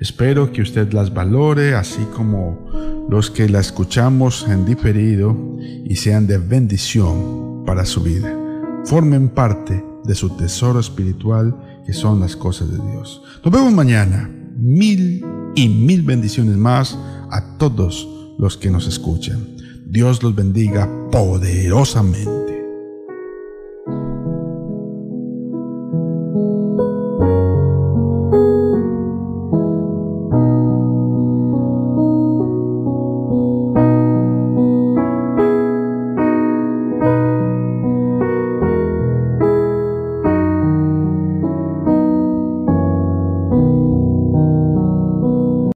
Espero 0.00 0.50
que 0.52 0.62
usted 0.62 0.92
las 0.92 1.14
valore 1.14 1.76
así 1.76 2.04
como 2.16 2.68
los 3.08 3.30
que 3.30 3.48
la 3.48 3.60
escuchamos 3.60 4.44
en 4.48 4.66
diferido 4.66 5.36
y 5.60 5.94
sean 5.96 6.26
de 6.26 6.38
bendición 6.38 7.62
para 7.64 7.84
su 7.86 8.02
vida. 8.02 8.36
Formen 8.84 9.28
parte 9.28 9.84
de 10.04 10.14
su 10.16 10.36
tesoro 10.36 10.80
espiritual 10.80 11.73
que 11.84 11.92
son 11.92 12.20
las 12.20 12.36
cosas 12.36 12.70
de 12.70 12.78
Dios. 12.78 13.22
Nos 13.44 13.52
vemos 13.52 13.72
mañana. 13.72 14.30
Mil 14.56 15.24
y 15.54 15.68
mil 15.68 16.02
bendiciones 16.02 16.56
más 16.56 16.98
a 17.30 17.56
todos 17.58 18.08
los 18.38 18.56
que 18.56 18.70
nos 18.70 18.86
escuchan. 18.86 19.56
Dios 19.86 20.22
los 20.22 20.34
bendiga 20.34 20.88
poderosamente. 21.10 22.43